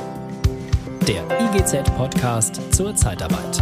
Der 1.07 1.23
IGZ-Podcast 1.39 2.73
zur 2.73 2.95
Zeitarbeit. 2.95 3.61